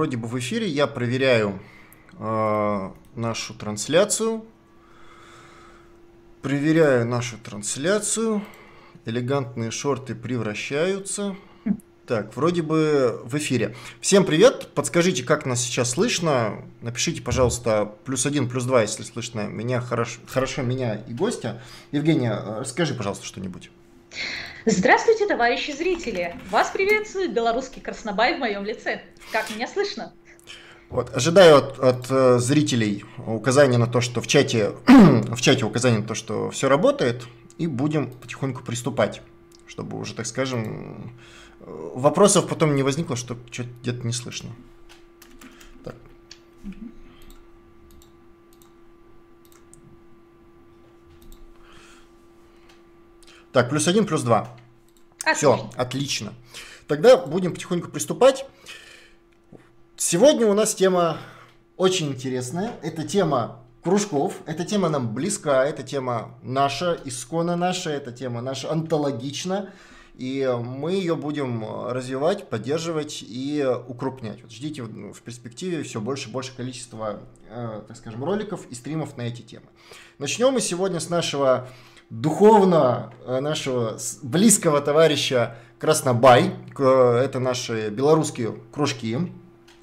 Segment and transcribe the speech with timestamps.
[0.00, 1.60] Вроде бы в эфире я проверяю
[2.18, 4.46] э, нашу трансляцию.
[6.40, 8.42] Проверяю нашу трансляцию.
[9.04, 11.36] Элегантные шорты превращаются.
[12.06, 13.76] Так, вроде бы в эфире.
[14.00, 14.70] Всем привет.
[14.74, 16.64] Подскажите, как нас сейчас слышно.
[16.80, 21.60] Напишите, пожалуйста, плюс один, плюс два, если слышно меня хорошо, хорошо меня и гостя.
[21.92, 23.70] Евгения, расскажи, пожалуйста, что-нибудь.
[24.66, 26.36] Здравствуйте, товарищи зрители!
[26.50, 29.00] Вас приветствует белорусский краснобай в моем лице.
[29.32, 30.12] Как меня слышно?
[30.90, 36.00] Вот, ожидаю от, от э, зрителей указания на то, что в чате, в чате указание
[36.00, 39.22] на то, что все работает, и будем потихоньку приступать,
[39.66, 41.14] чтобы уже, так скажем,
[41.60, 44.50] э, вопросов потом не возникло, что что-то где-то не слышно.
[45.84, 45.94] Так.
[53.52, 54.56] Так, плюс один, плюс два.
[55.34, 56.32] Все, отлично.
[56.86, 58.46] Тогда будем потихоньку приступать.
[59.96, 61.18] Сегодня у нас тема
[61.76, 62.72] очень интересная.
[62.82, 64.34] Это тема кружков.
[64.46, 69.70] Эта тема нам близка, эта тема наша, исконно наша, эта тема наша антологична.
[70.16, 74.42] И мы ее будем развивать, поддерживать и укрупнять.
[74.42, 79.16] Вот ждите в перспективе все больше и больше количества, э, так скажем, роликов и стримов
[79.16, 79.66] на эти темы.
[80.18, 81.70] Начнем мы сегодня с нашего
[82.10, 86.52] духовно э, нашего близкого товарища Краснобай.
[86.76, 89.18] Это наши белорусские кружки.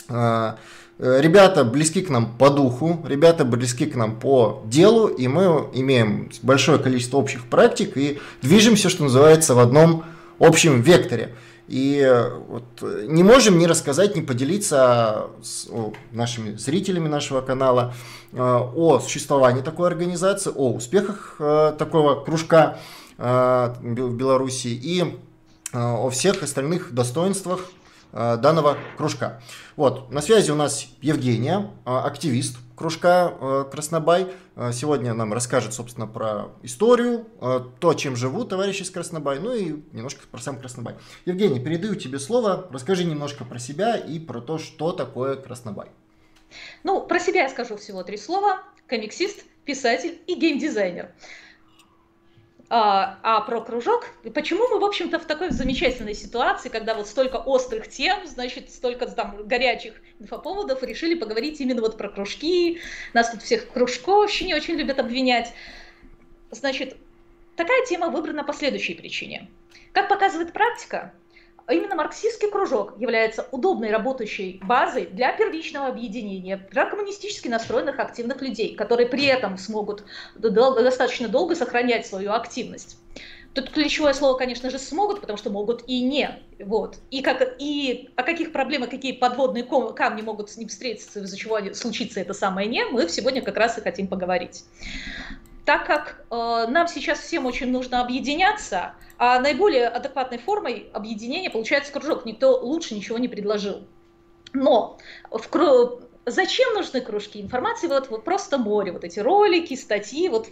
[0.09, 0.55] Э,
[1.00, 6.30] ребята близки к нам по духу, ребята близки к нам по делу, и мы имеем
[6.42, 10.03] большое количество общих практик и движемся, что называется, в одном
[10.39, 11.36] общем векторе.
[11.68, 15.68] И э, вот не можем не рассказать, не поделиться с
[16.12, 17.94] нашими зрителями нашего канала
[18.32, 22.80] э, о существовании такой организации, о успехах э, такого кружка
[23.17, 27.66] э, в Беларуси и э, о всех остальных достоинствах
[28.14, 29.42] э, данного кружка.
[29.76, 34.27] Вот, на связи у нас Евгения, э, активист, кружка э, Краснобай.
[34.55, 39.54] Э, сегодня нам расскажет, собственно, про историю, э, то, чем живут товарищи из Краснобай, ну
[39.54, 40.95] и немножко про сам Краснобай.
[41.26, 42.70] Евгений, передаю тебе слово.
[42.71, 45.88] Расскажи немножко про себя и про то, что такое Краснобай.
[46.83, 48.64] Ну, про себя я скажу всего три слова.
[48.86, 51.11] Комиксист, писатель и геймдизайнер.
[52.70, 57.38] А, а про кружок, почему мы, в общем-то, в такой замечательной ситуации, когда вот столько
[57.38, 62.82] острых тем, значит, столько там горячих инфоповодов, решили поговорить именно вот про кружки,
[63.14, 65.54] нас тут всех кружковщине очень любят обвинять.
[66.52, 66.98] Значит,
[67.56, 69.50] такая тема выбрана по следующей причине.
[69.94, 71.14] Как показывает практика,
[71.73, 78.76] именно марксистский кружок является удобной работающей базой для первичного объединения для коммунистически настроенных активных людей,
[78.76, 80.04] которые при этом смогут
[80.36, 82.98] достаточно долго сохранять свою активность.
[83.54, 86.30] Тут ключевое слово, конечно же, смогут, потому что могут и не.
[86.60, 87.00] Вот.
[87.10, 91.60] И, как, и о каких проблемах, какие подводные камни могут с ним встретиться, из-за чего
[91.73, 94.64] случится это самое не, мы сегодня как раз и хотим поговорить.
[95.67, 101.92] Так как э, нам сейчас всем очень нужно объединяться, а наиболее адекватной формой объединения получается
[101.92, 102.23] кружок.
[102.23, 103.86] Никто лучше ничего не предложил.
[104.54, 104.98] Но
[105.30, 105.50] в,
[106.30, 107.42] Зачем нужны кружки?
[107.42, 110.49] Информации вот, вот просто море, вот эти ролики, статьи, вот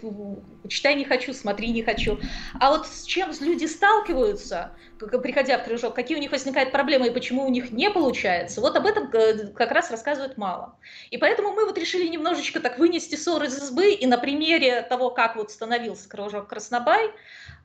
[0.70, 2.18] читай не хочу, смотри не хочу.
[2.62, 7.12] А вот с чем люди сталкиваются, приходя в кружок, какие у них возникают проблемы и
[7.12, 10.80] почему у них не получается, вот об этом э, как раз рассказывают мало.
[11.12, 15.10] И поэтому мы вот решили немножечко так вынести ссор из избы и на примере того,
[15.10, 17.12] как вот становился кружок Краснобай,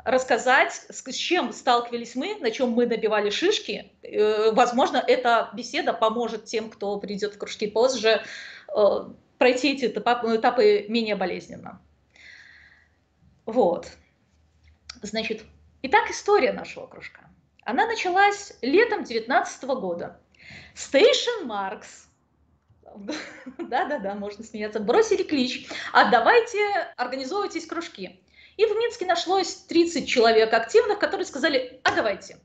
[0.04, 3.92] рассказать, с чем сталкивались мы, на чем мы набивали шишки.
[4.02, 8.22] Э, возможно, эта беседа поможет тем, кто придет в кружки позже,
[8.74, 8.82] э,
[9.38, 11.80] пройти эти этапы, менее болезненно.
[13.46, 13.88] Вот.
[15.02, 15.42] Значит,
[15.82, 17.22] итак, история нашего кружка.
[17.64, 20.20] Она началась летом 19 года.
[20.74, 22.06] Station Marks
[23.58, 26.58] да-да-да, можно смеяться, бросили клич, а давайте
[26.96, 28.20] организовывайтесь кружки.
[28.60, 32.36] И в Минске нашлось 30 человек активных, которые сказали, а давайте.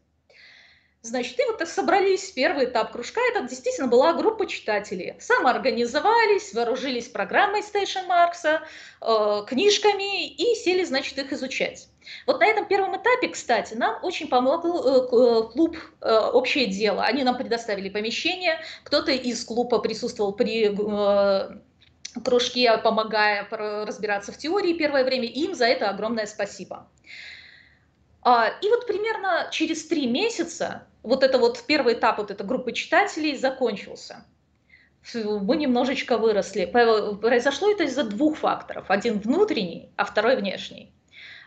[1.01, 5.15] Значит, и вот собрались, первый этап кружка, это действительно была группа читателей.
[5.19, 8.61] Самоорганизовались, вооружились программой Station Маркса,
[9.01, 11.89] э, книжками и сели, значит, их изучать.
[12.25, 17.03] Вот на этом первом этапе, кстати, нам очень помог э, э, клуб э, «Общее дело».
[17.03, 20.69] Они нам предоставили помещение, кто-то из клуба присутствовал при
[22.23, 25.25] кружки, помогая разбираться в теории первое время.
[25.25, 26.87] Им за это огромное спасибо.
[28.21, 32.71] А, и вот примерно через три месяца вот это вот первый этап вот этой группы
[32.71, 34.25] читателей закончился.
[35.13, 36.65] Мы немножечко выросли.
[36.65, 38.89] Произошло это из-за двух факторов.
[38.89, 40.94] Один внутренний, а второй внешний.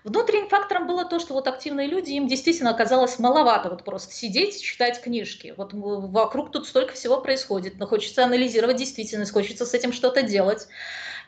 [0.09, 4.63] Внутренним фактором было то, что вот активные люди, им действительно оказалось маловато вот просто сидеть,
[4.63, 5.53] читать книжки.
[5.55, 10.67] Вот вокруг тут столько всего происходит, но хочется анализировать действительность, хочется с этим что-то делать.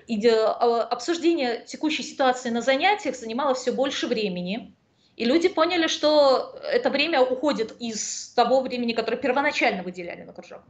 [0.06, 4.74] И а, обсуждение текущей ситуации на занятиях занимало все больше времени.
[5.16, 10.62] И люди поняли, что это время уходит из того времени, которое первоначально выделяли на кружок.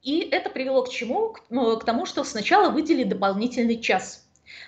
[0.00, 1.34] И это привело к чему?
[1.34, 4.22] К, ну, к тому, что сначала выделили дополнительный час–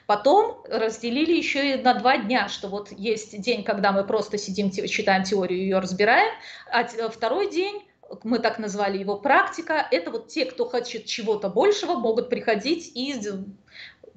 [0.07, 4.71] Потом разделили еще и на два дня, что вот есть день, когда мы просто сидим,
[4.71, 6.35] читаем теорию, ее разбираем,
[6.71, 7.83] а второй день
[8.23, 13.15] мы так назвали его практика, это вот те, кто хочет чего-то большего, могут приходить и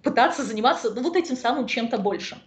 [0.03, 2.39] пытаться заниматься ну, вот этим самым чем-то большим.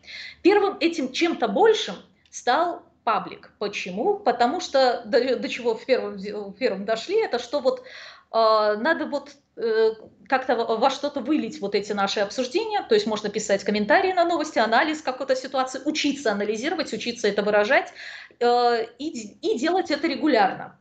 [0.42, 1.96] Первым этим чем-то большим
[2.30, 3.52] стал паблик.
[3.58, 4.18] Почему?
[4.18, 7.84] Потому что до, до чего в первом, в первом дошли, это что вот э,
[8.32, 14.12] надо вот как-то во что-то вылить вот эти наши обсуждения, то есть можно писать комментарии
[14.12, 17.92] на новости, анализ какой-то ситуации, учиться анализировать, учиться это выражать
[18.40, 20.78] э, и, и делать это регулярно.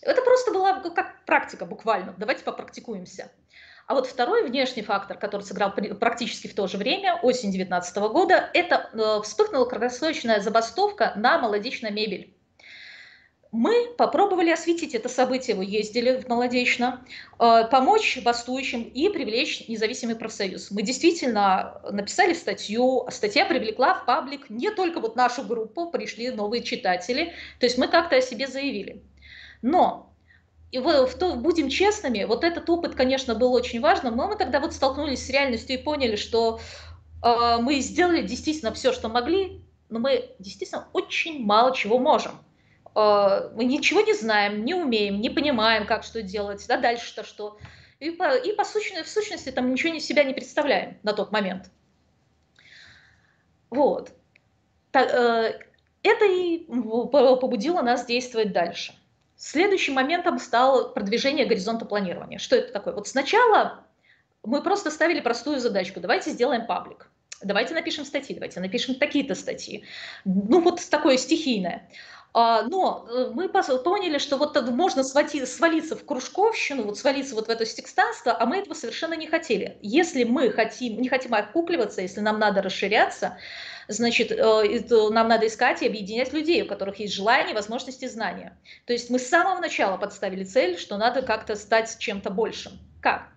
[0.00, 3.32] Это просто была как практика буквально, давайте попрактикуемся.
[3.86, 8.48] А вот второй внешний фактор, который сыграл практически в то же время, осень 2019 года,
[8.54, 12.33] это э, вспыхнула краткосрочная забастовка на молодечную мебель.
[13.56, 17.04] Мы попробовали осветить это событие, вы ездили в Молодечно,
[17.38, 20.72] э, помочь бастующим и привлечь независимый профсоюз.
[20.72, 26.64] Мы действительно написали статью, статья привлекла в паблик не только вот нашу группу, пришли новые
[26.64, 29.04] читатели, то есть мы как-то о себе заявили.
[29.62, 30.12] Но
[30.72, 34.58] и в, то, будем честными, вот этот опыт, конечно, был очень важным, но мы когда
[34.58, 36.58] вот столкнулись с реальностью и поняли, что
[37.22, 42.32] э, мы сделали действительно все, что могли, но мы действительно очень мало чего можем.
[42.94, 47.58] А, мы ничего не знаем, не умеем, не понимаем, как что делать, да дальше-то что.
[48.00, 51.32] И, по, и по сущности, в сущности там ничего не себя не представляем на тот
[51.32, 51.70] момент.
[53.70, 54.12] Вот.
[54.92, 55.52] Э,
[56.02, 58.94] это и побудило нас действовать дальше.
[59.36, 62.38] Следующим моментом стало продвижение горизонта планирования.
[62.38, 62.94] Что это такое?
[62.94, 63.84] Вот сначала
[64.44, 66.00] мы просто ставили простую задачку.
[66.00, 67.10] Давайте сделаем паблик.
[67.42, 69.84] Давайте напишем статьи, давайте напишем такие-то статьи.
[70.24, 71.88] Ну вот такое стихийное.
[72.36, 77.50] А, но э, мы поняли, что вот можно свалиться в кружковщину, вот свалиться вот в
[77.50, 79.78] это секстанство, а мы этого совершенно не хотели.
[79.82, 83.38] Если мы хотим, не хотим окукливаться, если нам надо расширяться,
[83.86, 88.58] значит, э, нам надо искать и объединять людей, у которых есть желание, возможности, знания.
[88.84, 92.72] То есть мы с самого начала подставили цель, что надо как-то стать чем-то большим.
[93.00, 93.28] Как?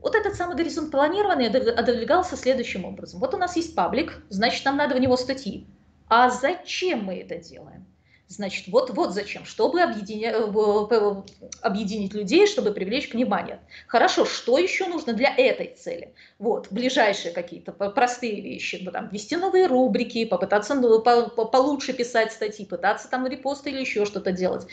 [0.00, 3.20] Вот этот самый горизонт планирования отодвигался следующим образом.
[3.20, 5.68] Вот у нас есть паблик, значит, нам надо в него статьи.
[6.08, 7.86] А зачем мы это делаем?
[8.28, 10.32] Значит, вот, вот зачем, чтобы объединя...
[10.32, 11.22] Э,
[11.62, 13.60] объединить людей, чтобы привлечь внимание.
[13.86, 16.12] Хорошо, что еще нужно для этой цели?
[16.40, 21.92] Вот, ближайшие какие-то простые вещи, ну, там, ввести новые рубрики, попытаться ну, по, по, получше
[21.92, 24.66] писать статьи, пытаться там репосты или еще что-то делать.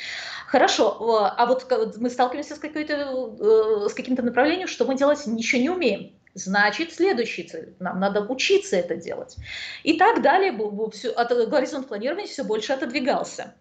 [0.47, 0.97] Хорошо,
[1.37, 6.11] а вот мы сталкиваемся с, э, с каким-то направлением, что мы делать ничего не умеем.
[6.35, 7.75] Значит, следующий цель.
[7.79, 9.35] Нам надо учиться это делать.
[9.83, 10.51] И так далее.
[10.51, 13.53] Горизонт планирования все больше отодвигался.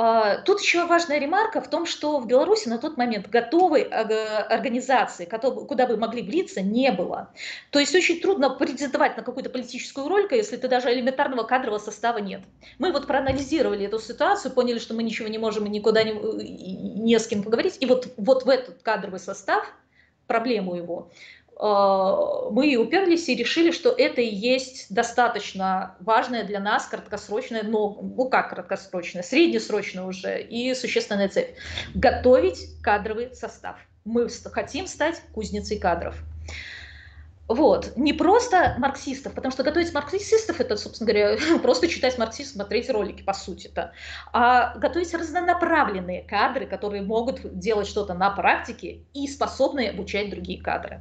[0.00, 5.24] А, тут еще важная ремарка в том, что в Беларуси на тот момент готовой организации,
[5.24, 7.32] куда бы могли влиться, не было.
[7.70, 12.18] То есть очень трудно претендовать на какую-то политическую роль, если ты даже элементарного кадрового состава
[12.18, 12.42] нет.
[12.78, 17.18] Мы вот проанализировали эту ситуацию, поняли, что мы ничего не можем и никуда не, не
[17.18, 17.78] с кем поговорить.
[17.80, 19.66] И вот, вот в этот кадровый состав,
[20.28, 21.10] проблему его,
[21.60, 28.28] мы уперлись и решили, что это и есть достаточно важная для нас краткосрочная, но, ну
[28.28, 31.56] как краткосрочная, среднесрочная уже и существенная цель.
[31.94, 33.76] Готовить кадровый состав.
[34.04, 36.16] Мы хотим стать кузницей кадров.
[37.48, 37.96] Вот.
[37.96, 43.22] Не просто марксистов, потому что готовить марксистов это, собственно говоря, просто читать марксистов, смотреть ролики,
[43.22, 43.92] по сути-то.
[44.32, 51.00] А готовить разнонаправленные кадры, которые могут делать что-то на практике и способны обучать другие кадры.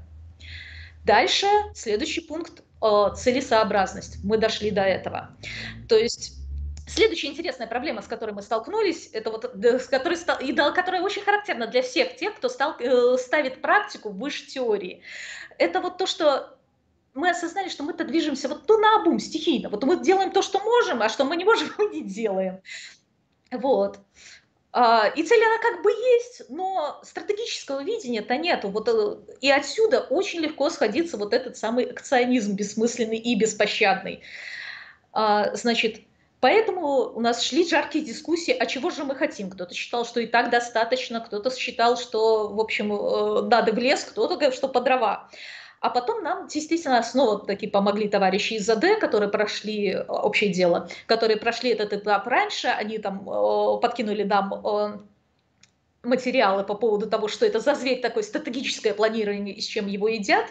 [1.08, 4.18] Дальше следующий пункт э, целесообразность.
[4.26, 5.30] Мы дошли до этого.
[5.88, 6.34] То есть
[6.90, 11.68] Следующая интересная проблема, с которой мы столкнулись, это вот, с которой, и которая очень характерна
[11.68, 15.02] для всех тех, кто стал, э, ставит практику выше теории.
[15.58, 16.58] Это вот то, что
[17.14, 19.68] мы осознали, что мы-то движемся вот то на обум, стихийно.
[19.68, 22.62] Вот мы делаем то, что можем, а что мы не можем, мы не делаем.
[23.52, 24.00] Вот.
[24.80, 28.70] А, и цель она как бы есть, но стратегического видения-то нету.
[28.70, 34.22] Вот, э, и отсюда очень легко сходится вот этот самый акционизм бессмысленный и беспощадный.
[35.14, 36.02] А, значит,
[36.40, 39.50] Поэтому у нас шли жаркие дискуссии, а чего же мы хотим.
[39.50, 44.04] Кто-то считал, что и так достаточно, кто-то считал, что, в общем, э, надо в лес,
[44.04, 45.32] кто-то говорил, что по дрова.
[45.88, 50.90] А потом нам, естественно, снова таки помогли товарищи из АД, которые прошли э, общее дело,
[51.06, 54.98] которые прошли этот этап раньше, они там э, подкинули нам э,
[56.04, 60.10] материалы по поводу того, что это за зверь такое стратегическое планирование и с чем его
[60.10, 60.48] едят.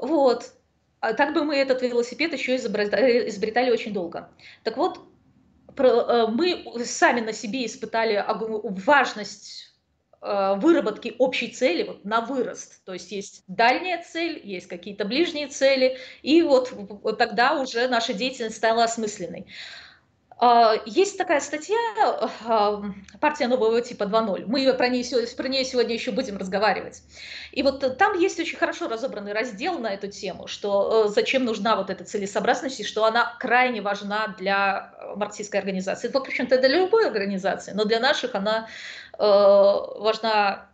[0.00, 0.50] Вот.
[0.98, 4.28] А так бы мы этот велосипед еще изобретали, очень долго.
[4.64, 4.98] Так вот,
[5.78, 8.24] мы сами на себе испытали
[8.84, 9.71] важность
[10.22, 12.84] выработки общей цели вот, на вырост.
[12.84, 18.14] То есть есть дальняя цель, есть какие-то ближние цели, и вот, вот тогда уже наша
[18.14, 19.46] деятельность стала осмысленной.
[20.44, 21.76] А, есть такая статья
[22.44, 22.82] а,
[23.20, 24.46] «Партия нового типа 2.0».
[24.48, 25.04] Мы про нее,
[25.36, 27.00] про нее сегодня еще будем разговаривать.
[27.52, 31.76] И вот там есть очень хорошо разобранный раздел на эту тему, что э, зачем нужна
[31.76, 36.08] вот эта целесообразность, и что она крайне важна для марксистской организации.
[36.08, 40.68] Это, в общем-то, для любой организации, но для наших она э, важна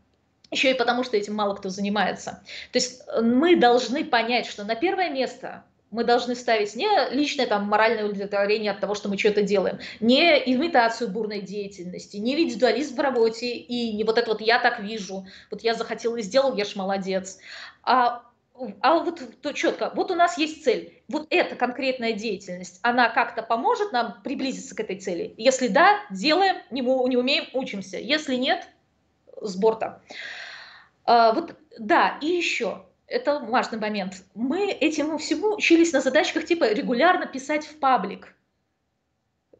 [0.50, 2.42] еще и потому, что этим мало кто занимается.
[2.73, 7.64] То есть мы должны понять, что на первое место мы должны ставить не личное там
[7.64, 13.00] моральное удовлетворение от того, что мы что-то делаем, не имитацию бурной деятельности, не индивидуализм в
[13.00, 16.64] работе и не вот это вот «я так вижу», вот я захотел и сделал, я
[16.64, 17.38] ж молодец,
[17.83, 18.23] а
[18.81, 23.43] а вот то четко, вот у нас есть цель, вот эта конкретная деятельность, она как-то
[23.43, 25.35] поможет нам приблизиться к этой цели?
[25.37, 27.99] Если да, делаем, не, не умеем, учимся.
[27.99, 28.67] Если нет,
[29.41, 30.03] с борта.
[31.05, 34.23] А, вот, да, и еще, это важный момент.
[34.35, 38.35] Мы этому всему учились на задачках типа регулярно писать в паблик.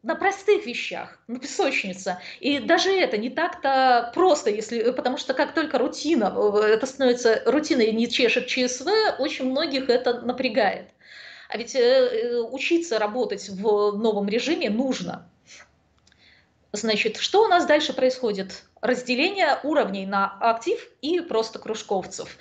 [0.09, 2.17] На простых вещах, на песочнице.
[2.41, 7.43] И даже это не так-то просто, если, потому что как только рутина, э, это становится
[7.45, 8.88] рутиной не чешет ЧСВ,
[9.19, 10.88] очень многих это напрягает.
[11.50, 15.29] А ведь э, э, учиться работать в новом режиме нужно.
[16.73, 18.62] Значит, что у нас дальше происходит?
[18.81, 22.35] Разделение уровней на актив и просто кружковцев.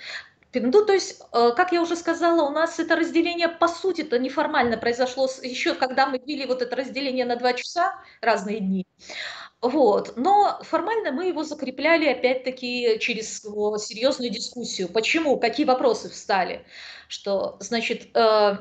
[0.54, 4.18] Ну, то есть, э, как я уже сказала, у нас это разделение, по сути, это
[4.18, 8.86] неформально произошло еще, когда мы ввели вот это разделение на два часа, разные дни.
[9.60, 10.16] Вот.
[10.16, 14.88] Но формально мы его закрепляли, опять-таки, через серьезную дискуссию.
[14.88, 15.38] Почему?
[15.38, 16.64] Какие вопросы встали?
[17.08, 18.56] Что, значит, э,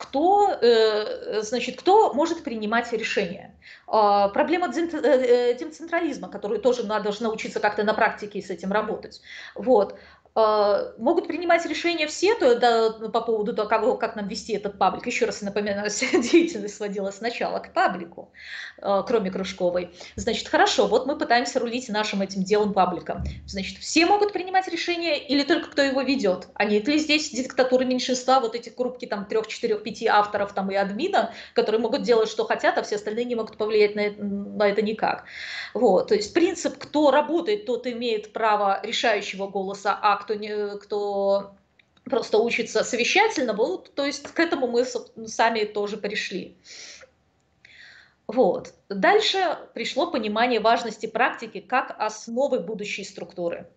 [0.00, 3.54] кто, э, значит, кто может принимать решения.
[3.86, 9.20] А, проблема э, э, децентрализма, которую тоже надо научиться как-то на практике с этим работать.
[9.54, 9.98] Вот.
[10.34, 14.78] А, могут принимать решения все то, да, по поводу того, как, как нам вести этот
[14.78, 15.06] паблик.
[15.06, 18.32] Еще раз напоминаю, деятельность сводилась сначала к паблику,
[18.80, 19.92] а, кроме кружковой.
[20.14, 23.24] Значит, хорошо, вот мы пытаемся рулить нашим этим делом пабликом.
[23.46, 26.48] Значит, все могут принимать решения или только кто его ведет?
[26.54, 30.70] А нет ли здесь диктатуры меньшинства, вот эти группки там трех, четырех, пяти авторов там
[30.70, 34.22] и админа, которые могут делать, что хотят, а все остальные не могут повлиять на это,
[34.22, 35.24] на это никак.
[35.74, 41.54] Вот, то есть принцип, кто работает, тот имеет право решающего голоса, а кто, не, кто
[42.04, 46.56] просто учится совещательно, вот, то есть к этому мы сами тоже пришли.
[48.26, 48.74] Вот.
[48.88, 53.68] Дальше пришло понимание важности практики как основы будущей структуры.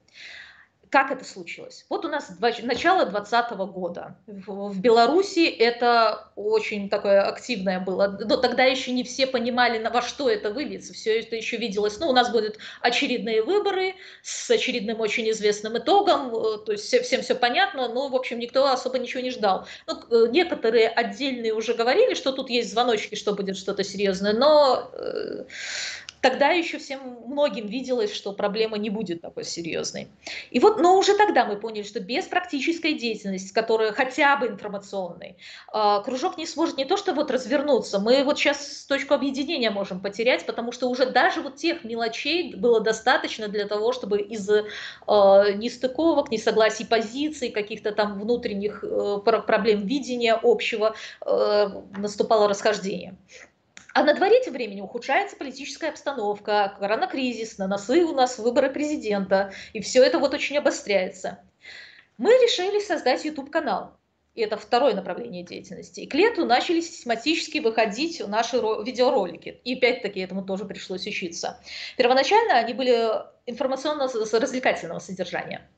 [0.93, 1.87] Как это случилось?
[1.89, 4.15] Вот у нас начало 2020 года.
[4.27, 8.15] В Беларуси это очень такое активное было.
[8.23, 10.93] Но тогда еще не все понимали, во что это выльется.
[10.93, 11.97] Все это еще виделось.
[11.97, 16.27] Ну, у нас будут очередные выборы с очередным очень известным итогом.
[16.27, 19.65] Э, то есть всем все понятно, но, в общем, никто особо ничего не ждал.
[19.87, 24.91] Ну, э, некоторые отдельные уже говорили, что тут есть звоночки, что будет что-то серьезное, но
[24.93, 25.45] э,
[26.23, 30.07] тогда еще всем многим виделось, что проблема не будет такой серьезной.
[30.51, 35.35] И вот, но уже тогда мы поняли, что без практической деятельности, которая хотя бы информационной,
[35.67, 39.99] а, кружок не сможет не то что вот развернуться, мы вот сейчас точку объединения можем
[39.99, 44.49] потерять, потому что уже даже вот тех мелочей было достаточно для того, чтобы из
[45.05, 53.17] а, нестыковок, несогласий позиций, каких-то там внутренних э, проблем видения общего э, наступало расхождение.
[53.93, 59.53] А на дворе тем временем ухудшается политическая обстановка, коронакризис, на носы у нас выборы президента,
[59.71, 61.39] и все это вот очень обостряется.
[62.17, 63.95] Мы решили создать YouTube-канал.
[64.33, 65.99] И это второе направление деятельности.
[65.99, 69.61] И к лету начали систематически выходить наши видеоролики.
[69.63, 71.59] И опять-таки этому тоже пришлось учиться.
[71.95, 73.11] Первоначально они были
[73.45, 75.69] информационно-развлекательного содержания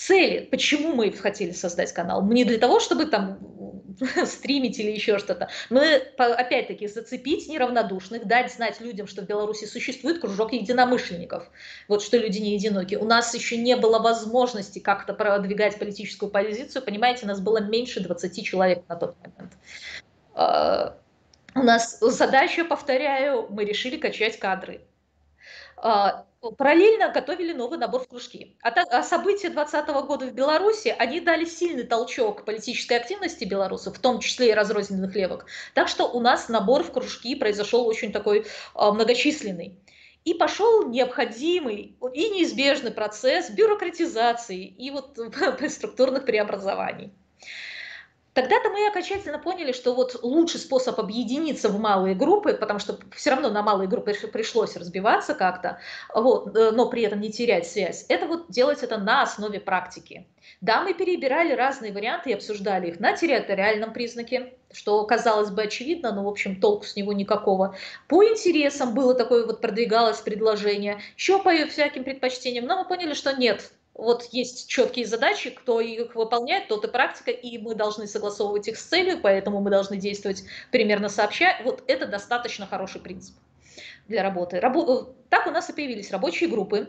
[0.00, 2.26] цели, почему мы хотели создать канал.
[2.26, 3.38] Не для того, чтобы там
[4.24, 5.50] стримить или еще что-то.
[5.68, 11.50] Мы, опять-таки, зацепить неравнодушных, дать знать людям, что в Беларуси существует кружок единомышленников.
[11.86, 12.94] Вот что люди не одиноки.
[12.94, 16.82] У нас еще не было возможности как-то продвигать политическую позицию.
[16.82, 19.52] Понимаете, нас было меньше 20 человек на тот момент.
[20.32, 20.96] А,
[21.54, 24.80] у нас задача, повторяю, мы решили качать кадры.
[26.40, 28.56] Параллельно готовили новый набор в кружки.
[28.62, 33.98] А, так, а события 2020 года в Беларуси, они дали сильный толчок политической активности белорусов,
[33.98, 35.44] в том числе и разрозненных левых.
[35.74, 39.78] Так что у нас набор в кружки произошел очень такой а, многочисленный.
[40.24, 45.18] И пошел необходимый и неизбежный процесс бюрократизации и вот
[45.68, 47.12] структурных преобразований.
[48.32, 53.30] Тогда-то мы окончательно поняли, что вот лучший способ объединиться в малые группы, потому что все
[53.30, 55.80] равно на малые группы пришлось разбиваться как-то,
[56.14, 60.28] вот, э, но при этом не терять связь, это вот делать это на основе практики.
[60.60, 66.12] Да, мы перебирали разные варианты и обсуждали их на территориальном признаке, что казалось бы очевидно,
[66.12, 67.76] но в общем толку с него никакого.
[68.08, 73.36] По интересам было такое вот продвигалось предложение, еще по всяким предпочтениям, но мы поняли, что
[73.36, 78.66] нет, вот есть четкие задачи, кто их выполняет, тот и практика, и мы должны согласовывать
[78.66, 81.60] их с целью, поэтому мы должны действовать примерно сообща.
[81.64, 83.36] Вот это достаточно хороший принцип
[84.08, 84.58] для работы.
[84.58, 84.80] Рабо...
[84.80, 86.88] Э, так у нас и появились рабочие группы,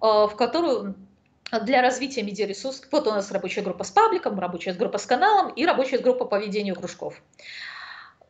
[0.00, 0.94] в которую
[1.50, 5.66] для развития медиаресурсов, вот у нас рабочая группа с пабликом, рабочая группа с каналом и
[5.66, 7.22] рабочая группа по ведению кружков.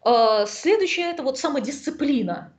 [0.04, 2.52] Э, следующее– это вот самодисциплина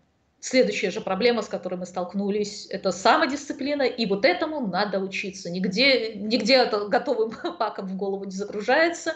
[0.43, 5.50] Следующая же проблема, с которой мы столкнулись, это самодисциплина, и вот этому надо учиться.
[5.50, 9.13] Нигде, нигде это готовым паком в голову не загружается.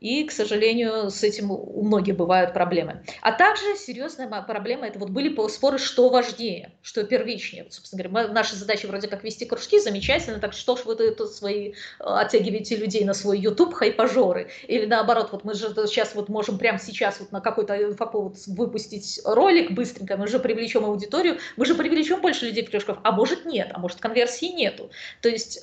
[0.00, 3.02] И, к сожалению, с этим у многих бывают проблемы.
[3.20, 7.64] А также серьезная проблема, это вот были споры, что важнее, что первичнее.
[7.64, 11.32] Вот, собственно говоря, наша задача вроде как вести кружки, замечательно, так что ж вы тут
[11.32, 14.50] свои э, оттягиваете людей на свой YouTube хайпажоры?
[14.66, 19.20] Или наоборот, вот мы же сейчас вот можем прямо сейчас вот на какой-то инфоповод выпустить
[19.24, 23.44] ролик быстренько, мы же привлечем аудиторию, мы же привлечем больше людей в кружков, а может
[23.44, 24.90] нет, а может конверсии нету.
[25.22, 25.58] То есть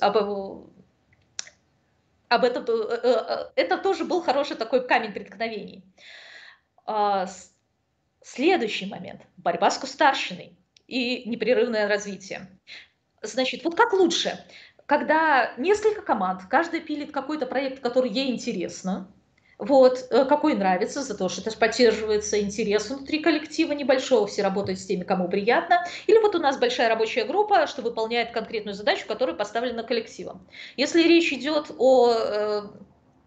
[2.28, 5.84] об этом, э, э, э, это тоже был хороший такой камень преткновений.
[6.84, 7.26] А,
[8.22, 10.56] следующий момент– борьба с кустарщиной
[10.86, 12.48] и непрерывное развитие.
[13.22, 14.38] Значит, вот как лучше,
[14.86, 19.12] когда несколько команд, каждая пилит какой-то проект, который ей интересно,
[19.58, 24.78] вот, э, какой нравится, за то, что это поддерживается интерес внутри коллектива небольшого, все работают
[24.78, 25.84] с теми, кому приятно.
[26.06, 30.46] Или вот у нас большая рабочая группа, что выполняет конкретную задачу, которая поставлена коллективом.
[30.76, 32.62] Если речь идет о э,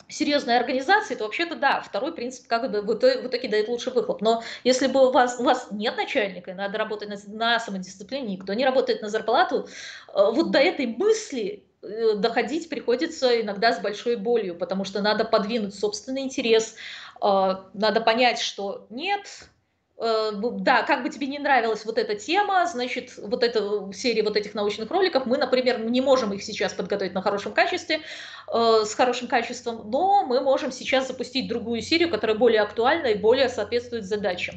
[0.08, 3.94] серьезной организации, то вообще-то да, второй принцип как бы в итоге, в итоге дает лучший
[3.94, 4.22] выхлоп.
[4.22, 8.36] Но если бы у вас, у вас нет начальника, и надо работать на, на самодисциплине,
[8.36, 9.68] никто не работает на зарплату,
[10.14, 15.76] э, вот до этой мысли доходить приходится иногда с большой болью, потому что надо подвинуть
[15.76, 16.76] собственный интерес,
[17.22, 19.59] а, надо понять, что нет, э,
[20.00, 24.54] да, как бы тебе не нравилась вот эта тема, значит, вот эта серия вот этих
[24.54, 28.00] научных роликов, мы, например, не можем их сейчас подготовить на хорошем качестве,
[28.48, 33.16] э, с хорошим качеством, но мы можем сейчас запустить другую серию, которая более актуальна и
[33.16, 34.56] более соответствует задачам.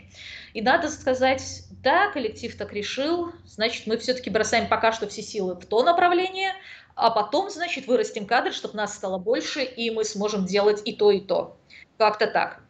[0.54, 5.56] И надо сказать, да, коллектив так решил, значит, мы все-таки бросаем пока что все силы
[5.56, 6.52] в то направление,
[6.94, 11.10] а потом, значит, вырастим кадр, чтобы нас стало больше, и мы сможем делать и то,
[11.10, 11.56] и то.
[11.98, 12.61] Как-то так.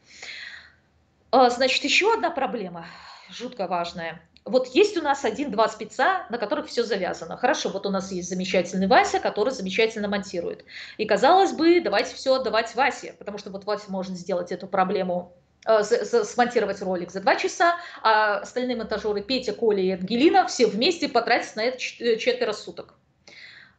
[1.33, 2.87] А, значит, еще одна проблема,
[3.31, 4.21] жутко важная.
[4.45, 7.38] Вот есть у нас один-два спеца, на которых все завязано.
[7.38, 10.66] Хорошо, вот у нас есть замечательный Вася, который замечательно монтирует.
[10.99, 15.33] И казалось бы, давайте все отдавать Васе, потому что вот Вася может сделать эту проблему
[15.66, 21.09] э, смонтировать ролик за два часа, а остальные монтажеры Петя, Коля и Ангелина все вместе
[21.09, 22.95] потратят на это четверо суток.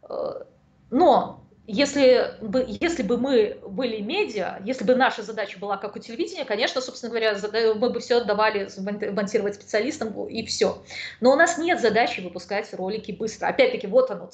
[0.10, 0.46] Э,
[0.90, 6.00] но если бы, если бы мы были медиа, если бы наша задача была как у
[6.00, 7.38] телевидения, конечно, собственно говоря,
[7.76, 8.70] мы бы все отдавали
[9.12, 10.84] монтировать специалистам и все.
[11.22, 13.48] Но у нас нет задачи выпускать ролики быстро.
[13.48, 14.30] Опять-таки, вот оно,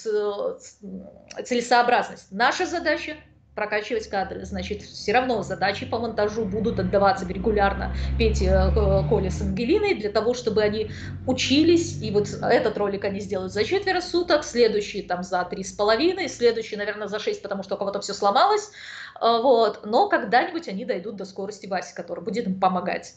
[1.43, 2.31] целесообразность.
[2.31, 3.17] Наша задача
[3.59, 4.45] прокачивать кадры.
[4.45, 10.09] Значит, все равно задачи по монтажу будут отдаваться регулярно Пете, э, Коле с Ангелиной для
[10.09, 10.91] того, чтобы они
[11.27, 12.01] учились.
[12.01, 16.29] И вот этот ролик они сделают за четверо суток, следующий там за три с половиной,
[16.29, 18.71] следующий, наверное, за шесть, потому что у кого-то все сломалось.
[19.19, 19.85] Э, вот.
[19.85, 23.15] Но когда-нибудь они дойдут до скорости Васи, который будет им помогать.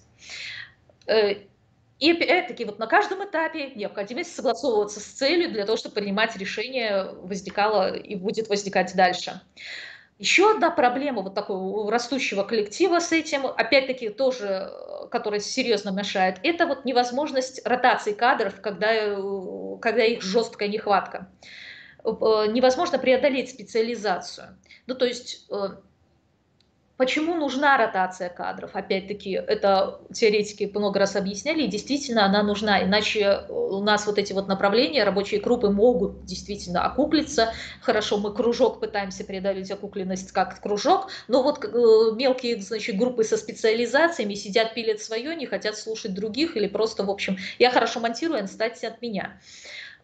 [1.06, 1.34] Э,
[2.00, 7.12] и опять-таки вот на каждом этапе необходимость согласовываться с целью для того, чтобы принимать решение
[7.22, 9.40] возникала и будет возникать дальше.
[10.22, 16.38] Еще одна проблема вот такого растущего коллектива с этим, опять-таки тоже, э, которая серьезно мешает,
[16.44, 19.16] это вот невозможность ротации кадров, когда, э,
[19.80, 21.28] когда их жесткая нехватка.
[22.04, 24.56] Э, невозможно преодолеть специализацию.
[24.86, 25.48] Ну, то есть
[27.02, 28.76] Почему нужна ротация кадров?
[28.76, 34.32] Опять-таки, это теоретики много раз объясняли, и действительно она нужна, иначе у нас вот эти
[34.32, 37.54] вот направления, рабочие группы могут действительно окуклиться.
[37.80, 41.68] Хорошо, мы кружок пытаемся преодолеть окукленность как кружок, но вот э,
[42.14, 47.10] мелкие, значит, группы со специализациями сидят, пилят свое, не хотят слушать других или просто, в
[47.10, 49.40] общем, я хорошо монтирую, отстаньте от меня.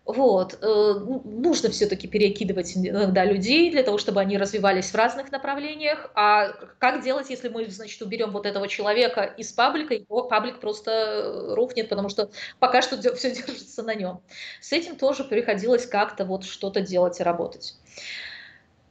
[0.08, 0.54] Вот.
[0.62, 6.10] Э, ну, нужно все-таки перекидывать иногда людей для того, чтобы они развивались в разных направлениях.
[6.14, 10.90] А как делать, если мы, значит, уберем вот этого человека из паблика, его паблик просто
[10.90, 14.22] э, рухнет, потому что пока что все держится на нем.
[14.62, 17.74] С этим тоже приходилось как-то вот что-то делать и работать.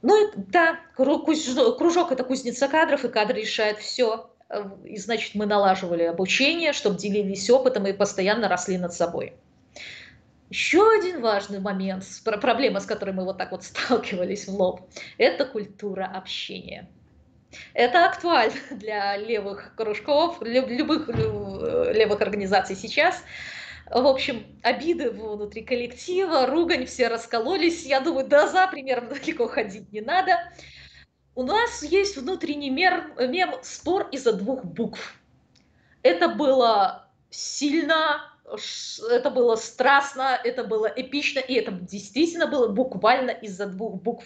[0.02, 1.28] Ну, да, кружок–
[2.12, 4.30] это кузница кадров, и кадры решают все.
[4.48, 9.34] Э, и, значит, мы налаживали обучение, чтобы делились опытом и постоянно росли над собой.
[10.50, 15.44] Еще один важный момент, проблема, с которой мы вот так вот сталкивались в лоб, это
[15.44, 16.88] культура общения.
[17.74, 23.22] Это актуально для левых кружков, любых э, левых организаций сейчас.
[23.90, 27.86] В общем, обиды внутри коллектива, ругань, все раскололись.
[27.86, 30.38] Я думаю, да за примером далеко ходить не надо.
[31.34, 35.14] У нас есть внутренний мер, мем «спор из-за двух букв».
[36.02, 38.27] Это было сильно,
[39.10, 44.24] это было страстно, это было эпично, и это действительно было буквально из-за двух букв.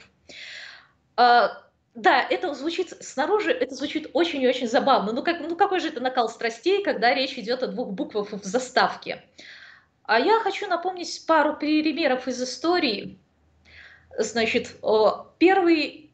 [1.17, 1.63] А,
[1.95, 5.13] да, это звучит снаружи, это звучит очень и очень забавно.
[5.13, 8.45] Ну, как, ну какой же это накал страстей, когда речь идет о двух буквах в
[8.45, 9.23] заставке?
[10.05, 13.19] А я хочу напомнить пару примеров из истории.
[14.19, 14.77] Значит,
[15.39, 16.13] первый,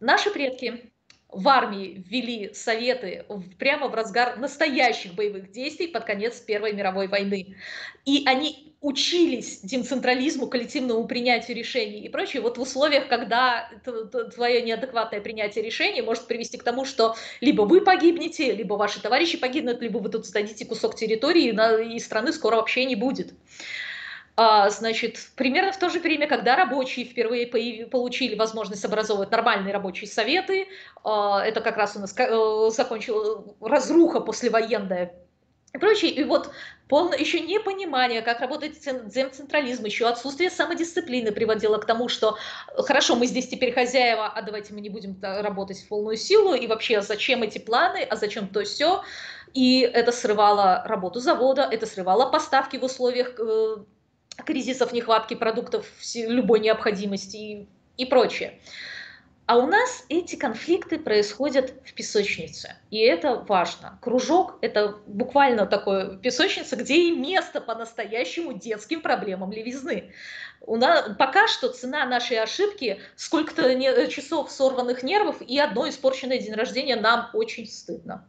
[0.00, 0.92] наши предки
[1.36, 3.26] в армии ввели советы
[3.58, 7.56] прямо в разгар настоящих боевых действий под конец Первой мировой войны.
[8.06, 12.40] И они учились децентрализму, коллективному принятию решений и прочее.
[12.40, 13.68] Вот в условиях, когда
[14.34, 19.36] твое неадекватное принятие решений может привести к тому, что либо вы погибнете, либо ваши товарищи
[19.38, 23.34] погибнут, либо вы тут сдадите кусок территории, и страны скоро вообще не будет.
[24.38, 30.08] А, значит, примерно в то же время, когда рабочие впервые получили возможность образовывать нормальные рабочие
[30.08, 30.68] советы,
[31.02, 35.14] а, это как раз у нас э, закончила разруха послевоенная
[35.72, 36.10] и прочее.
[36.10, 36.50] И вот
[36.86, 42.36] полное еще непонимание, как работает демцентрализм, еще отсутствие самодисциплины приводило к тому, что
[42.76, 46.66] хорошо, мы здесь теперь хозяева, а давайте мы не будем работать в полную силу, и
[46.66, 49.02] вообще зачем эти планы, а зачем то все.
[49.54, 53.76] И это срывало работу завода, это срывало поставки в условиях э,
[54.44, 58.60] кризисов, нехватки продуктов любой необходимости и, и прочее.
[59.46, 63.96] А у нас эти конфликты происходят в песочнице, и это важно.
[64.02, 70.12] Кружок– это буквально такое песочница, где и место по-настоящему детским проблемам левизны.
[70.62, 76.54] У нас, пока что цена нашей ошибки– сколько-то часов сорванных нервов и одно испорченное день
[76.54, 78.26] рождения нам очень стыдно.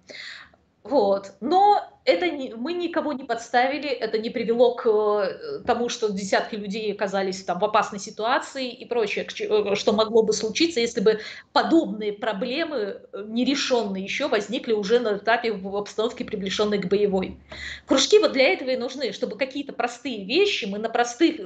[0.89, 1.33] Вот.
[1.41, 6.55] Но это не, мы никого не подставили, это не привело к э, тому, что десятки
[6.55, 11.19] людей оказались там в опасной ситуации и прочее, э, что могло бы случиться, если бы
[11.51, 17.37] подобные проблемы, э, нерешенные еще, возникли уже на этапе в обстановке, приближенной к боевой.
[17.85, 21.41] Кружки вот для этого и нужны, чтобы какие-то простые вещи мы на простых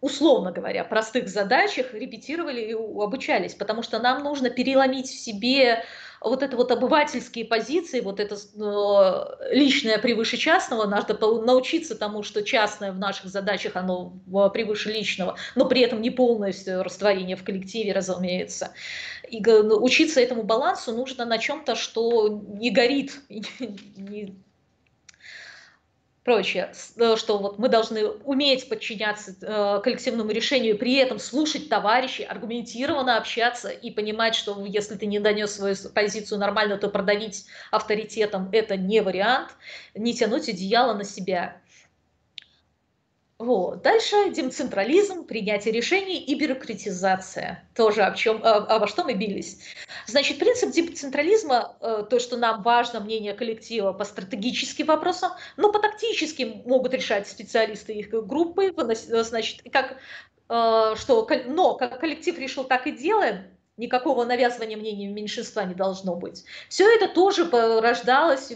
[0.00, 5.84] условно говоря, простых задачах репетировали и обучались, потому что нам нужно переломить в себе
[6.20, 12.42] вот это вот обывательские позиции, вот это э, личное превыше частного, надо научиться тому, что
[12.42, 14.12] частное в наших задачах, оно
[14.52, 18.72] превыше личного, но при этом не полностью растворение в коллективе, разумеется.
[19.28, 24.36] И учиться этому балансу нужно на чем-то, что не горит, не
[26.24, 32.24] прочее, э, что вот мы должны уметь подчиняться э, коллективному решению, при этом слушать товарищей,
[32.24, 38.50] аргументированно общаться и понимать, что если ты не донес свою позицию нормально, то продавить авторитетом
[38.52, 39.50] это не вариант,
[39.94, 41.56] не тянуть одеяло на себя.
[43.40, 43.80] Вот.
[43.80, 47.66] Дальше децентрализм, принятие решений и бюрократизация.
[47.74, 49.60] Тоже об чем, обо что мы бились.
[50.06, 55.78] Значит, принцип децентрализма, э, то, что нам важно мнение коллектива по стратегическим вопросам, но по
[55.78, 59.96] тактическим могут решать специалисты их группы, значит, как,
[60.50, 63.44] э, что, но как коллектив решил, так и делаем,
[63.78, 66.44] никакого навязывания мнений меньшинства не должно быть.
[66.68, 68.52] Все это тоже порождалось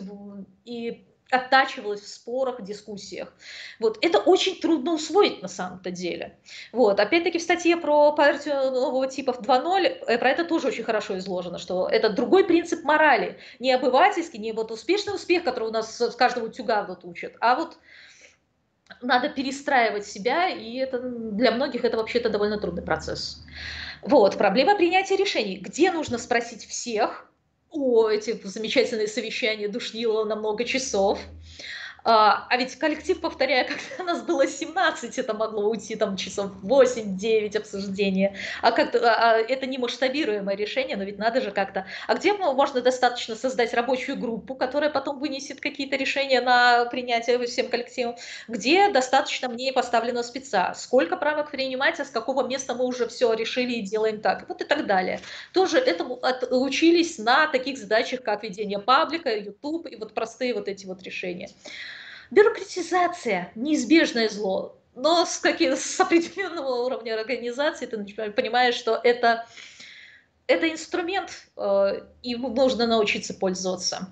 [0.66, 3.32] и оттачивалось в спорах, дискуссиях.
[3.80, 3.98] Вот.
[4.02, 6.38] Это очень трудно усвоить на самом-то деле.
[6.72, 7.00] Вот.
[7.00, 11.58] Опять-таки в статье про партию нового типа 2.0 э, про это тоже очень хорошо изложено,
[11.58, 13.38] что это другой принцип морали.
[13.58, 17.54] Не обывательский, не вот успешный успех, который у нас с каждого утюга вот учат, а
[17.54, 17.76] вот
[19.00, 23.42] надо перестраивать себя, и это для многих это вообще-то довольно трудный процесс.
[24.02, 25.56] Вот, проблема принятия решений.
[25.56, 27.30] Где нужно спросить всех?
[27.74, 31.18] О, эти замечательные совещания душнило на много часов.
[32.06, 33.66] А, а ведь коллектив, повторяю,
[33.98, 38.36] когда нас было 17, это могло уйти там часов 8-9 обсуждения.
[38.60, 41.86] А как а, а, это не масштабируемое решение, но ведь надо же как-то.
[42.06, 47.68] А где можно достаточно создать рабочую группу, которая потом вынесет какие-то решения на принятие всем
[47.68, 48.16] коллективом?
[48.48, 50.74] Где достаточно мне поставленного спеца?
[50.74, 54.46] Сколько правок принимать, а с какого места мы уже все решили и делаем так?
[54.48, 55.20] Вот и так далее.
[55.54, 60.84] Тоже этому учились на таких задачах, как ведение паблика, YouTube и вот простые вот эти
[60.84, 61.48] вот решения.
[62.30, 67.98] Бюрократизация– неизбежное зло, но с, каким, с определенного уровня организации ты
[68.32, 69.46] понимаешь, что это,
[70.46, 74.08] это инструмент, э, и нужно научиться пользоваться.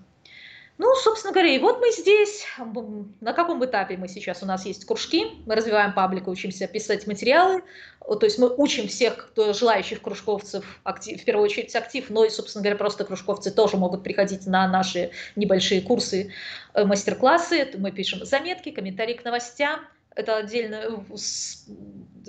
[0.82, 2.44] Ну, собственно говоря, и вот мы здесь.
[3.20, 4.42] На каком этапе мы сейчас?
[4.42, 7.62] У нас есть кружки, мы развиваем паблик, учимся писать материалы.
[8.00, 12.30] То есть мы учим всех кто, желающих кружковцев, актив, в первую очередь актив, но и,
[12.30, 16.32] собственно говоря, просто кружковцы тоже могут приходить на наши небольшие курсы,
[16.74, 17.70] э, мастер-классы.
[17.78, 19.82] Мы пишем заметки, комментарии к новостям,
[20.14, 20.90] это отдельно э,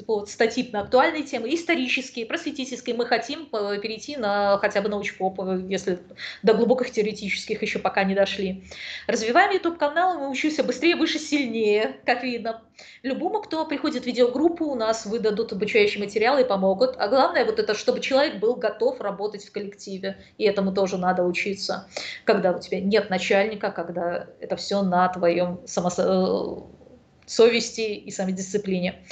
[0.08, 2.96] вот, статьи на актуальные темы, исторические, просветительские.
[2.96, 6.00] Мы хотим э, перейти на хотя бы научпоп, э, если
[6.44, 8.64] до глубоких теоретических еще пока не дошли.
[9.08, 12.62] Развиваем YouTube-канал, мы учимся быстрее, выше, сильнее, как видно.
[13.04, 16.96] Любому, кто приходит в видеогруппу, у нас выдадут обучающие материалы и помогут.
[16.98, 20.18] А главное, вот это, чтобы человек был готов работать в коллективе.
[20.38, 21.88] И этому тоже надо учиться.
[22.24, 26.83] Когда у тебя нет начальника, когда это все на твоем самосознании
[27.26, 29.04] совести и самодисциплине.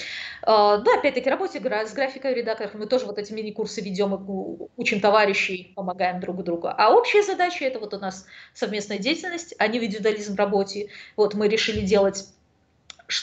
[0.44, 5.74] А, да, опять-таки, работе с графикой редакторов мы тоже вот эти мини-курсы ведем, учим товарищей,
[5.76, 6.70] помогаем друг другу.
[6.76, 10.90] А общая задача– это вот у нас совместная деятельность, а не индивидуализм в работе.
[11.16, 12.26] Вот мы решили делать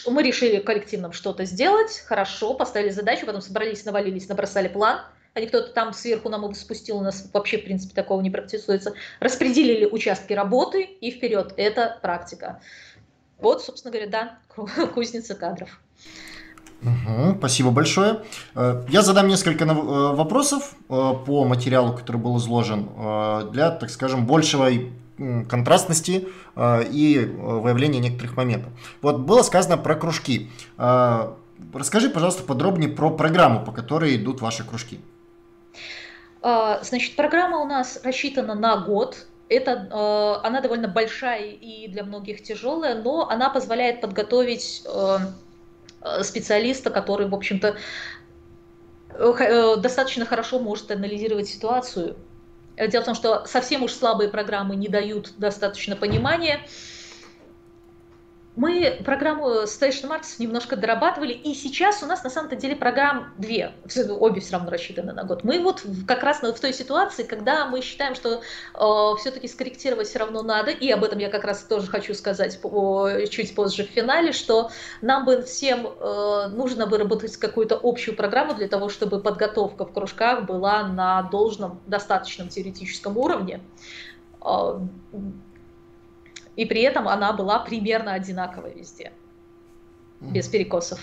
[0.06, 5.00] мы решили коллективно что-то сделать, хорошо, поставили задачу, потом собрались, навалились, набросали план,
[5.34, 8.94] а не кто-то там сверху нам спустил, у нас вообще, в принципе, такого не практикуется.
[9.20, 11.54] Распределили участки работы и вперед.
[11.56, 12.60] Это практика.
[13.40, 14.38] Вот, собственно говоря, да,
[14.94, 15.80] кузница кадров.
[16.82, 18.22] Угу, спасибо большое.
[18.54, 22.88] Э, я задам несколько э, вопросов э, по материалу, который был изложен,
[23.50, 24.92] для, так скажем, большей
[25.50, 28.72] контрастности и выявления некоторых моментов.
[29.02, 30.48] Вот было сказано про кружки.
[30.76, 35.00] Расскажи, пожалуйста, подробнее про программу, по которой идут ваши кружки.
[36.40, 39.26] Значит, программа у нас рассчитана на год.
[39.48, 45.18] Это, э, она довольно большая и для многих тяжелая, но она позволяет подготовить э,
[46.02, 47.76] э, специалиста, который, в общем-то,
[49.78, 52.14] достаточно хорошо может анализировать ситуацию.
[52.76, 56.60] Дело в том, что совсем уж слабые программы не дают достаточно понимания,
[58.58, 63.72] мы программу Station Marks немножко дорабатывали, и сейчас у нас на самом-то деле программ две,
[64.10, 65.44] обе все равно рассчитаны на год.
[65.44, 70.18] Мы вот как раз в той ситуации, когда мы считаем, что э, все-таки скорректировать все
[70.18, 72.58] равно надо, и об этом я как раз тоже хочу сказать
[73.30, 78.66] чуть позже в финале, что нам бы всем э, нужно выработать какую-то общую программу для
[78.66, 83.60] того, чтобы подготовка в кружках была на должном, достаточном теоретическом уровне
[84.44, 84.80] э,
[86.58, 89.12] и при этом она была примерно одинаковой везде,
[90.20, 90.98] без перекосов.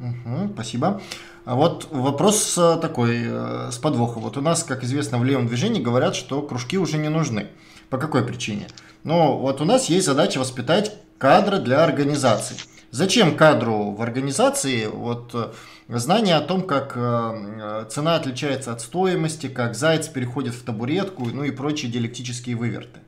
[0.00, 1.00] Угу, спасибо.
[1.44, 4.24] А вот вопрос э, такой, э, с подвохом.
[4.24, 7.46] Вот у нас, как известно, в левом движении говорят, что кружки уже не нужны.
[7.90, 8.66] По какой причине?
[9.04, 12.56] Ну, вот у нас есть задача воспитать кадры для организации.
[12.90, 15.52] Зачем кадру в организации вот э,
[15.86, 16.94] знание о том, как
[17.88, 23.03] цена отличается от стоимости, как заяц переходит в табуретку, ну и прочие диалектические выверты?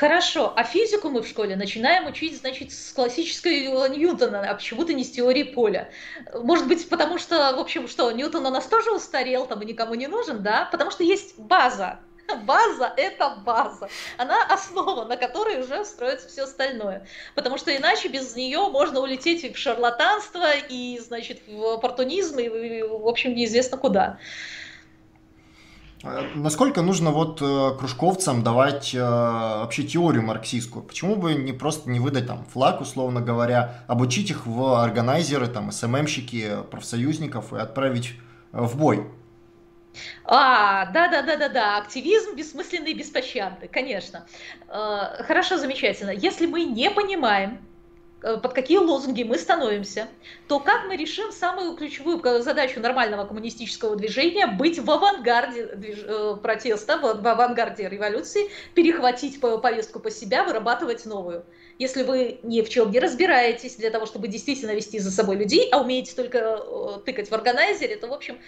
[0.00, 5.04] Хорошо, а физику мы в школе начинаем учить, значит, с классической Ньютона, а почему-то не
[5.04, 5.90] с теории поля.
[6.32, 9.94] Может быть, потому что, в общем, что, Ньютон у нас тоже устарел, там и никому
[9.94, 10.66] не нужен, да?
[10.72, 12.00] Потому что есть база.
[12.44, 13.90] База– это база.
[14.16, 17.06] Она основа, на которой уже строится все остальное.
[17.34, 23.06] Потому что иначе без нее можно улететь в шарлатанство, и, значит, в оппортунизм, и, в
[23.06, 24.18] общем, неизвестно куда.
[26.02, 30.82] А насколько нужно вот э, кружковцам давать э, вообще теорию марксистскую?
[30.82, 35.70] Почему бы не просто не выдать там флаг, условно говоря, обучить их в органайзеры, там,
[35.70, 38.14] СММщики, профсоюзников и отправить
[38.52, 39.06] э, в бой?
[40.24, 44.24] А, да, да, да, да, да, активизм бессмысленный и беспощадный, конечно.
[44.68, 46.10] Хорошо, замечательно.
[46.10, 47.69] Если мы не понимаем, Э,
[48.20, 50.08] под какие лозунги мы становимся,
[50.46, 56.98] то как мы решим самую ключевую задачу нормального коммунистического движения быть в авангарде э, протеста,
[56.98, 61.44] в авангарде революции, перехватить повестку по себя, вырабатывать новую.
[61.78, 65.68] Если вы ни в чем не разбираетесь для того, чтобы действительно вести за собой людей,
[65.72, 68.38] а умеете только э, тыкать в органайзере, то, в общем,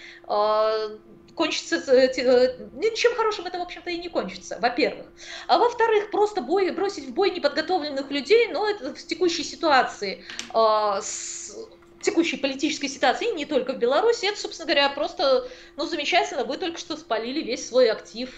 [1.35, 5.07] кончится э, ничем хорошим это, в общем-то, и не кончится, во-первых.
[5.47, 11.01] А во-вторых, просто бой, бросить в бой неподготовленных людей, ну, это в текущей ситуации, э,
[11.01, 11.57] с
[12.01, 16.79] текущей политической ситуации, не только в Беларуси, это, собственно говоря, просто, ну, замечательно, вы только
[16.79, 18.31] что спалили весь свой актив,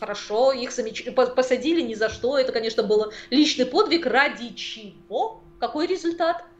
[0.00, 1.06] хорошо, их замеч...
[1.14, 6.44] посадили ни за что, это, конечно, было личный подвиг, ради чего, какой результат–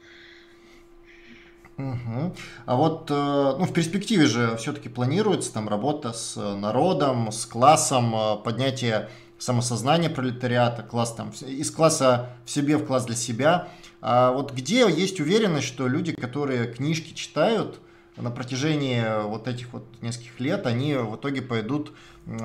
[1.78, 2.34] Угу.
[2.66, 8.14] А вот э, ну, в перспективе же все-таки планируется там работа с народом, с классом,
[8.16, 13.68] э, поднятие самосознания пролетариата, класс там из класса в себе в класс для себя.
[14.00, 17.78] А вот где есть уверенность, что люди, которые книжки читают
[18.16, 21.92] на протяжении вот этих вот нескольких лет, они в итоге пойдут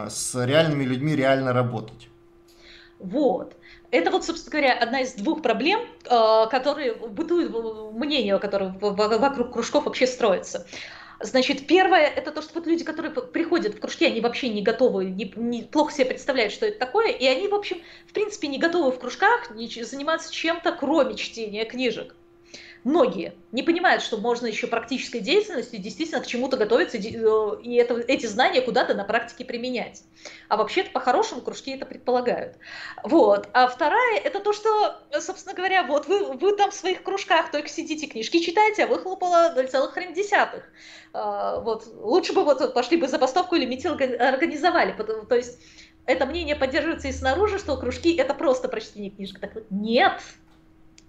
[0.10, 2.08] с реальными людьми реально работать?
[3.00, 3.56] Вот.
[3.93, 7.53] Это вот, собственно говоря, одна из двух проблем, э, которые бытуют,
[7.93, 10.65] мнение, которое вокруг кружков вообще строится.
[11.19, 15.06] Значит, первое, это то, что вот люди, которые приходят в кружки, они вообще не готовы,
[15.06, 18.58] не, не, плохо себе представляют, что это такое, и они, в общем, в принципе, не
[18.58, 22.15] готовы в кружках заниматься чем-то, кроме чтения книжек
[22.84, 28.00] многие не понимают, что можно еще практической деятельностью действительно к чему-то готовиться и э, это,
[28.08, 30.04] эти знания куда-то на практике применять.
[30.50, 32.58] А вообще-то по-хорошему кружки это предполагают.
[33.04, 33.50] Вот.
[33.54, 37.69] А вторая это то, что, собственно говоря, вот вы, вы там в своих кружках только
[37.69, 40.63] сидите, книжки читаете, а выхлопало 0,3.
[41.13, 41.88] А, вот.
[41.88, 44.93] Лучше бы вот пошли бы забастовку или митинг организовали.
[44.93, 45.60] То есть
[46.06, 49.39] это мнение поддерживается и снаружи, что кружки это просто прочтение книжек.
[49.39, 50.22] Так вот, нет,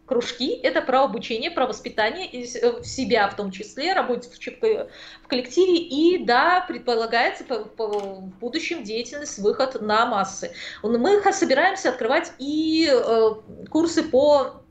[0.07, 6.23] Кружки– это про обучение, про воспитание э, себя в том числе, работать в коллективе и,
[6.23, 7.45] да, предполагается
[7.79, 10.53] в будущем деятельность, выход на массы.
[10.83, 13.31] Мы собираемся открывать и э,
[13.71, 14.63] курсы по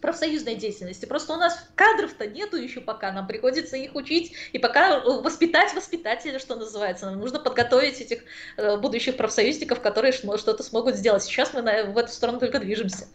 [0.00, 1.04] профсоюзной деятельности.
[1.04, 5.74] Просто у нас кадров-то нету еще пока, нам приходится их учить, и пока э, воспитать
[5.74, 7.06] воспитателя, что называется.
[7.06, 8.22] Нам нужно подготовить этих
[8.80, 11.24] будущих профсоюзников, которые что-то смогут сделать.
[11.24, 13.08] Сейчас мы в эту сторону только движемся.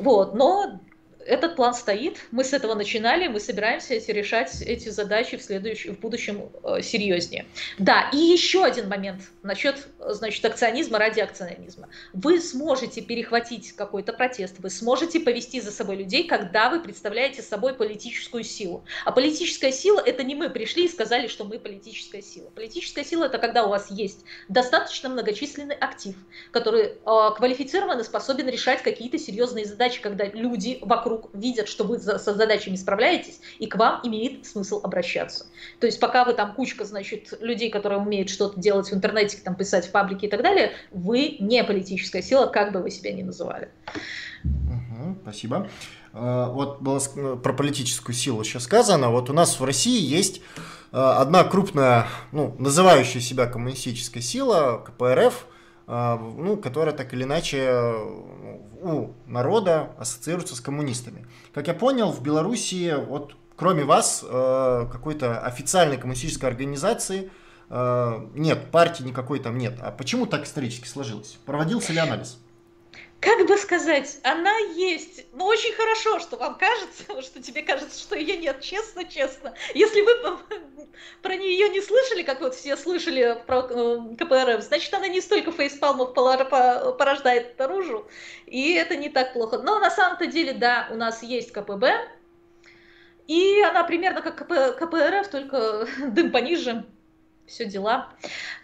[0.00, 0.80] Вот, но
[1.26, 5.94] этот план стоит, мы с этого начинали, мы собираемся эти, решать эти задачи в, следующем,
[5.94, 7.46] в будущем э, серьезнее.
[7.78, 11.88] Да, и еще один момент насчет значит, акционизма ради акционизма.
[12.12, 17.74] Вы сможете перехватить какой-то протест, вы сможете повести за собой людей, когда вы представляете собой
[17.74, 18.84] политическую силу.
[19.04, 22.50] А политическая сила– это не мы пришли и сказали, что мы политическая сила.
[22.50, 26.16] Политическая сила– это когда у вас есть достаточно многочисленный актив,
[26.50, 31.98] который э, квалифицирован способен решать какие-то серьезные задачи, когда люди вокруг вокруг видят, что вы
[31.98, 35.46] со задачами справляетесь, и к вам имеет смысл обращаться.
[35.78, 39.54] То есть пока вы там кучка, значит, людей, которые умеют что-то делать в интернете, там
[39.54, 43.22] писать в паблике и так далее, вы не политическая сила, как бы вы себя ни
[43.22, 43.70] называли.
[44.44, 45.68] Угу, спасибо.
[46.12, 49.10] А, вот было э, про политическую силу сейчас сказано.
[49.10, 50.40] Вот у нас в России есть
[50.92, 55.59] э, одна крупная, ну, называющая себя коммунистическая сила, КПРФ, а,
[55.90, 57.68] ну, которая так или иначе
[58.82, 61.26] у народа ассоциируется с коммунистами.
[61.52, 67.30] Как я понял, в Беларуси, вот кроме вас, э, какой-то официальной коммунистической организации
[67.68, 69.78] э, нет, партии никакой там нет.
[69.80, 71.38] А почему так исторически сложилось?
[71.44, 72.38] Проводился ли анализ?
[73.20, 78.16] Как бы сказать, она есть, но очень хорошо, что вам кажется, что тебе кажется, что
[78.16, 79.54] ее нет, честно, честно.
[79.74, 80.38] Если вы
[81.22, 85.52] про нее не слышали, как вот все слышали про э, КПРФ, значит, она не столько
[85.52, 88.06] фейспалмов порождает наружу,
[88.46, 89.58] и это не так плохо.
[89.58, 92.08] Но на самом-то деле, да, у нас есть КПБ,
[93.26, 96.86] и она примерно как КП, КПРФ, только дым пониже,
[97.50, 98.08] все дела.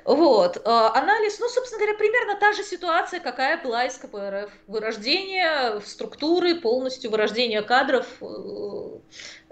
[0.05, 0.57] Вот.
[0.57, 0.61] Э,
[0.95, 4.51] анализ, ну, собственно говоря, примерно та же ситуация, какая была из КПРФ.
[4.67, 8.27] Вырождение структуры, полностью вырождение кадров, э,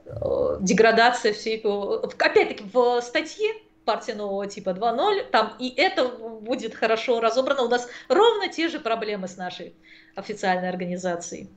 [0.07, 1.61] э, деградация всей...
[1.61, 7.63] Опять-таки, в статье партия нового типа 2.0, там и это будет хорошо разобрано.
[7.63, 9.75] У нас ровно те же проблемы с нашей
[10.15, 11.51] официальной организацией.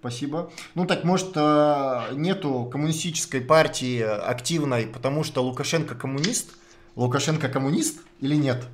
[0.00, 0.50] Спасибо.
[0.74, 6.54] Ну так, может, нету коммунистической партии активной, потому что Лукашенко коммунист?
[6.96, 8.64] Лукашенко коммунист или нет?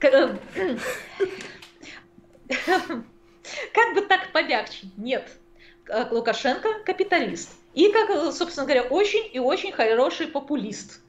[3.72, 4.88] Как бы так помягче?
[4.96, 5.28] Нет.
[6.10, 7.50] Лукашенко капиталист.
[7.74, 11.00] И, как, собственно говоря, очень и очень хороший популист.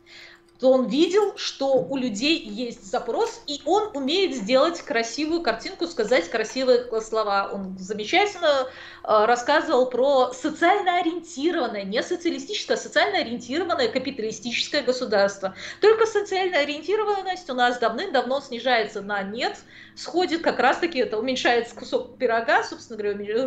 [0.60, 6.30] То он видел, что у людей есть запрос, и он умеет сделать красивую картинку, сказать
[6.30, 7.50] красивые слова.
[7.54, 15.56] Он замечательно э, рассказывал про социально ориентированное, не социалистическое, а социально ориентированное капиталистическое государство.
[15.80, 19.58] Только социальная ориентированность у нас давным-давно снижается на нет,
[19.96, 23.44] сходит как раз-таки, это уменьшается кусок пирога, собственно говоря,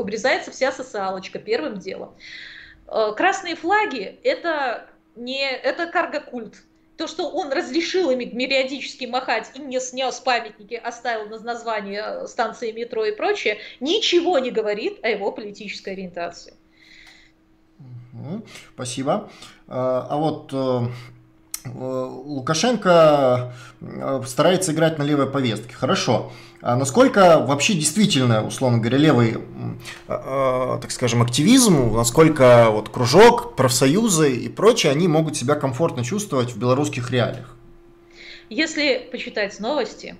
[0.00, 2.14] обрезается вся социалочка первым делом.
[2.88, 6.62] Э, красные флаги– это не это карго-культ.
[6.96, 12.26] То, что он разрешил ими периодически махать и не снес памятники, оставил на название э,
[12.26, 16.54] станции метро и прочее, ничего не говорит о его политической ориентации.
[18.74, 19.30] Спасибо.
[19.68, 20.88] А, а вот э,
[21.74, 23.52] Лукашенко
[24.26, 25.74] старается играть на левой повестке.
[25.74, 26.32] Хорошо.
[26.66, 29.36] А насколько вообще действительно, условно говоря, левый,
[30.08, 36.50] э, так скажем, активизм, насколько вот кружок, профсоюзы и прочее, они могут себя комфортно чувствовать
[36.50, 37.54] в белорусских реалиях?
[38.50, 40.16] Если почитать новости,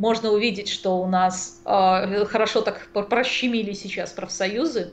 [0.00, 4.92] можно увидеть, что у нас э, хорошо так прощемили сейчас профсоюзы.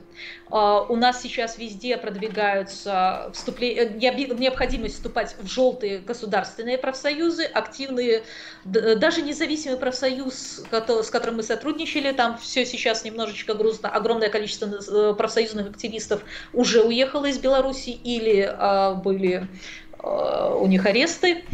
[0.50, 3.74] Э, у нас сейчас везде продвигаются вступле...
[3.74, 8.22] Э, необходимость вступать в желтые государственные профсоюзы, активные,
[8.64, 13.88] даже независимый профсоюз, с которым мы сотрудничали, там все сейчас немножечко грустно.
[13.88, 16.20] Огромное количество э, профсоюзных активистов
[16.52, 19.48] уже уехало из Беларуси или э, были
[20.02, 21.44] э, у них аресты.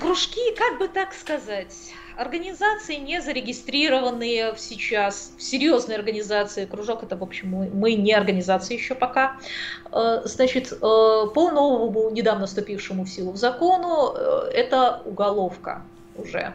[0.00, 7.48] Кружки, как бы так сказать, Организации, не зарегистрированные сейчас, серьезные организации, кружок это, в общем,
[7.48, 9.38] мы, мы не организация еще пока,
[9.90, 15.82] э, значит, э, по новому, недавно вступившему в силу в закону, э, это уголовка
[16.14, 16.54] уже.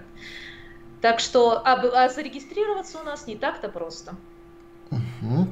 [1.01, 4.15] Так что, а, а зарегистрироваться у нас не так-то просто.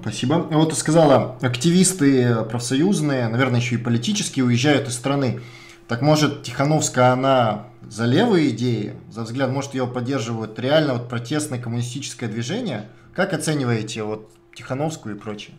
[0.02, 0.48] Спасибо.
[0.50, 5.42] Вот ты сказала, активисты профсоюзные, наверное, еще и политические уезжают из страны.
[5.88, 11.62] Так может, Тихановская, она за левые идеи, за взгляд, может, ее поддерживают реально вот протестное
[11.62, 12.90] коммунистическое движение?
[13.14, 15.56] Как оцениваете вот Тихановскую и прочее?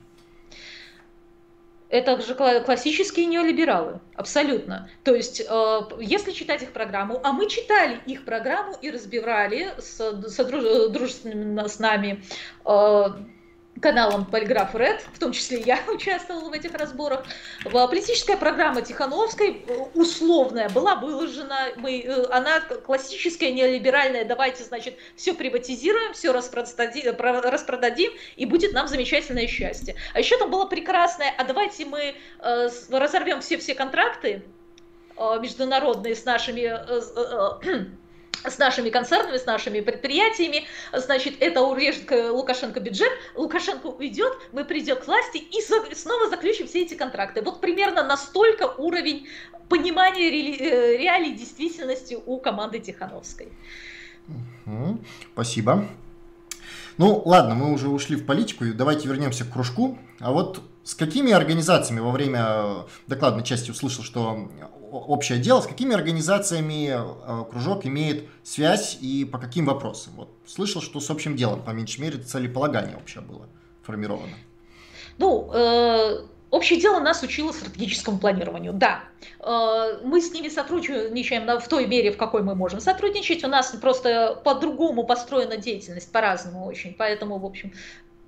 [1.88, 4.90] Это же классические неолибералы, абсолютно.
[5.04, 10.00] То есть, э, если читать их программу, а мы читали их программу и разбирали с,
[10.00, 10.44] с
[10.90, 12.24] дружественными с нами
[12.64, 13.04] э,
[13.80, 17.24] каналом Полиграф Ред, в том числе я участвовала в этих разборах.
[17.64, 21.72] Политическая программа Тихановской, э, условная, была выложена.
[21.76, 24.24] Мы, э, она классическая, неолиберальная.
[24.24, 29.96] Давайте, значит, все приватизируем, все распродадим, и будет нам замечательное счастье.
[30.14, 34.42] А еще там было прекрасное, а давайте мы э, разорвем все-все контракты
[35.40, 36.66] международные с нашими
[38.45, 44.97] с нашими концернами, с нашими предприятиями, значит, это урежет Лукашенко бюджет, Лукашенко уйдет, мы придем
[44.97, 47.43] к власти и снова заключим все эти контракты.
[47.43, 49.26] Вот примерно настолько уровень
[49.68, 53.49] понимания ре, реалий действительности у команды Тихановской.
[55.32, 55.89] Спасибо.
[56.99, 59.99] Ну, ладно, мы уже ушли в политику, давайте вернемся к кружку.
[60.18, 64.49] А вот с какими организациями во время докладной части услышал, что
[64.91, 70.12] общее дело, с какими организациями э, кружок имеет связь и по каким вопросам?
[70.16, 73.47] Вот слышал, что с общим делом, по меньшей мере, целеполагание общее было
[73.82, 74.34] формировано.
[75.18, 76.20] Ну, э,
[76.51, 79.05] общее дело нас учило стратегическому планированию, да.
[79.41, 83.45] Э, мы с ними сотрудничаем в той мере, в какой мы можем сотрудничать.
[83.45, 86.95] У нас просто по-другому построена деятельность, по-разному очень.
[86.95, 87.72] Поэтому, в общем,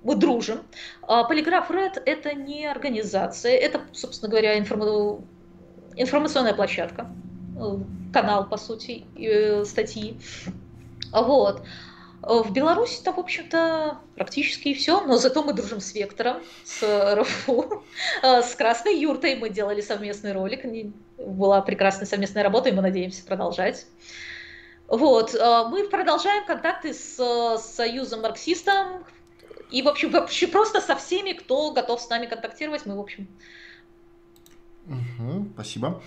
[0.03, 0.61] мы дружим.
[1.01, 5.19] А Полиграф Ред– это не организация, это, собственно говоря, информационная
[5.99, 7.07] информационная площадка,
[7.59, 7.77] э,
[8.11, 10.17] канал, по сути, э, статьи.
[11.11, 11.61] Вот.
[12.21, 16.83] В Беларуси-то, в общем-то, практически все, но зато мы дружим с Вектором, с
[17.15, 17.83] РФУ,
[18.23, 20.65] э, с Красной Юртой мы делали совместный ролик,
[21.17, 23.85] была прекрасная совместная работа, и мы надеемся продолжать.
[24.87, 25.35] Вот,
[25.69, 29.05] мы продолжаем контакты с, Союзом марксистом,
[29.69, 33.27] и, в общем, вообще просто со всеми, кто готов с нами контактировать, мы, в общем,
[34.89, 36.01] Угу, спасибо.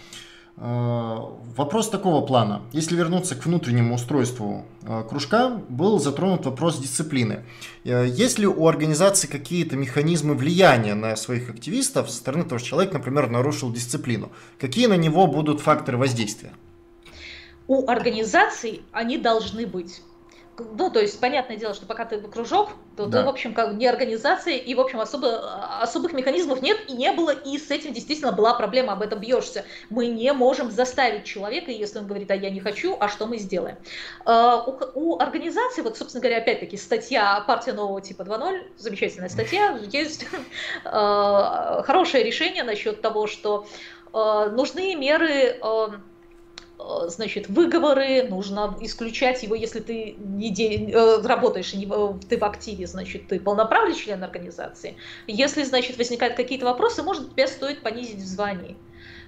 [0.57, 1.16] Э,
[1.57, 2.62] вопрос такого плана.
[2.72, 7.45] Если вернуться к внутреннему устройству э, кружка, был затронут вопрос дисциплины.
[7.85, 12.68] Э, есть ли у организации какие-то механизмы влияния на своих активистов со стороны того, что
[12.68, 14.30] человек, например, нарушил дисциплину?
[14.61, 16.53] Какие на него будут факторы воздействия?
[17.66, 20.03] У организаций они должны быть
[20.59, 23.21] ну, то есть, понятное дело, что пока ты кружок, то да.
[23.21, 27.11] ты, в общем, как не организация, и, в общем, особо, особых механизмов нет, и не
[27.13, 29.65] было, и с этим действительно была проблема, об этом бьешься.
[29.89, 33.39] Мы не можем заставить человека, если он говорит, а я не хочу, а что мы
[33.39, 33.77] сделаем?
[34.27, 39.79] А, у, у организации, вот, собственно говоря, опять-таки, статья «Партия нового типа 2.0», замечательная статья,
[39.91, 40.27] есть
[40.85, 43.67] а, хорошее решение насчет того, что
[44.13, 45.59] нужны меры
[47.07, 50.95] значит, выговоры, нужно исключать его, если ты не де...
[51.25, 51.87] работаешь, не...
[52.29, 54.97] ты в активе, значит, ты полноправный член организации.
[55.27, 58.77] Если, значит, возникают какие-то вопросы, может, тебя стоит понизить в звании.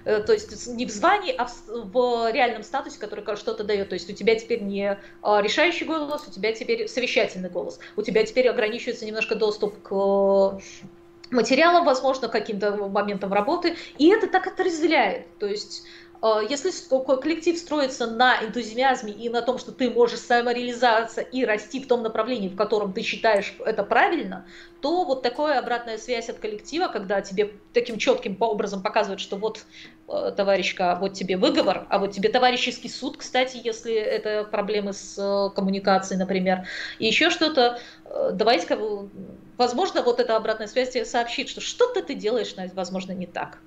[0.05, 3.89] Э, то есть не в звании, а в, реальном статусе, который что-то дает.
[3.89, 8.01] То есть у тебя теперь не а, решающий голос, у тебя теперь совещательный голос, у
[8.01, 10.59] тебя теперь ограничивается немножко доступ к
[11.31, 15.25] материалам, возможно, каким-то моментам работы, и это так отрезвляет.
[15.39, 16.04] То есть Э,
[16.49, 16.71] если
[17.15, 22.03] коллектив строится на энтузиазме и на том, что ты можешь самореализоваться и расти в том
[22.03, 24.47] направлении, в котором ты считаешь это правильно,
[24.81, 29.65] то вот такая обратная связь от коллектива, когда тебе таким четким образом показывают, что вот,
[30.07, 35.17] э, товарищка, вот тебе выговор, а вот тебе товарищеский суд, кстати, если это проблемы с
[35.17, 36.67] э, коммуникацией, например,
[36.99, 37.79] и еще что-то,
[38.33, 38.77] давайте,
[39.57, 43.63] возможно, вот эта обратная связь тебе сообщит, что что-то ты делаешь, возможно, не так.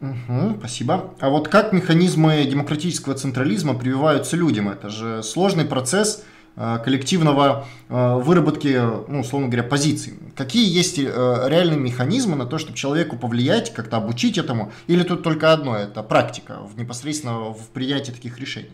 [0.00, 1.14] Угу, спасибо.
[1.20, 4.70] А вот как механизмы демократического централизма прививаются людям?
[4.70, 6.24] Это же сложный процесс
[6.56, 10.14] э, коллективного э, выработки, ну, условно говоря, позиций.
[10.34, 14.72] Какие есть э, реальные механизмы на то, чтобы человеку повлиять, как-то обучить этому?
[14.86, 18.70] Или тут только одно, это практика в непосредственно в принятии таких решений?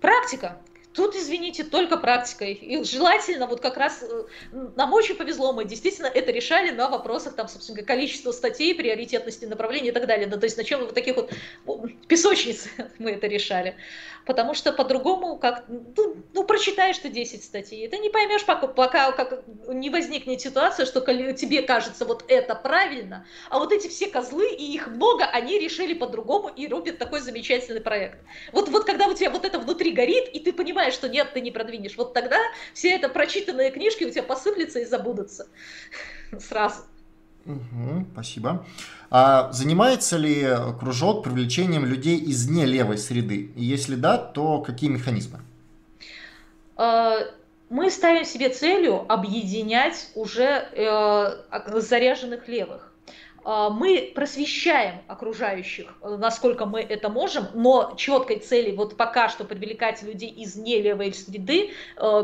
[0.00, 0.58] Практика.
[0.98, 2.54] Тут, извините, только практикой.
[2.54, 4.24] И желательно, вот как раз, э,
[4.74, 9.90] нам очень повезло, мы действительно это решали на вопросах, там, собственно, количества статей, приоритетности направлений
[9.90, 10.26] и так далее.
[10.26, 11.30] Да, то есть на чем вот таких вот
[12.08, 12.66] песочниц
[12.98, 13.76] мы это решали.
[14.28, 19.12] Потому что по-другому, как, ну, ну, прочитаешь ты 10 статей, ты не поймешь, пока, пока
[19.12, 21.00] как не возникнет ситуация, что
[21.32, 25.94] тебе кажется вот это правильно, а вот эти все козлы, и их много, они решили
[25.94, 28.18] по-другому и рубят такой замечательный проект.
[28.52, 31.40] Вот, вот когда у тебя вот это внутри горит, и ты понимаешь, что нет, ты
[31.40, 32.36] не продвинешь, вот тогда
[32.74, 35.48] все это прочитанные книжки у тебя посыплются и забудутся
[36.38, 36.82] сразу.
[37.46, 38.66] Угу, спасибо.
[39.10, 40.46] А занимается ли
[40.78, 43.50] кружок привлечением людей из не левой среды?
[43.56, 45.40] И если да, то какие механизмы?
[46.76, 47.20] А,
[47.70, 52.92] мы ставим себе целью объединять уже э, заряженных левых.
[53.44, 59.44] А, мы просвещаем окружающих, э, насколько мы это можем, но четкой цели вот пока что
[59.44, 62.22] привлекать людей из нелевой среды э,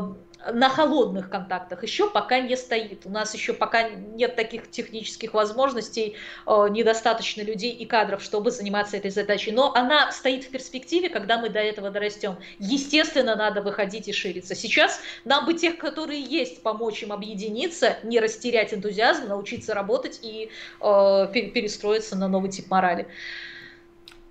[0.52, 3.06] на холодных контактах еще пока не стоит.
[3.06, 6.16] У нас еще пока нет таких технических возможностей,
[6.46, 9.52] э, недостаточно людей и кадров, чтобы заниматься этой задачей.
[9.52, 12.36] Но она стоит в перспективе, когда мы до этого дорастем.
[12.58, 14.54] Естественно, надо выходить и шириться.
[14.54, 20.50] Сейчас нам бы тех, которые есть, помочь им объединиться, не растерять энтузиазм, научиться работать и
[20.80, 23.06] э, перестроиться на новый тип морали.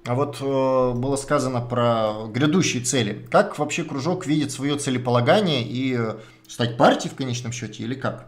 [0.05, 3.25] А вот э, было сказано про грядущие цели.
[3.31, 6.15] Как вообще кружок видит свое целеполагание и э,
[6.47, 8.27] стать партией в конечном счете или как?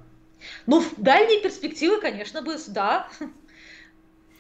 [0.68, 3.10] Ну, в дальней перспективы, конечно, бы, да.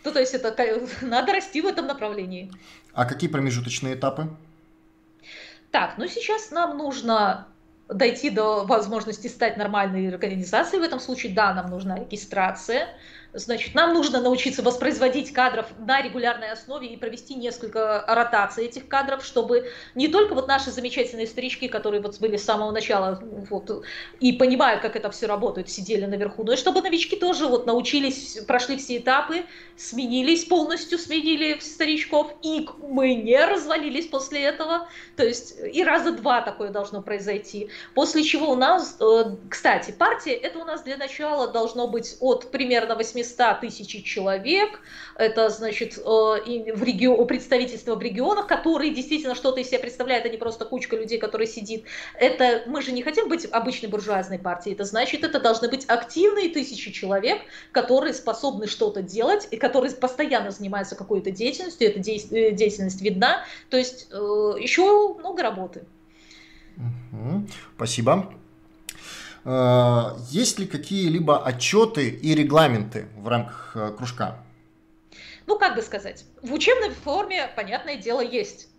[0.03, 0.55] Ну, то есть это
[1.01, 2.51] надо расти в этом направлении.
[2.93, 4.29] А какие промежуточные этапы?
[5.71, 7.47] Так, ну сейчас нам нужно
[7.89, 10.79] дойти до возможности стать нормальной организацией.
[10.79, 12.87] В этом случае, да, нам нужна регистрация.
[13.35, 19.25] Значит, нам нужно научиться воспроизводить кадров на регулярной основе и провести несколько ротаций этих кадров,
[19.25, 23.83] чтобы не только вот наши замечательные старички, которые вот были с самого начала вот,
[24.21, 28.39] и понимают, как это все работает, сидели наверху, но и чтобы новички тоже вот научились,
[28.47, 29.43] прошли все этапы,
[29.75, 34.87] сменились полностью, сменили старичков, и мы не развалились после этого.
[35.17, 37.69] То есть и раза два такое должно произойти.
[37.95, 42.49] После чего у нас, э, кстати, партия, это у нас для начала должно быть от
[42.49, 44.79] примерно 800 800 тысяч человек,
[45.17, 50.29] это, значит, э, в регион, представительство в регионах, которые действительно что-то из себя представляют, а
[50.29, 51.85] не просто кучка людей, которые сидит.
[52.19, 56.49] Это мы же не хотим быть обычной буржуазной партией, это значит, это должны быть активные
[56.49, 63.01] тысячи человек, которые способны что-то делать и которые постоянно занимаются какой-то деятельностью, эта э, деятельность
[63.01, 64.15] видна, то есть э,
[64.59, 65.85] еще много работы.
[67.75, 68.33] Спасибо.
[69.45, 74.37] Э, есть ли какие-либо отчеты и регламенты в рамках э, кружка?
[75.45, 78.69] Ну, как бы сказать, в учебной форме, понятное дело, есть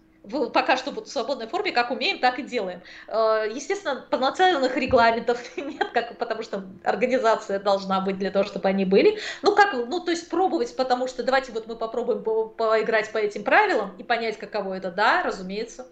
[0.53, 2.83] пока что в свободной форме, как умеем, так и делаем.
[3.09, 8.85] Э, естественно, полноценных регламентов нет, как, потому что организация должна быть для того, чтобы они
[8.85, 9.19] были.
[9.43, 13.19] Ну, как, ну, то есть пробовать, потому что давайте вот мы попробуем по поиграть по
[13.19, 15.87] этим правилам и понять, каково это, да, разумеется.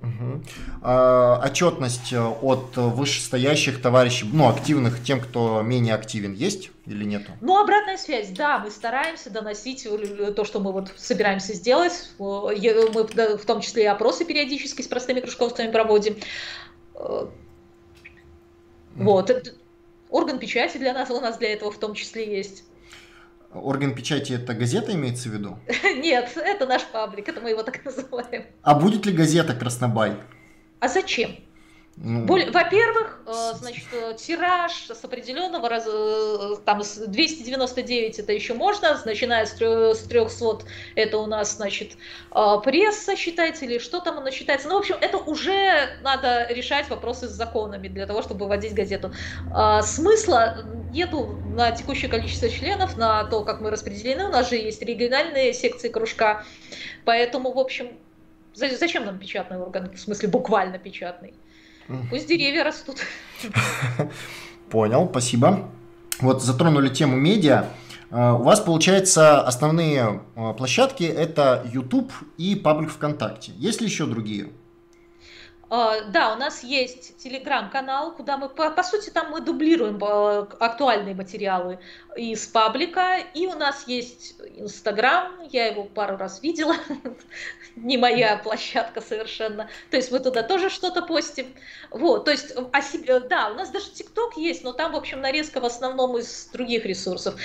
[0.00, 0.42] Угу.
[0.82, 7.32] А, отчетность э, от вышестоящих товарищей, ну, активных тем, кто менее активен, есть или нету?
[7.40, 9.88] Ну, обратная связь, да, мы стараемся доносить
[10.36, 12.10] то, что мы вот собираемся сделать.
[12.18, 16.16] Мы в том числе и опросы периодически с простыми кружковцами проводим.
[16.94, 17.26] Э,
[18.94, 19.54] вот.
[20.10, 22.64] Орган печати для нас у нас для этого в том числе есть.
[23.52, 25.58] Орган печати это газета имеется в виду?
[25.96, 28.44] Нет, это наш паблик, это мы его так называем.
[28.62, 30.16] А будет ли газета Краснобай?
[30.80, 31.36] А зачем?
[32.00, 32.26] Ну...
[32.26, 39.00] Во-первых, э, значит, э, тираж с определенного раз, э, там с 299 это еще можно,
[39.04, 41.96] начиная с 300 это у нас, значит,
[42.62, 44.68] пресса считается или что там оно считается.
[44.68, 49.12] Ну, в общем, это уже надо решать вопросы с законами для того, чтобы вводить газету.
[49.82, 54.26] Смысла нету на текущее количество членов, на то, как мы распределены.
[54.26, 56.44] У нас же есть региональные секции кружка,
[57.04, 57.98] поэтому, в общем,
[58.54, 61.34] зачем нам печатный орган, в смысле буквально печатный?
[62.10, 62.98] Пусть деревья растут.
[64.70, 65.70] Понял, спасибо.
[66.20, 67.66] Вот затронули тему медиа.
[68.10, 73.52] А, у вас, получается, основные а, площадки это YouTube и паблик ВКонтакте.
[73.56, 74.48] Есть ли еще другие?
[75.70, 80.48] А, да, у нас есть телеграм-канал, куда мы, по, по сути, там мы дублируем а,
[80.60, 81.78] актуальные материалы
[82.16, 86.74] из паблика, и у нас есть инстаграм, я его пару раз видела,
[87.76, 91.54] не моя площадка совершенно, то есть мы туда тоже что-то постим,
[91.90, 95.20] вот, то есть, о себе, да, у нас даже тикток есть, но там, в общем,
[95.20, 97.38] нарезка в основном из других ресурсов.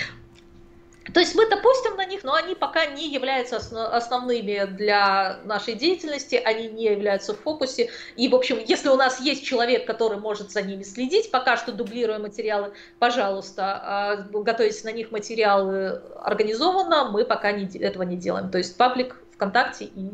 [1.12, 6.36] То есть мы-то постим на них, но они пока не являются основными для нашей деятельности,
[6.36, 7.90] они не являются в фокусе.
[8.16, 11.74] И, в общем, если у нас есть человек, который может за ними следить, пока что
[11.74, 18.50] дублируя материалы, пожалуйста, а, готовите на них материалы организованно, мы пока не, этого не делаем.
[18.50, 20.12] То есть паблик ВКонтакте и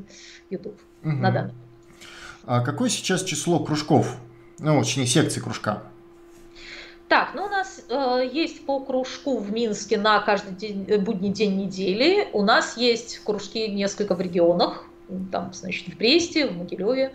[0.50, 1.12] YouTube угу.
[1.12, 1.54] на данный
[2.46, 4.18] А какое сейчас число кружков?
[4.58, 5.84] Ну, точнее, секций кружка?
[7.10, 11.32] Так, ну у нас э, есть по кружку в Минске на каждый день, э, будний
[11.32, 12.30] день недели.
[12.34, 14.86] У нас есть кружки несколько в регионах.
[15.32, 17.12] Там, значит, в Бресте, в Могилеве,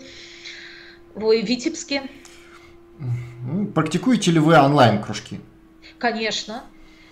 [1.14, 2.11] в Витебске.
[3.72, 5.38] Практикуете ли вы онлайн-кружки?
[5.99, 6.64] Конечно.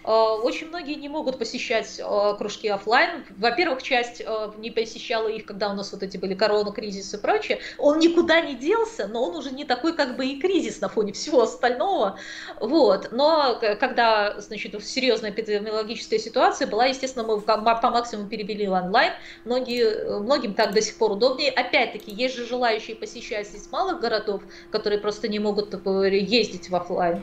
[0.04, 0.10] Э,
[0.42, 3.24] очень многие не могут посещать э, кружки офлайн.
[3.36, 7.18] Во-первых, часть э, не посещала их, когда у нас вот эти были корона, кризис и
[7.18, 7.60] прочее.
[7.78, 11.12] Он никуда не делся, но он уже не такой как бы и кризис на фоне
[11.12, 12.18] всего остального.
[12.60, 13.12] Вот.
[13.12, 19.12] Но когда, значит, серьезная эпидемиологическая ситуация была, естественно, мы по максимуму перебили онлайн.
[19.44, 21.50] Многие, многим так до сих пор удобнее.
[21.50, 27.22] Опять-таки, есть же желающие посещать из малых городов, которые просто не могут ездить в офлайн.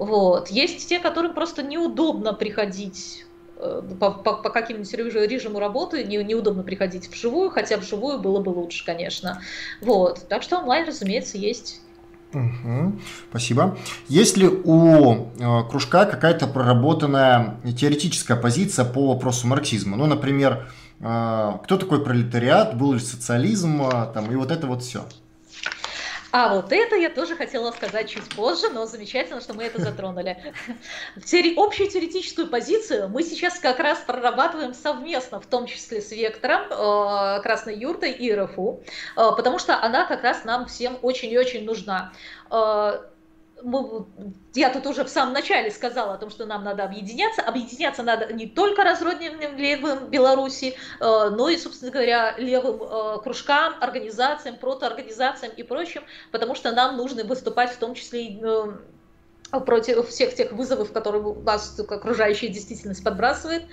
[0.00, 0.48] Вот.
[0.48, 3.26] Есть те, которым просто неудобно приходить
[3.58, 8.48] э, по, по, по каким-нибудь режиму работы не, неудобно приходить вживую, хотя вживую было бы
[8.48, 9.42] лучше, конечно.
[9.82, 10.26] Вот.
[10.26, 11.82] Так что онлайн, разумеется, есть.
[12.32, 12.98] Угу,
[13.28, 13.76] спасибо.
[14.08, 19.98] Есть ли у э, кружка какая-то проработанная теоретическая позиция по вопросу марксизма?
[19.98, 20.66] Ну, например,
[21.00, 25.04] э, кто такой пролетариат, был ли социализм, э, там, и вот это вот все.
[26.32, 30.36] А вот это я тоже хотела сказать чуть позже, но замечательно, что мы это затронули.
[31.56, 37.42] Общую теоретическую позицию мы сейчас как раз прорабатываем совместно, в том числе с Вектором, э,
[37.42, 38.82] Красной Юртой и РФУ,
[39.16, 42.12] э, потому что она как раз нам всем очень и очень нужна
[43.62, 47.42] э, я тут уже в самом начале сказала о том, что нам надо объединяться.
[47.42, 53.74] Объединяться надо не только разрозненным левым Беларуси, э, но и, собственно говоря, левым э, кружкам,
[53.80, 60.08] организациям, протоорганизациям и прочим, потому что нам нужно выступать в том числе и э, против
[60.08, 63.64] всех тех вызовов, которые у нас окружающая действительность подбрасывает.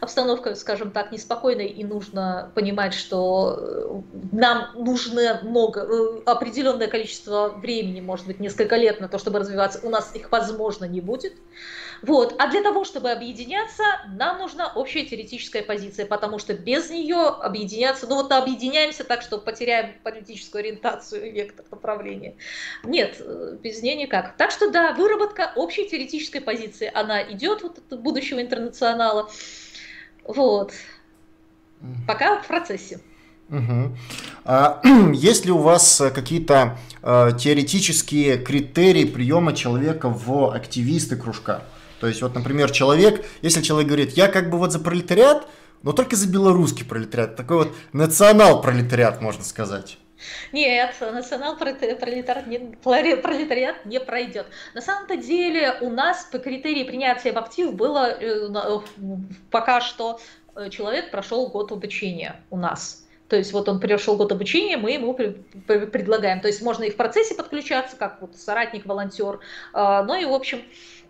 [0.00, 4.00] Обстановка, скажем так, неспокойная, и нужно понимать, что э,
[4.32, 9.80] нам нужно много, э, определенное количество времени, может быть, несколько лет на то, чтобы развиваться.
[9.82, 11.34] У нас их, возможно, не будет.
[12.02, 12.34] Вот.
[12.38, 18.06] А для того, чтобы объединяться, нам нужна общая теоретическая позиция, потому что без нее объединяться,
[18.06, 22.36] ну вот объединяемся так, что потеряем политическую ориентацию и вектор направления.
[22.84, 23.20] Нет,
[23.60, 24.36] без нее никак.
[24.36, 29.30] Так что да, выработка общей теоретической позиции, она идет вот от будущего интернационала.
[30.26, 30.72] Вот.
[32.06, 33.00] Пока в процессе.
[33.48, 33.96] Угу.
[34.44, 34.80] А,
[35.12, 41.62] есть ли у вас какие-то э, теоретические критерии приема человека в активисты кружка?
[42.00, 45.46] То есть, вот, например, человек, если человек говорит, я как бы вот за пролетариат,
[45.82, 49.98] но только за белорусский пролетариат, такой вот национал-пролетариат, можно сказать.
[50.52, 52.46] Нет, национал-пролетариат
[53.86, 54.46] не, пройдет.
[54.74, 57.38] На самом-то деле у нас по критерии принятия в
[57.72, 58.48] было э,
[59.50, 60.20] пока что
[60.54, 63.06] э, человек прошел год обучения у нас.
[63.28, 66.40] То есть вот он прошел год обучения, мы ему предлагаем.
[66.40, 69.40] То есть можно и в процессе подключаться, как вот соратник, волонтер.
[69.72, 71.05] А, ну и в общем, Э,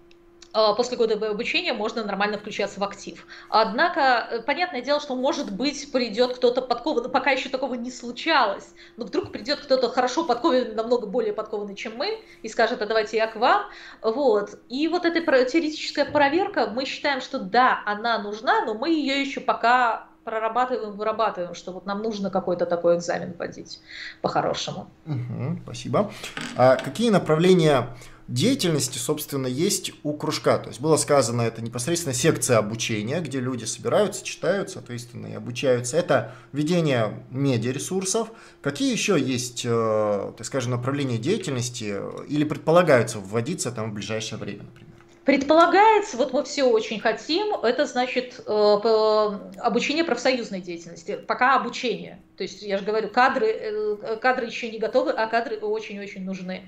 [0.74, 3.26] после года обучения можно нормально включаться в актив.
[3.48, 4.00] Однако,
[4.30, 9.04] э, понятное дело, что может быть придет кто-то подкованный, пока еще такого не случалось, но
[9.04, 13.26] вдруг придет кто-то хорошо подкованный, намного более подкованный, чем мы, и скажет, а давайте я
[13.26, 13.66] к вам.
[14.02, 14.58] Вот.
[14.68, 19.40] И вот эта теоретическая проверка, мы считаем, что да, она нужна, но мы ее еще
[19.40, 23.80] пока прорабатываем, вырабатываем, что вот нам нужно какой-то такой экзамен вводить
[24.22, 24.90] по-хорошему.
[25.06, 26.10] Угу, спасибо.
[26.56, 27.96] А какие направления
[28.28, 30.58] деятельности, собственно, есть у кружка.
[30.58, 35.96] То есть было сказано, это непосредственно секция обучения, где люди собираются, читают, соответственно, и обучаются.
[35.96, 38.32] Это ведение медиаресурсов.
[38.62, 41.96] Какие еще есть, э, так скажем, направления деятельности
[42.28, 44.86] или предполагаются вводиться там в ближайшее время, например?
[45.26, 52.22] Предполагается, вот мы все очень хотим, это значит э, обучение профсоюзной деятельности, пока обучение.
[52.36, 56.62] То есть, я же говорю, кадры, э, кадры еще не готовы, а кадры очень-очень нужны.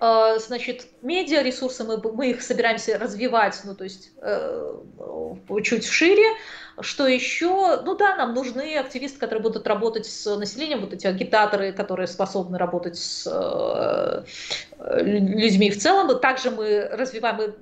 [0.00, 4.12] Э, значит, медиа ресурсы, мы, мы их собираемся развивать, ну, то есть
[5.62, 6.24] чуть шире.
[6.82, 7.82] Что еще?
[7.82, 12.56] Ну да, нам нужны активисты, которые будут работать с населением, вот эти агитаторы, которые способны
[12.56, 14.24] работать с
[14.78, 16.18] людьми в целом.
[16.20, 17.54] Также мы развиваем,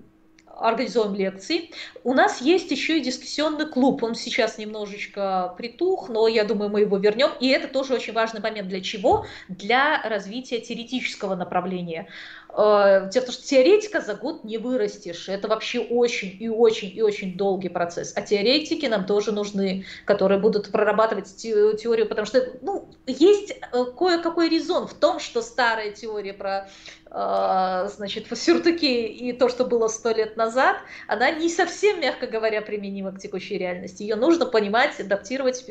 [0.59, 1.71] организуем лекции.
[2.05, 4.03] У нас есть еще и дискуссионный клуб.
[4.03, 7.31] Он сейчас немножечко притух, но я думаю, мы его вернем.
[7.41, 8.69] И это тоже очень важный момент.
[8.69, 9.27] Для чего?
[9.49, 12.09] Для развития теоретического направления.
[12.51, 15.29] Э, дело в том, что теоретика за год не вырастешь.
[15.29, 18.13] Это вообще очень и очень и очень долгий процесс.
[18.17, 24.49] А теоретики нам тоже нужны, которые будут прорабатывать теорию, потому что ну, есть э, кое-какой
[24.49, 26.69] резон в том, что старая теория про
[27.11, 32.63] э, значит, сюртуки и то, что было сто лет назад, она не совсем, мягко говоря,
[32.63, 34.03] применима к текущей реальности.
[34.03, 35.65] Ее нужно понимать, адаптировать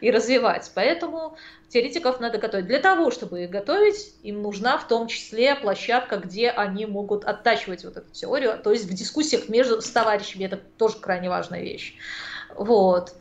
[0.00, 0.70] и развивать.
[0.74, 1.36] Поэтому
[1.68, 2.66] теоретиков надо готовить.
[2.66, 7.84] Для того, чтобы их готовить, им нужна в том числе площадка, где они могут оттачивать
[7.84, 11.94] вот эту теорию, то есть в дискуссиях между с товарищами, это тоже крайне важная вещь.
[12.54, 13.14] Вот.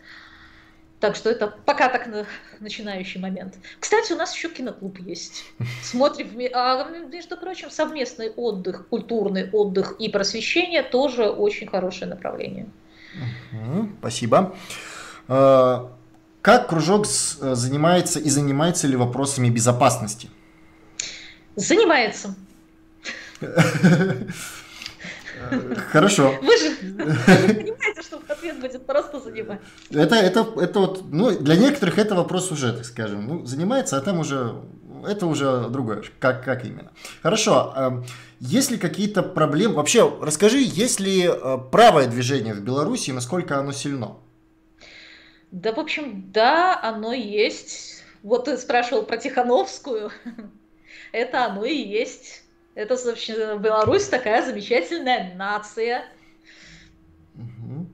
[1.00, 2.26] Так что это пока так на,
[2.60, 3.56] начинающий момент.
[3.80, 5.46] Кстати, у нас еще киноклуб есть.
[5.82, 12.68] Смотрим, а, между прочим, совместный отдых, культурный отдых и просвещение тоже очень хорошее направление.
[14.00, 14.56] спасибо.
[15.30, 15.90] А,
[16.42, 20.30] как кружок э, занимается и занимается ли вопросами безопасности?
[21.56, 22.36] Занимается.
[25.92, 26.34] Хорошо.
[26.42, 29.60] Вы же понимаете, что ответ будет просто занимать.
[29.90, 34.02] Это, это, это вот, ну, для некоторых это вопрос уже, так скажем, ну, занимается, а
[34.02, 34.56] там уже,
[35.08, 36.92] это уже другое, как, как именно.
[37.22, 38.04] Хорошо, а
[38.40, 43.72] есть ли какие-то проблемы, вообще, расскажи, есть ли э, правое движение в Беларуси, насколько оно
[43.72, 44.18] сильно?
[45.52, 48.04] Да, в общем, да, оно есть.
[48.22, 50.12] Вот ты спрашивал про Тихановскую.
[51.12, 52.44] Это оно и есть.
[52.76, 56.06] Это, собственно, Беларусь такая замечательная нация.
[57.36, 57.88] Угу.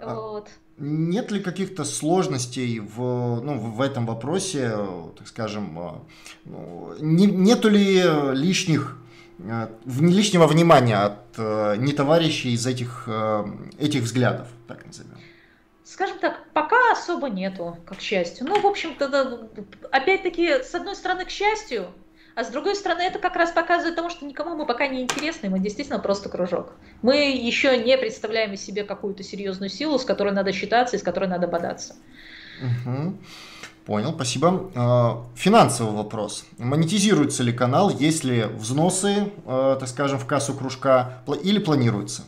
[0.00, 0.48] Вот.
[0.48, 4.74] А нет ли каких-то сложностей в, ну, в этом вопросе,
[5.16, 6.02] так скажем, а,
[6.46, 8.96] ну, не, нету ли лишних
[9.46, 13.08] а, лишнего внимания от э, нетоварищей из этих,
[13.78, 15.18] этих взглядов, так назовем?
[15.84, 18.46] Скажем так, пока особо нету, как счастью.
[18.46, 19.50] Ну, в общем-то,
[19.90, 21.92] опять-таки, с одной стороны, к счастью,
[22.34, 25.48] а с другой стороны, это как раз показывает тому, что никому мы пока не интересны,
[25.48, 26.72] мы действительно просто кружок.
[27.02, 31.02] Мы еще не представляем из себя какую-то серьезную силу, с которой надо считаться и с
[31.02, 31.96] которой надо бодаться.
[32.62, 33.16] Угу.
[33.86, 34.70] Понял, спасибо.
[34.76, 36.44] А, финансовый вопрос.
[36.58, 42.24] Монетизируется ли канал, есть ли взносы, а, так скажем, в кассу кружка или планируется?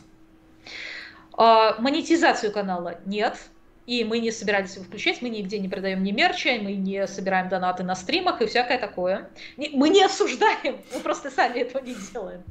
[1.37, 3.37] А, монетизацию канала нет
[3.85, 7.49] и мы не собирались его включать, мы нигде не продаем ни мерча, мы не собираем
[7.49, 9.29] донаты на стримах и всякое такое.
[9.57, 12.43] Мы не осуждаем, мы просто сами этого не делаем.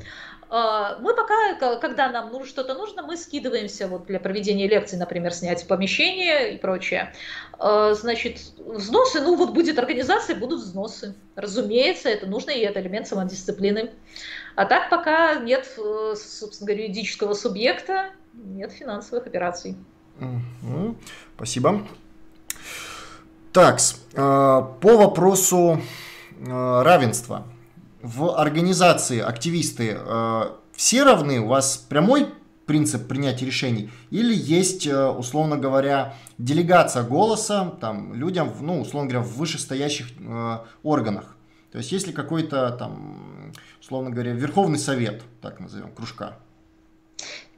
[0.55, 5.67] А, мы пока, когда нам что-то нужно, мы скидываемся вот для проведения лекций, например, снять
[5.67, 7.15] помещение и прочее.
[7.59, 11.15] А, значит, взносы, ну вот будет организация, будут взносы.
[11.37, 13.93] Разумеется, это нужно, и это элемент самодисциплины.
[14.55, 19.77] А так пока нет, э, собственно говоря, юридического субъекта, нет финансовых операций.
[20.21, 20.97] Угу.
[21.37, 21.83] Спасибо.
[23.53, 25.81] Так, э, по вопросу
[26.39, 27.47] э, равенства.
[28.01, 30.43] В организации активисты э,
[30.75, 31.39] все равны?
[31.41, 32.29] У вас прямой
[32.65, 33.91] принцип принятия решений?
[34.11, 40.07] Или есть, условно говоря, делегация голоса там, людям, ну, условно говоря, в вышестоящих
[40.83, 41.37] органах?
[41.73, 46.39] То есть, есть ли какой-то там, условно говоря, Верховный Совет, так назовем, кружка?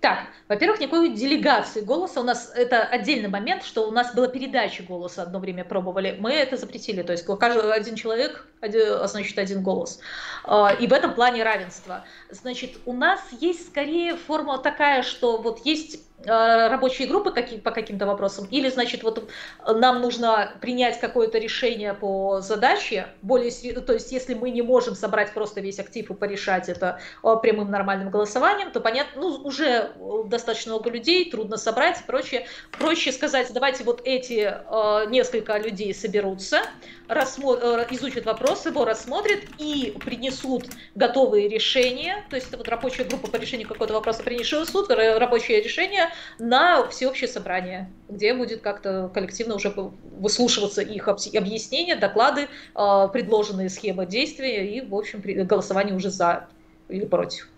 [0.05, 2.21] Так, во-первых, никакой делегации голоса.
[2.21, 6.19] У нас это отдельный момент, что у нас была передача голоса одно время пробовали.
[6.21, 7.01] Мы это запретили.
[7.01, 10.01] То есть каждый один человек, один, значит, один голос.
[10.45, 12.05] А, и в этом плане равенство.
[12.29, 18.47] Значит, у нас есть скорее формула такая, что вот есть рабочие группы по каким-то вопросам,
[18.51, 19.29] или, значит, вот
[19.67, 23.51] нам нужно принять какое-то решение по задаче, более,
[23.81, 27.71] то есть если мы не можем собрать просто весь актив и порешать это э, прямым
[27.71, 29.93] нормальным голосованием, то понятно, ну, уже
[30.27, 32.47] достаточно много людей, трудно собрать и прочее.
[32.71, 36.63] Проще сказать, давайте вот эти э, несколько людей соберутся,
[37.09, 43.37] изучат вопрос, его рассмотрят и принесут готовые решения, то есть это вот рабочая группа по
[43.37, 49.75] решению какого-то вопроса принесут рабочее решение, на всеобщее собрание, где будет как-то коллективно уже
[50.19, 56.47] выслушиваться их объяснения, доклады, а, предложенные схемы действия и, в общем, голосование уже за
[56.89, 57.49] или против.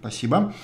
[0.00, 0.54] Спасибо.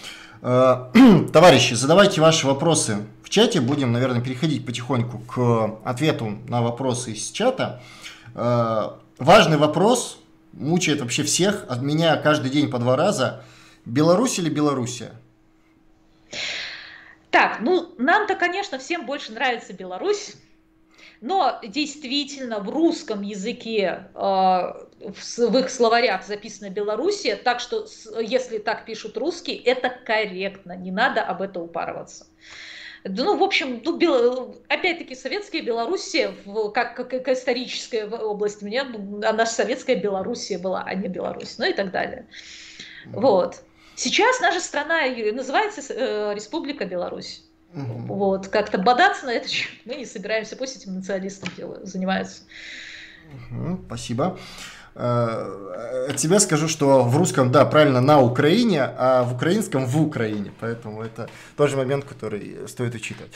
[0.43, 0.91] Э,
[1.33, 3.61] товарищи, задавайте ваши вопросы в чате.
[3.61, 7.81] Будем, наверное, переходить потихоньку к ответу на вопросы из чата.
[8.35, 10.19] Э, важный вопрос,
[10.53, 13.45] мучает вообще всех, от меня каждый день по два раза.
[13.85, 15.13] Беларусь или Белоруссия?
[17.33, 20.35] Так, ну нам-то, конечно, всем больше нравится Беларусь,
[21.23, 27.87] но действительно в русском языке э, в, их словарях записано Белоруссия, так что
[28.21, 32.27] если так пишут русские, это корректно, не надо об этом упарываться.
[33.05, 34.63] Ну, в общем, ну, Бел...
[34.69, 40.83] опять-таки, советская Белоруссия, в, как, как, как историческая область, мне, она же советская Белоруссия была,
[40.85, 42.27] а не Беларусь, ну и так далее.
[43.07, 43.63] Вот.
[43.97, 47.45] Сейчас наша страна называется э, Республика Беларусь.
[47.75, 48.15] Угу.
[48.15, 49.49] Вот, как-то бодаться на это
[49.85, 52.43] мы не собираемся, пусть этим националистам делают, занимаются.
[53.51, 54.39] Угу, спасибо.
[54.95, 60.01] Э, от тебя скажу, что в русском, да, правильно, на Украине, а в украинском в
[60.01, 60.53] Украине.
[60.61, 63.33] Поэтому это тоже момент, который стоит учитывать.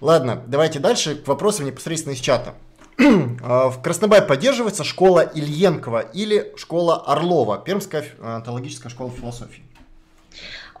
[0.00, 2.54] Ладно, давайте дальше к вопросам непосредственно из чата.
[2.98, 9.65] А, в Краснобай поддерживается школа Ильенкова или школа Орлова, Пермская антологическая школа философии.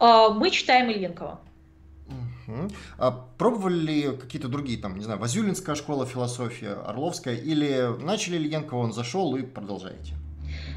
[0.00, 1.40] А, мы читаем Ильенкова.
[2.46, 2.68] Угу.
[2.98, 8.80] А пробовали ли какие-то другие, там, не знаю, Вазюлинская школа философии, Орловская, или начали Ильенкова,
[8.80, 10.14] он зашел и продолжаете?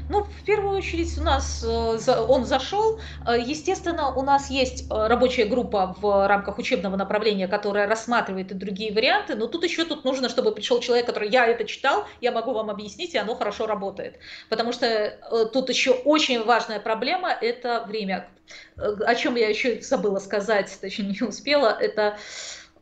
[0.08, 2.98] Ну, в первую очередь у нас э, он зашел.
[3.26, 8.54] Э, естественно, у нас есть э, рабочая группа в рамках учебного направления, которая рассматривает и
[8.54, 12.32] другие варианты, но тут еще тут нужно, чтобы пришел человек, который я это читал, я
[12.32, 14.18] могу вам объяснить, и оно хорошо работает.
[14.48, 18.28] Потому что тут еще очень важная проблема– это время.
[18.76, 22.18] О чем я еще забыла сказать, точнее не успела, это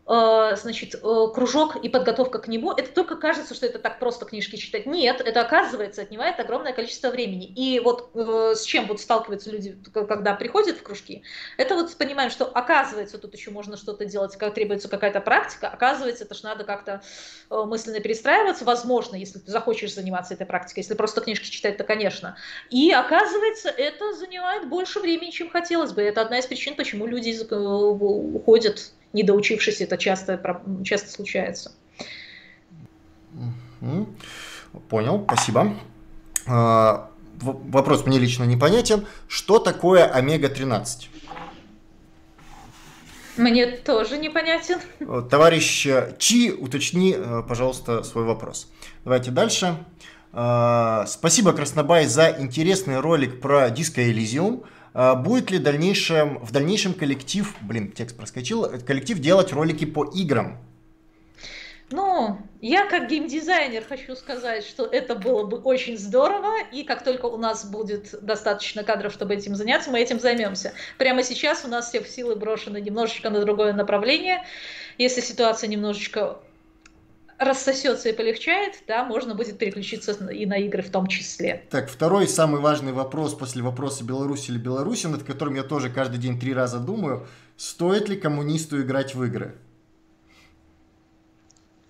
[0.08, 4.56] значит, э, кружок и подготовка к нему, это только кажется, что это так просто книжки
[4.56, 4.86] читать.
[4.86, 7.46] Нет, это оказывается отнимает огромное количество времени.
[7.46, 11.22] И вот э, с чем вот сталкиваются люди, когда приходят в кружки,
[11.58, 16.24] это вот понимаем, что оказывается тут еще можно что-то делать, как требуется какая-то практика, оказывается,
[16.24, 17.02] это же надо как-то
[17.50, 22.36] мысленно перестраиваться, возможно, если ты захочешь заниматься этой практикой, если просто книжки читать, то, конечно.
[22.70, 26.00] И оказывается, это занимает больше времени, чем хотелось бы.
[26.00, 30.40] Это одна из причин, почему люди уходят не доучившись, это часто,
[30.84, 31.72] часто случается.
[34.88, 35.74] Понял, спасибо.
[36.46, 39.06] А, вопрос мне лично непонятен.
[39.28, 41.08] Что такое омега-13?
[43.36, 44.80] Мне тоже непонятен.
[45.30, 45.86] Товарищ
[46.18, 48.68] Чи, уточни, э, пожалуйста, свой вопрос.
[49.04, 49.76] Давайте дальше.
[50.32, 54.64] А, спасибо, Краснобай, за интересный ролик про Disco Elysium.
[54.94, 60.58] А, будет ли дальнейшем, в дальнейшем коллектив, блин, текст проскочил, коллектив делать ролики по играм?
[61.90, 67.26] Ну, я как геймдизайнер хочу сказать, что это было бы очень здорово, и как только
[67.26, 70.74] у нас будет достаточно кадров, чтобы этим заняться, мы этим займемся.
[70.98, 74.44] Прямо сейчас у нас все силы брошены немножечко на другое направление.
[74.98, 76.40] Если ситуация немножечко
[77.38, 81.62] рассосется и полегчает, да, можно будет переключиться и на игры в том числе.
[81.70, 86.18] Так, второй самый важный вопрос после вопроса Беларусь или Беларусь, над которым я тоже каждый
[86.18, 87.26] день три раза думаю.
[87.56, 89.54] Стоит ли коммунисту играть в игры?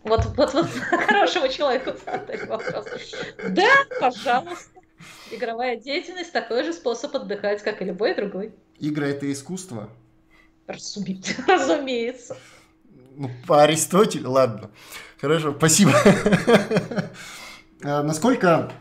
[0.05, 0.67] Вот, вот, вот
[1.07, 2.87] хорошему человеку задать вопрос.
[3.49, 3.71] Да,
[4.01, 4.81] пожалуйста.
[5.31, 8.53] Игровая деятельность такой же способ отдыхать, как и любой другой.
[8.79, 9.91] Игры это искусство?
[10.67, 12.37] Разумеется.
[13.17, 14.71] Ну, по Аристотелю, ладно.
[15.21, 15.93] Хорошо, спасибо.
[17.81, 18.73] Э, насколько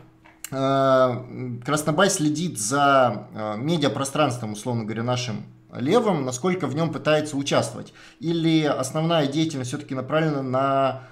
[0.50, 7.94] э, Краснобай следит за э, медиапространством, условно говоря, нашим левым, насколько в нем пытается участвовать?
[8.18, 11.02] Или основная деятельность все-таки направлена на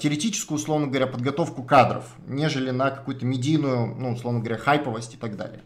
[0.00, 5.36] теоретическую, условно говоря, подготовку кадров, нежели на какую-то медийную, ну, условно говоря, хайповость и так
[5.36, 5.60] далее?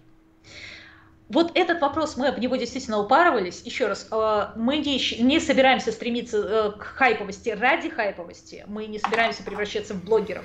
[1.31, 3.63] Вот этот вопрос, мы об него действительно упарывались.
[3.65, 8.65] Еще раз, э, мы не, не собираемся стремиться э, к хайповости ради хайповости.
[8.67, 10.45] Мы не собираемся превращаться в блогеров.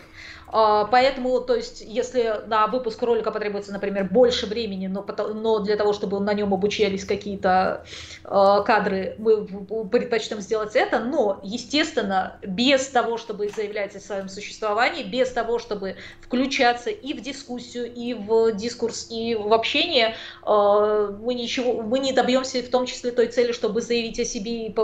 [0.52, 5.94] Э, поэтому, то есть, если на выпуск ролика потребуется, например, больше времени, но, для того,
[5.94, 7.86] чтобы на нем обучались какие-то
[8.24, 9.46] кадры, мы
[9.88, 11.00] предпочтем сделать это.
[11.00, 17.22] Но, естественно, без того, чтобы заявлять о своем существовании, без того, чтобы включаться и в
[17.22, 23.12] дискуссию, и в дискурс, и в общение, мы ничего, мы не добьемся в том числе
[23.12, 24.76] той цели, чтобы заявить о себе и,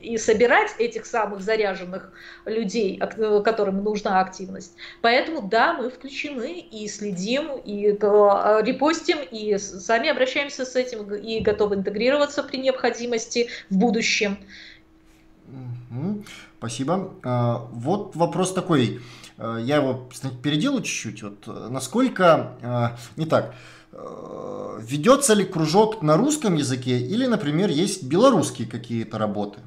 [0.00, 2.12] и собирать этих самых заряженных
[2.44, 4.74] людей, которым нужна активность.
[5.00, 11.76] Поэтому да, мы включены и следим, и репостим, и сами обращаемся с этим, и готовы
[11.76, 14.38] интегрироваться при необходимости в будущем.
[16.58, 17.14] Спасибо.
[17.24, 19.00] А, вот вопрос такой.
[19.36, 20.08] А, я его
[20.42, 21.22] переделаю чуть-чуть.
[21.22, 22.56] Вот насколько...
[22.62, 23.54] А, не так.
[23.92, 29.60] Э, ведется ли кружок на русском языке или, например, есть белорусские какие-то работы?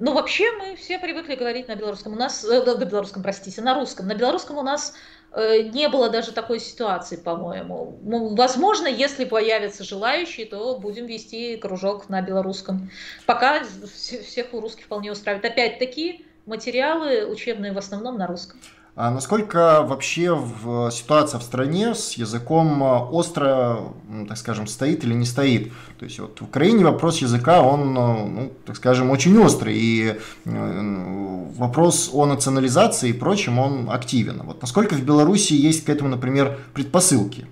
[0.00, 2.14] Ну, вообще мы все привыкли говорить на белорусском.
[2.14, 4.06] У нас, э, на белорусском, простите, на русском.
[4.08, 4.94] На белорусском у нас
[5.32, 7.98] э, не было даже такой ситуации, по-моему.
[8.02, 12.90] Ну, возможно, если появятся желающие, то будем вести кружок на белорусском.
[13.26, 15.44] Пока всех у русских вполне устраивает.
[15.44, 18.58] Опять-таки, материалы учебные в основном на русском.
[18.96, 23.92] А насколько вообще в, ситуация в стране с языком а, остро,
[24.28, 25.72] так скажем, стоит или не стоит?
[25.98, 30.20] То есть вот в Украине вопрос языка, он, а, ну, так скажем, очень острый, и
[30.44, 34.42] э, вопрос о национализации и прочем, он активен.
[34.44, 37.48] Вот насколько в Беларуси есть к этому, например, предпосылки?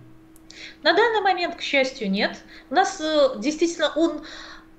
[0.85, 2.39] На данный момент, к счастью, нет.
[2.71, 4.23] У нас э, действительно он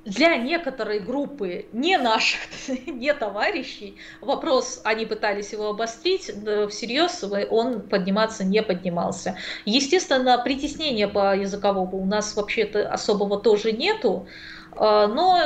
[0.05, 2.39] для некоторой группы не наших,
[2.87, 6.31] не товарищей, вопрос, они пытались его обострить,
[6.69, 9.37] всерьез он подниматься не поднимался.
[9.65, 14.27] Естественно, притеснения по языковому у нас вообще-то особого тоже нету,
[14.71, 15.39] а, но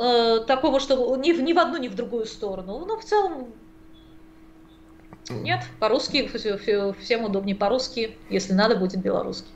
[0.00, 2.84] э, такого, что ни, ни в одну, ни в другую сторону.
[2.86, 3.52] Но в целом
[5.30, 6.30] нет, по-русски,
[7.02, 9.52] всем удобнее по-русски, если надо, будет белорусский.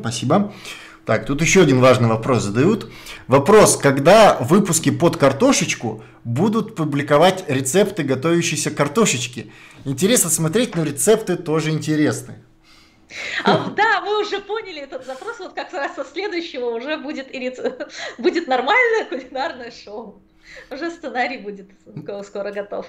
[0.00, 0.52] Спасибо.
[1.06, 2.90] Так, тут еще один важный вопрос задают.
[3.26, 9.52] Вопрос, когда выпуски под картошечку будут публиковать рецепты готовящейся картошечки?
[9.84, 12.36] Интересно смотреть, но рецепты тоже интересны.
[13.44, 17.28] А, да, вы уже поняли этот запрос, вот как раз со следующего уже будет,
[18.18, 20.22] будет нормальное кулинарное шоу.
[20.70, 21.70] Уже сценарий будет
[22.24, 22.86] скоро готов.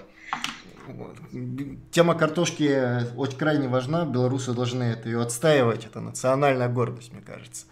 [1.91, 7.65] Тема картошки очень крайне важна, белорусы должны это ее отстаивать, это национальная гордость, мне кажется.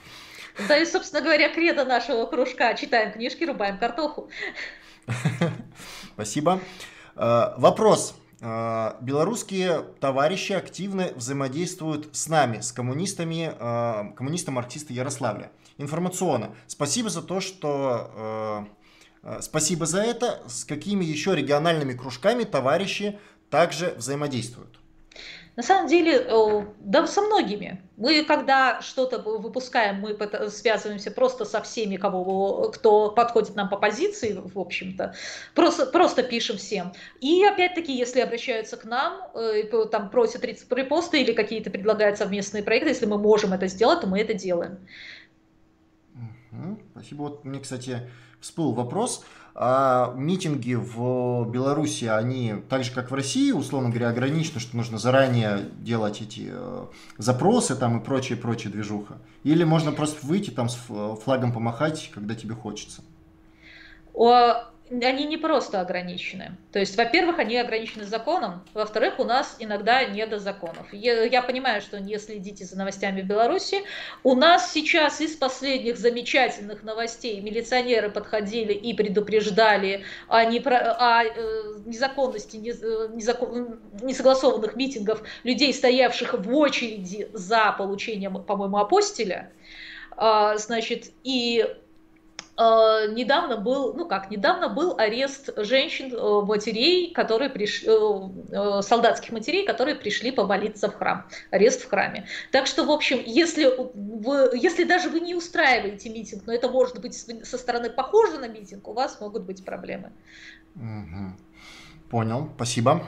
[0.68, 2.74] Да и, собственно говоря, кредо нашего кружка.
[2.76, 4.30] Читаем книжки, рубаем картоху.
[6.14, 6.60] Спасибо.
[7.16, 8.16] Э, вопрос.
[8.40, 15.52] Э, белорусские товарищи активно взаимодействуют с нами, с коммунистами, э, коммунистом-марксисты Ярославля.
[15.78, 16.56] Информационно.
[16.68, 18.68] Спасибо за то, что...
[19.40, 20.44] Спасибо за это.
[20.48, 23.18] С какими еще региональными кружками товарищи
[23.50, 24.83] также взаимодействуют?
[25.56, 27.80] На самом деле, э, да, со многими.
[27.96, 30.18] Мы, когда что-то выпускаем, мы
[30.50, 35.14] связываемся просто со всеми, кого, кто подходит нам по позиции, в общем-то.
[35.54, 36.94] Просто, просто пишем всем.
[37.22, 42.90] И опять-таки, если обращаются к нам, э, там просят репосты или какие-то предлагают совместные проекты,
[42.90, 44.80] если мы можем это сделать, то мы это делаем.
[46.92, 47.22] Спасибо.
[47.22, 49.24] Вот мне, кстати, всплыл вопрос.
[49.56, 54.98] А митинги в Беларуси, они так же, как в России, условно говоря, ограничены, что нужно
[54.98, 56.86] заранее делать эти э,
[57.20, 59.20] запросы там и прочее, прочее движуха?
[59.44, 60.78] Или можно просто выйти там с
[61.24, 63.04] флагом помахать, когда тебе хочется?
[65.02, 66.58] Они не просто ограничены.
[66.72, 70.94] То есть, во-первых, они ограничены законом, во-вторых, у нас иногда не до законов.
[70.94, 73.84] Я, я понимаю, что не следите за новостями в Беларуси.
[74.24, 81.30] У нас сейчас из последних замечательных новостей милиционеры подходили и предупреждали о, непро, о э,
[81.86, 89.52] незаконности не, э, незакон, несогласованных митингов людей, стоявших в очереди за получением, по-моему, апостиля.
[90.16, 91.66] А, значит, и
[92.56, 99.66] недавно был, ну как, недавно был арест женщин, э, матерей, которые пришли, э, солдатских матерей,
[99.66, 102.28] которые пришли помолиться в храм, арест в храме.
[102.52, 107.02] Так что, в общем, если, вы, если даже вы не устраиваете митинг, но это может
[107.02, 110.12] быть со стороны похоже на митинг, у вас могут быть проблемы.
[112.10, 113.08] Понял, спасибо.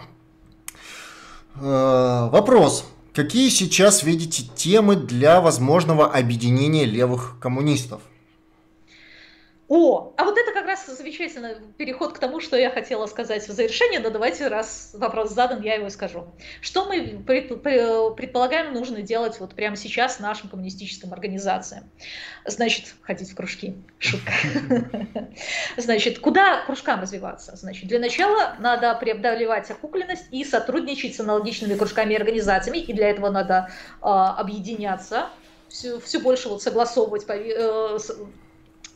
[1.53, 2.85] Вопрос.
[3.13, 8.01] Какие сейчас видите темы для возможного объединения левых коммунистов?
[9.67, 13.51] О, а вот это как раз замечательно переход к тому, что я хотела сказать в
[13.51, 16.27] завершение, но давайте, раз вопрос задан, я его скажу.
[16.61, 21.89] Что мы предполагаем нужно делать вот прямо сейчас нашим коммунистическим организациям?
[22.45, 23.75] Значит, ходить в кружки.
[23.97, 24.31] Шутка.
[25.77, 27.55] Значит, куда кружкам развиваться?
[27.55, 33.09] Значит, для начала надо преодолевать окукленность и сотрудничать с аналогичными кружками и организациями, и для
[33.09, 35.29] этого надо э, объединяться,
[35.69, 37.97] все, все больше вот согласовывать э,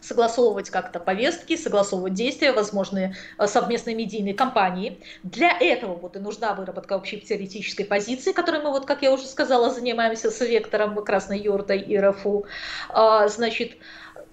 [0.10, 4.99] согласовывать как-то повестки, согласовывать действия, возможные э, совместные медийные кампании.
[5.24, 9.26] Для этого вот и нужна выработка общей теоретической позиции, которой мы, вот, как я уже
[9.26, 12.45] сказала, занимаемся с вектором Красной Юртой и РФУ.
[12.89, 13.78] А, значит,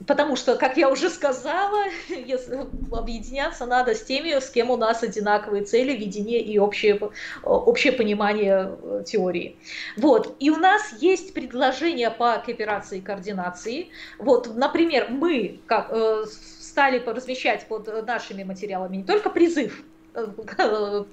[0.06, 1.84] Потому что, как я уже сказала,
[2.92, 7.00] объединяться надо с теми, с кем у нас одинаковые цели, видение и общее,
[7.42, 9.56] общее понимание э, теории.
[9.96, 10.36] Вот.
[10.38, 13.88] И у нас есть предложения по кооперации и координации.
[14.18, 16.24] Вот, например, мы как, э,
[16.60, 19.82] стали размещать под нашими материалами не только призыв
[20.14, 20.26] э,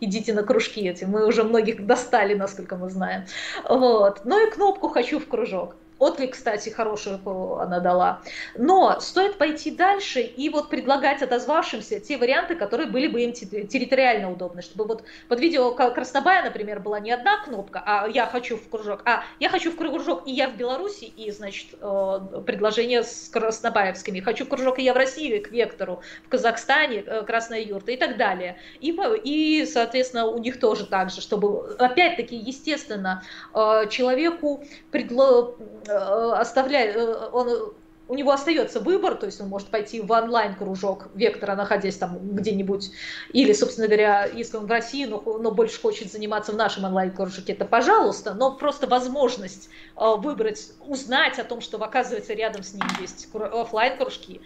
[0.00, 3.24] идите на кружки эти, мы уже многих достали, насколько мы знаем.
[3.68, 4.24] Вот.
[4.24, 5.76] Но и кнопку «Хочу в кружок».
[5.98, 8.20] Отклик, кстати, хороший она дала.
[8.56, 14.30] Но стоит пойти дальше и вот предлагать отозвавшимся те варианты, которые были бы им территориально
[14.30, 14.60] удобны.
[14.60, 19.00] Чтобы вот под видео Краснобая, например, была не одна кнопка, а я хочу в кружок,
[19.04, 24.20] а я хочу в кружок и я в Беларуси, и, значит, э, предложение с краснобаевскими.
[24.20, 27.96] Хочу в кружок и я в России, к Вектору, в Казахстане, э, Красная юрта и
[27.96, 28.58] так далее.
[28.80, 28.94] И,
[29.24, 33.22] и соответственно, у них тоже так же, чтобы, опять-таки, естественно,
[33.54, 35.56] э, человеку предло
[35.88, 37.72] оставляет, э, он
[38.08, 42.92] у него остается выбор, то есть он может пойти в онлайн-кружок вектора, находясь там где-нибудь,
[43.32, 47.52] или, собственно говоря, если он в России, но, но больше хочет заниматься в нашем онлайн-кружке,
[47.52, 52.86] это пожалуйста, но просто возможность э, выбрать, узнать о том, что, оказывается, рядом с ним
[53.00, 54.40] есть офлайн кружки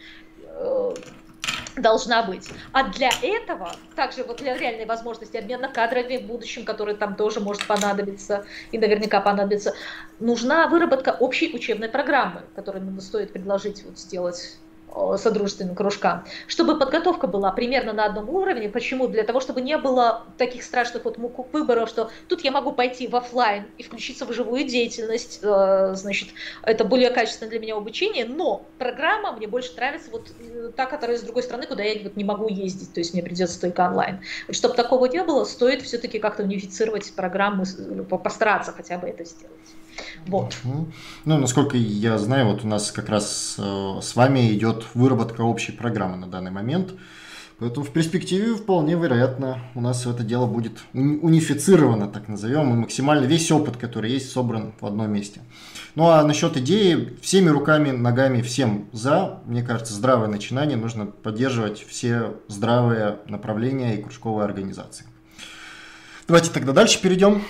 [1.77, 2.49] должна быть.
[2.73, 7.41] А для этого, также вот для реальной возможности обмена кадрами в будущем, который там тоже
[7.41, 9.75] может понадобиться и наверняка понадобится,
[10.19, 14.57] нужна выработка общей учебной программы, которую стоит предложить вот сделать
[15.17, 18.69] содружественным кружкам, чтобы подготовка была примерно на одном уровне.
[18.69, 19.09] Почему?
[19.09, 21.17] Для того, чтобы не было таких страшных вот
[21.53, 26.31] выборов, что тут я могу пойти в офлайн и включиться в живую деятельность, э, значит,
[26.63, 31.19] это более качественное для меня обучение, но программа мне больше нравится вот э, та, которая
[31.19, 34.21] с другой стороны, куда я вот не могу ездить, то есть мне придется только онлайн.
[34.51, 37.65] Чтобы такого не было, стоит все-таки как-то унифицировать программы,
[38.23, 39.57] постараться хотя бы это сделать.
[40.27, 40.57] Вот.
[41.25, 45.73] Ну, насколько я знаю, вот у нас как раз э, с вами идет выработка общей
[45.73, 46.95] программы на данный момент.
[47.61, 53.27] Поэтому в перспективе вполне вероятно у нас это дело будет унифицировано, так назовем, и максимально
[53.27, 55.43] весь опыт, который есть, собран в одном месте.
[55.95, 61.87] Ну а насчет идеи, всеми руками, ногами, всем за, мне кажется, здравое начинание, нужно поддерживать
[61.87, 65.05] все здравые направления и кружковые организации.
[66.27, 67.43] Давайте тогда дальше перейдем.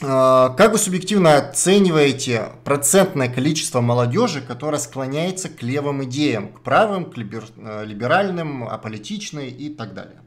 [0.00, 7.10] А, как вы субъективно оцениваете процентное количество молодежи, которая склоняется к левым идеям, к правым,
[7.10, 10.22] к э, либеральным, аполитичной и так далее?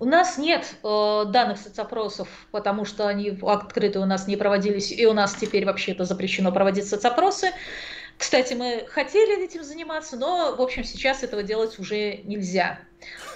[0.00, 5.06] У нас нет э, данных соцопросов, потому что они открыты у нас не проводились, и
[5.06, 7.50] у нас теперь вообще это запрещено проводить соцопросы.
[8.18, 12.80] Кстати, мы хотели этим заниматься, но, в общем, сейчас этого делать уже нельзя.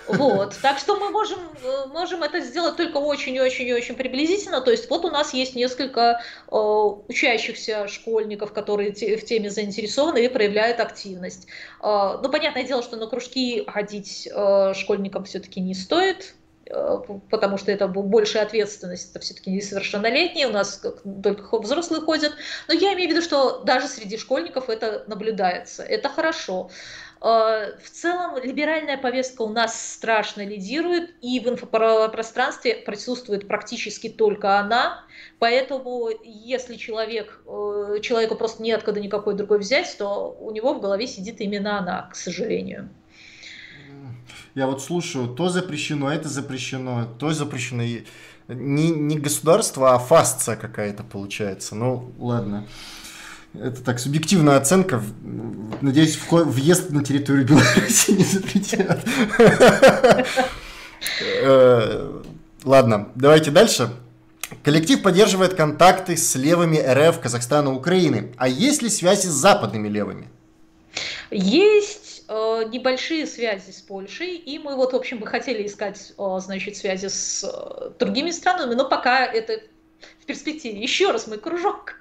[0.09, 0.57] Вот.
[0.62, 4.61] Так что мы можем, э, можем это сделать только очень-очень-очень приблизительно.
[4.61, 6.20] То есть вот у нас есть несколько
[6.51, 11.47] э, учащихся школьников, которые те, в теме заинтересованы и проявляют активность.
[11.80, 16.35] Э, ну, понятное дело, что на кружки ходить э, школьникам все-таки не стоит,
[17.30, 20.82] потому что это большая ответственность, это все-таки несовершеннолетние, у нас
[21.22, 22.32] только взрослые ходят.
[22.68, 25.82] Но я имею в виду, что даже среди школьников это наблюдается.
[25.82, 26.70] Это хорошо.
[27.20, 34.58] Э, в целом либеральная повестка у нас страшно лидирует, и в инфопространстве присутствует практически только
[34.58, 35.04] она.
[35.38, 40.80] Поэтому, если человек, э, человеку просто не откуда никакой другой взять, то у него в
[40.80, 42.88] голове сидит именно она, к сожалению.
[44.55, 47.83] Я вот слушаю, то запрещено, это запрещено, то запрещено.
[48.49, 51.74] Не, не государство, а фасция какая-то получается.
[51.74, 52.66] Ну, ладно.
[53.55, 55.03] Это так, субъективная оценка.
[55.80, 59.07] Надеюсь, въезд на территорию Беларуси не запретят.
[61.43, 62.22] Э,
[62.64, 63.91] ладно, давайте дальше.
[64.62, 68.33] Коллектив поддерживает контакты с левыми РФ, Казахстана, Украины.
[68.37, 70.28] А есть ли связи с западными левыми?
[71.30, 72.01] Есть
[72.33, 76.76] э, небольшие связи с Польшей, и мы вот, в общем, бы хотели искать, э, значит,
[76.76, 79.61] связи с э, другими странами, но пока это
[80.20, 80.80] в перспективе.
[80.80, 81.97] Еще раз, мой кружок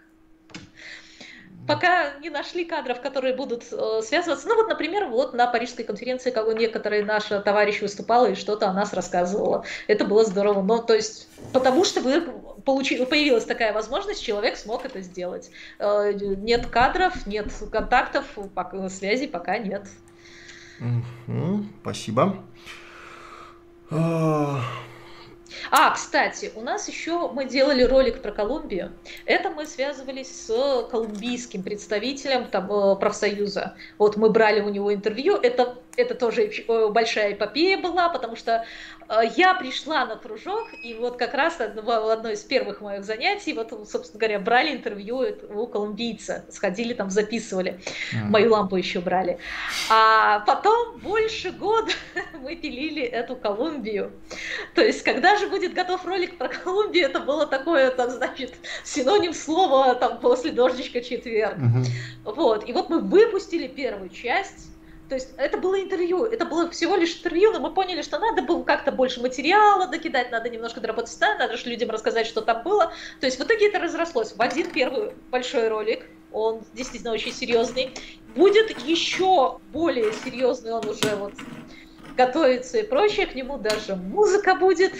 [1.68, 4.48] пока не нашли кадров, которые будут э, связываться.
[4.48, 8.74] Ну вот, например, вот на Парижской конференции, кого некоторые наши товарищи выступала и что-то о
[8.74, 9.64] нас рассказывала.
[9.88, 10.62] Это было здорово.
[10.62, 12.22] Но то есть, потому что вы
[12.66, 15.52] получили, появилась такая возможность, человек смог это сделать.
[15.80, 18.26] Э, нет кадров, нет контактов,
[18.90, 19.84] связи пока нет.
[20.82, 22.44] Угу, спасибо.
[23.91, 24.62] А,
[25.70, 28.91] а, кстати, у нас еще мы делали ролик про Колумбию.
[29.26, 33.76] Это мы связывались с колумбийским представителем там, э, профсоюза.
[33.98, 35.36] Вот мы брали у него интервью.
[35.36, 36.51] Это, это тоже
[36.89, 38.65] большая эпопея была, потому что
[39.11, 43.51] Э, я пришла на кружок, и вот как раз в одно из первых моих занятий,
[43.53, 47.81] вот, собственно говоря, брали интервью у колумбийца, сходили там, записывали,
[48.13, 48.23] mm.
[48.30, 49.38] мою лампу еще брали.
[49.89, 51.91] А потом больше года
[52.41, 54.11] мы пилили эту Колумбию.
[54.76, 58.53] То есть, когда же будет готов ролик про Колумбию, это было такое, там, значит,
[58.85, 61.57] синоним слова там после дождичка четверг.
[61.57, 62.34] Mm-hmm.
[62.34, 64.70] Вот, и вот мы выпустили первую часть,
[65.12, 68.44] то есть это было интервью, это было всего лишь интервью, но мы поняли, что надо
[68.44, 72.64] было как-то больше материала докидать, надо немножко доработать стан, надо же людям рассказать, что там
[72.64, 72.94] было.
[73.20, 77.94] То есть в итоге это разрослось в один первый большой ролик, он действительно очень серьезный.
[78.38, 81.34] Будет еще более серьезный, он уже вот
[82.16, 84.94] готовится и прочее, к нему даже музыка будет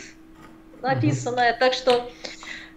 [0.82, 2.12] написанная, так что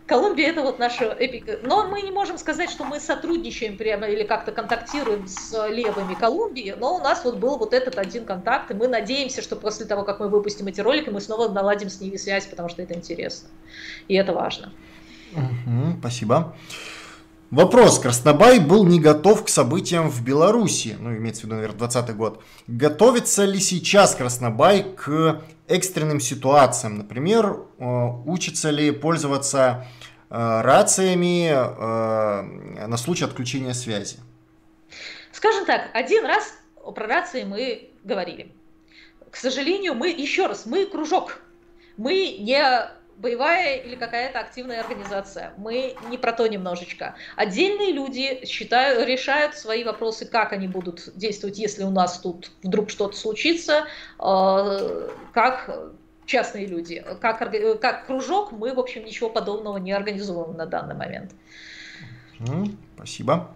[0.07, 1.59] Колумбия это вот наша эпика.
[1.63, 6.75] Но мы не можем сказать, что мы сотрудничаем прямо или как-то контактируем с левыми Колумбии,
[6.79, 10.03] но у нас вот был вот этот один контакт, и мы надеемся, что после того,
[10.03, 13.49] как мы выпустим эти ролики, мы снова наладим с ними связь, потому что это интересно.
[14.09, 14.73] И это важно.
[15.33, 16.55] Угу, спасибо.
[17.51, 17.99] Вопрос.
[17.99, 22.43] Краснобай был не готов к событиям в Беларуси, ну, имеется в виду, наверное, 20 год.
[22.67, 26.99] Готовится ли сейчас Краснобай к экстренным ситуациям?
[26.99, 27.85] Например, э,
[28.27, 29.87] учится ли пользоваться
[30.31, 34.19] э, рациями э, на случай отключения связи?
[35.33, 36.53] Скажем так, один раз
[36.95, 38.53] про рации мы говорили.
[39.31, 41.41] К сожалению, мы, еще раз, мы кружок.
[41.97, 42.63] Мы не
[43.17, 45.53] боевая или какая-то активная организация.
[45.57, 47.15] Мы не про то немножечко.
[47.37, 52.91] Отдельные люди считают, решают свои вопросы, как они будут действовать, если у нас тут вдруг
[52.91, 53.85] что-то случится,
[54.19, 55.71] э, как
[56.27, 57.05] частные люди.
[57.21, 57.39] Как,
[57.81, 61.33] как кружок мы, в общем, ничего подобного не организуем на данный момент.
[62.97, 63.55] Спасибо.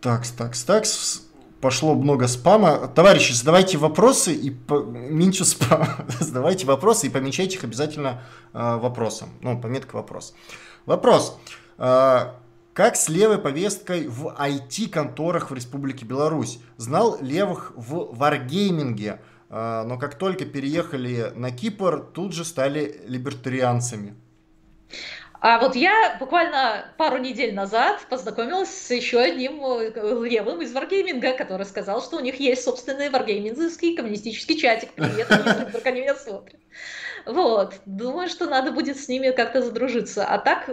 [0.00, 1.25] Такс, такс, такс
[1.66, 2.86] пошло много спама.
[2.86, 4.84] Товарищи, задавайте вопросы и по...
[4.84, 5.88] меньше спама.
[6.20, 8.22] задавайте вопросы и помечайте их обязательно
[8.52, 9.30] э, вопросом.
[9.40, 10.32] Ну, пометка вопрос.
[10.84, 11.36] Вопрос.
[11.76, 12.34] Э,
[12.72, 16.60] как с левой повесткой в IT-конторах в Республике Беларусь?
[16.76, 19.20] Знал левых в варгейминге,
[19.50, 24.14] э, но как только переехали на Кипр, тут же стали либертарианцами.
[25.48, 29.92] А вот я буквально пару недель назад познакомилась с еще одним э,
[30.28, 34.90] левым из варгейминга, который сказал, что у них есть собственный варгейминговский коммунистический чатик.
[34.94, 35.28] Привет,
[35.70, 36.58] только они меня смотрят.
[37.26, 37.74] Вот.
[37.86, 40.24] Думаю, что надо будет с ними как-то задружиться.
[40.24, 40.72] А так, э,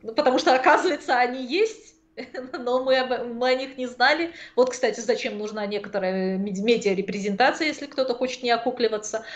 [0.00, 1.94] ну, потому что, оказывается, они есть,
[2.58, 4.32] но мы, мы о них не знали.
[4.56, 9.26] Вот, кстати, зачем нужна некоторая медиа-репрезентация, если кто-то хочет не окукливаться.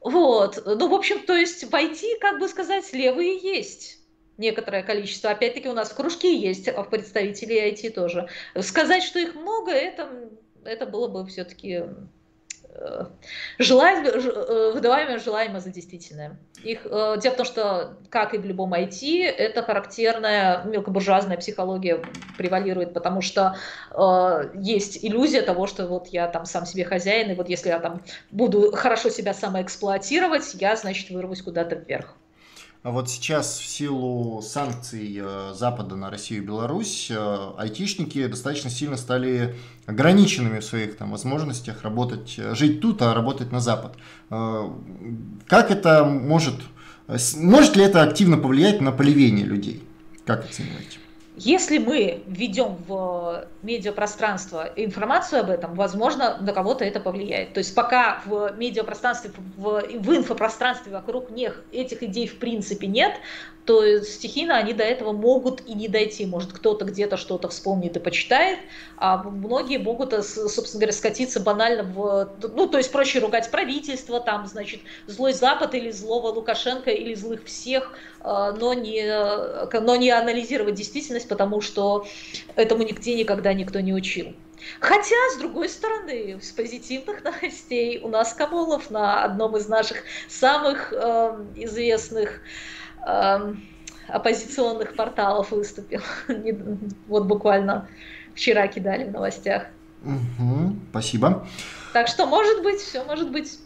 [0.00, 0.62] Вот.
[0.64, 3.98] Ну, в общем, то есть в IT, как бы сказать, левые есть
[4.38, 5.30] некоторое количество.
[5.30, 8.28] Опять-таки у нас кружки есть, а в представителей IT тоже.
[8.60, 10.08] Сказать, что их много, это,
[10.64, 11.84] это было бы все-таки
[12.64, 13.04] э,
[13.58, 16.38] желаем, э, выдаваемое желаемо за действительное.
[16.64, 22.02] Их, э, дело в том, что, как и в любом IT, это характерная мелкобуржуазная психология
[22.38, 23.56] превалирует, потому что
[23.90, 27.78] э, есть иллюзия того, что вот я там сам себе хозяин, и вот если я
[27.80, 32.16] там буду хорошо себя самоэксплуатировать, я, значит, вырвусь куда-то вверх.
[32.82, 38.70] А вот сейчас в силу санкций э, Запада на Россию и Беларусь э, айтишники достаточно
[38.70, 39.54] сильно стали
[39.86, 43.94] ограниченными в своих там, возможностях работать, э, жить тут, а работать на Запад.
[44.28, 46.54] Как это может,
[47.36, 49.84] может ли это активно повлиять на поливение людей?
[50.26, 50.98] Как оцениваете?
[51.34, 57.54] Если мы введем в медиапространство информацию об этом, возможно, на кого-то это повлияет.
[57.54, 63.14] То есть пока в медиапространстве, в, в инфопространстве вокруг них этих идей в принципе нет,
[63.64, 66.26] то стихийно они до этого могут и не дойти.
[66.26, 68.58] Может, кто-то где-то что-то вспомнит и почитает,
[68.96, 72.30] а многие могут, э, собственно говоря, скатиться банально в...
[72.54, 77.44] Ну, то есть проще ругать правительство, там, значит, злой Запад или злого Лукашенко или злых
[77.44, 82.06] всех, э, но не, э, но не анализировать действительность, потому что
[82.56, 84.34] этому нигде никогда никто не учил.
[84.80, 90.92] Хотя, с другой стороны, с позитивных новостей у нас Камолов на одном из наших самых
[90.92, 92.40] э, известных
[94.08, 96.00] оппозиционных порталов выступил.
[97.08, 97.88] Вот буквально
[98.34, 99.66] вчера кидали в новостях.
[100.04, 101.46] Угу, спасибо.
[101.92, 103.58] Так что, может быть, все может быть.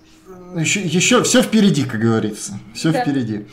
[0.57, 2.59] Еще, еще все впереди, как говорится.
[2.75, 3.03] Все да.
[3.03, 3.47] впереди.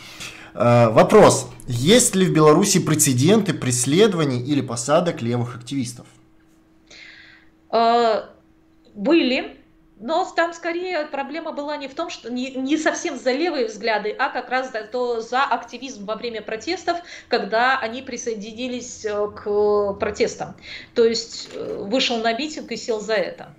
[0.54, 1.50] А, вопрос.
[1.68, 6.08] Есть ли в Беларуси прецеденты преследований или посадок левых активистов?
[7.70, 8.30] А,
[8.96, 9.58] были.
[10.04, 14.12] Но там скорее проблема была не в том, что не, не совсем за левые взгляды,
[14.12, 16.98] а как раз за, то, за активизм во время протестов,
[17.30, 20.56] когда они присоединились э, к протестам.
[20.94, 23.56] То есть э, вышел на митинг и сел за это,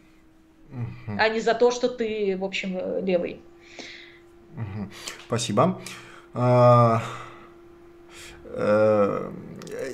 [0.70, 1.16] угу.
[1.18, 3.40] а не за то, что ты, в общем, э, левый.
[4.54, 4.90] Угу.
[5.26, 5.80] Спасибо.
[6.34, 7.02] А,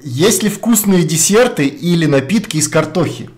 [0.02, 3.31] есть ли вкусные десерты или напитки из картохи?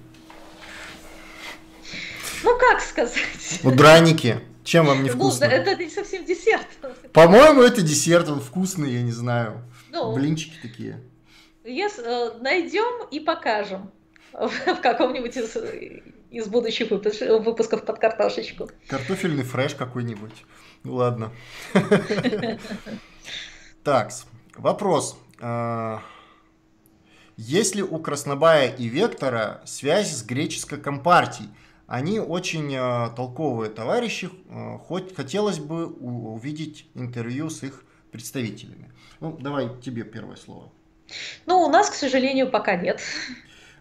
[2.43, 3.61] Ну, как сказать?
[3.63, 4.41] Ну, драники.
[4.65, 5.47] Чем вам не вкусно?
[5.47, 6.67] Ну, это не совсем десерт.
[7.13, 9.65] По-моему, это десерт, он вкусный, я не знаю.
[9.91, 11.01] Ну, Блинчики такие.
[11.65, 13.91] Если, э, найдем и покажем
[14.33, 15.57] в каком-нибудь из,
[16.31, 18.71] из будущих выпусков под картошечку.
[18.89, 20.45] Картофельный фреш какой-нибудь.
[20.85, 21.33] Ну ладно.
[23.85, 24.13] Так,
[24.55, 25.19] вопрос.
[25.41, 26.01] А,
[27.37, 31.49] есть ли у Краснобая и Вектора связь с греческой компартией?
[31.87, 38.91] Они очень э, толковые товарищи, э, хоть хотелось бы увидеть интервью с их представителями.
[39.21, 40.71] Ну, давай тебе первое слово.
[41.47, 43.01] Ну, у нас, к сожалению, пока нет.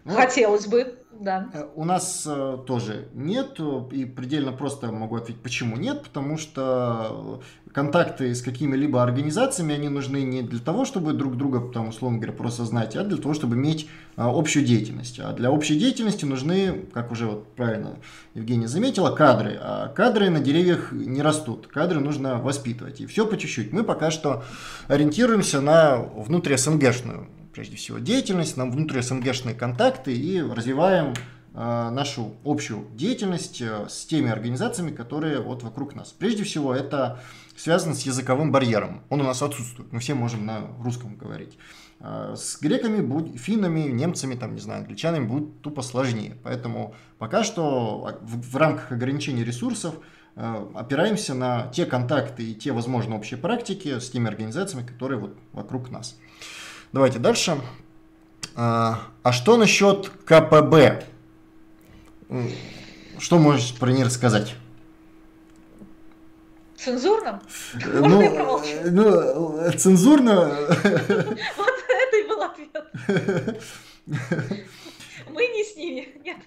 [0.04, 1.48] Ну, Хотелось бы, да.
[1.54, 3.60] Э, у нас э, тоже нет,
[3.92, 7.40] и предельно просто могу ответить, почему нет, потому что
[7.72, 12.32] контакты с какими-либо организациями, они нужны не для того, чтобы друг друга, там, условно говоря,
[12.32, 15.20] просто знать, а для того, чтобы иметь общую деятельность.
[15.20, 17.98] А для общей деятельности нужны, как уже вот правильно
[18.34, 19.56] Евгения заметила, кадры.
[19.60, 23.00] А кадры на деревьях не растут, кадры нужно воспитывать.
[23.00, 23.72] И все по чуть-чуть.
[23.72, 24.42] Мы пока что
[24.88, 31.14] ориентируемся на внутри-СНГшную, прежде всего, деятельность, на внутри-СНГшные контакты и развиваем
[31.54, 36.10] а, нашу общую деятельность э, с теми организациями, которые вот вокруг нас.
[36.10, 37.20] Прежде всего, это
[37.56, 39.02] связано с языковым барьером.
[39.10, 39.92] Он у нас отсутствует.
[39.92, 41.58] Мы все можем на русском говорить.
[42.00, 46.38] А, с греками, финнами, немцами, там, не знаю, англичанами будет тупо сложнее.
[46.42, 49.96] Поэтому пока что в, рамках ограничения ресурсов
[50.36, 55.36] э, опираемся на те контакты и те, возможно, общие практики с теми организациями, которые вот
[55.52, 56.18] вокруг нас.
[56.92, 57.58] Давайте дальше.
[58.54, 61.04] А, а что насчет КПБ?
[63.18, 64.54] Что можешь про них рассказать?
[66.76, 67.40] Цензурно?
[67.74, 68.60] Ну,
[68.90, 70.48] ну, цензурно...
[71.56, 73.62] Вот это и был ответ.
[75.30, 76.38] Мы не с ними, нет.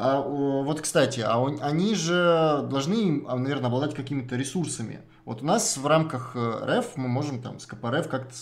[0.00, 5.00] А, вот, кстати, а они же должны, а, наверное, обладать какими-то ресурсами.
[5.24, 8.32] Вот у нас в рамках э, РФ мы можем там с КПРФ как-то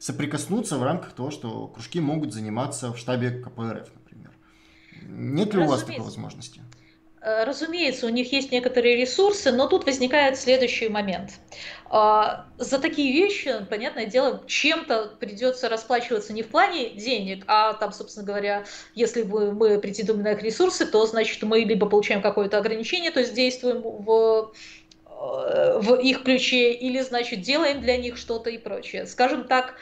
[0.00, 4.32] соприкоснуться в рамках того, что кружки могут заниматься в штабе КПРФ, например.
[5.06, 5.62] Нет ли Разумеется.
[5.62, 6.62] у вас такой возможности?
[7.28, 11.32] Э, разумеется, у них есть некоторые ресурсы, но тут возникает следующий момент.
[11.90, 17.92] А, за такие вещи, понятное дело, чем-то придется расплачиваться не в плане денег, а там,
[17.92, 18.64] собственно говоря,
[18.94, 23.34] если мы претендуем на их ресурсы, то значит мы либо получаем какое-то ограничение, то есть
[23.34, 24.52] действуем в
[25.06, 29.06] э, в их ключе, или, значит, делаем для них что-то и прочее.
[29.06, 29.74] Скажем так,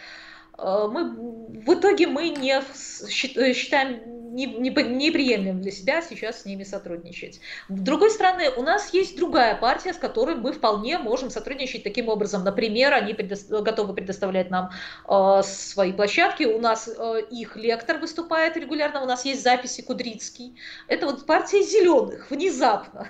[0.58, 1.12] э, мы,
[1.60, 2.60] в итоге мы не
[3.08, 7.40] считаем неприемлем для себя сейчас с ними сотрудничать.
[7.68, 12.08] С другой стороны, у нас есть другая партия, с которой мы вполне можем сотрудничать таким
[12.08, 12.44] образом.
[12.44, 14.70] Например, они предо- готовы предоставлять нам
[15.08, 16.44] э, свои площадки.
[16.44, 20.54] У нас э, их лектор выступает регулярно, у нас есть записи Кудрицкий.
[20.88, 23.08] Это вот партия зеленых, внезапно.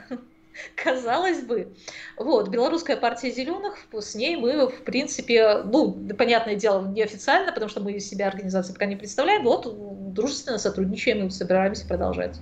[0.74, 1.74] казалось бы.
[2.16, 7.80] Вот, Белорусская партия зеленых, с ней мы, в принципе, ну, понятное дело, неофициально, потому что
[7.80, 12.40] мы из себя организации пока не представляем, вот, дружественно сотрудничаем и собираемся продолжать.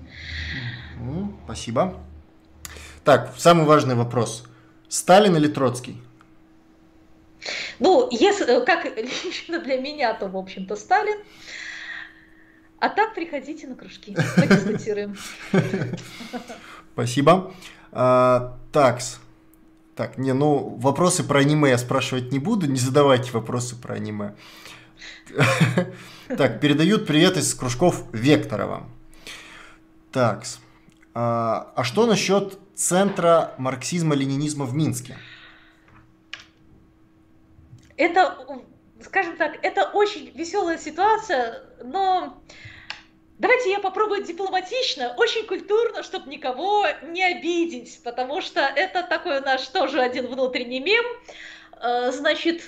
[1.44, 2.00] Спасибо.
[3.04, 4.44] Так, самый важный вопрос.
[4.88, 6.00] Сталин или Троцкий?
[7.78, 11.18] Ну, если, как лично для меня, то, в общем-то, Сталин.
[12.78, 15.16] А так приходите на кружки, подискутируем.
[16.92, 17.52] Спасибо.
[17.96, 19.20] А, такс.
[19.94, 24.34] Так, не, ну, вопросы про аниме я спрашивать не буду, не задавайте вопросы про аниме.
[26.26, 28.88] Так, передают привет из кружков Векторова.
[30.10, 30.58] Такс.
[31.12, 35.18] А, а что насчет Центра марксизма-ленинизма в Минске?
[37.98, 38.38] Это,
[39.02, 42.42] скажем так, это очень веселая ситуация, но
[43.38, 49.66] Давайте я попробую дипломатично, очень культурно, чтобы никого не обидеть, потому что это такой наш
[49.68, 51.04] тоже один внутренний мем.
[51.82, 52.62] Э, значит,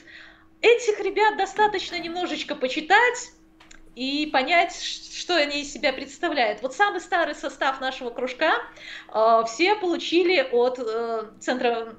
[0.60, 3.30] этих ребят достаточно немножечко почитать,
[3.96, 6.60] и понять, что они из себя представляют.
[6.60, 8.52] Вот самый старый состав нашего кружка
[9.08, 11.96] э, все получили от э, Центра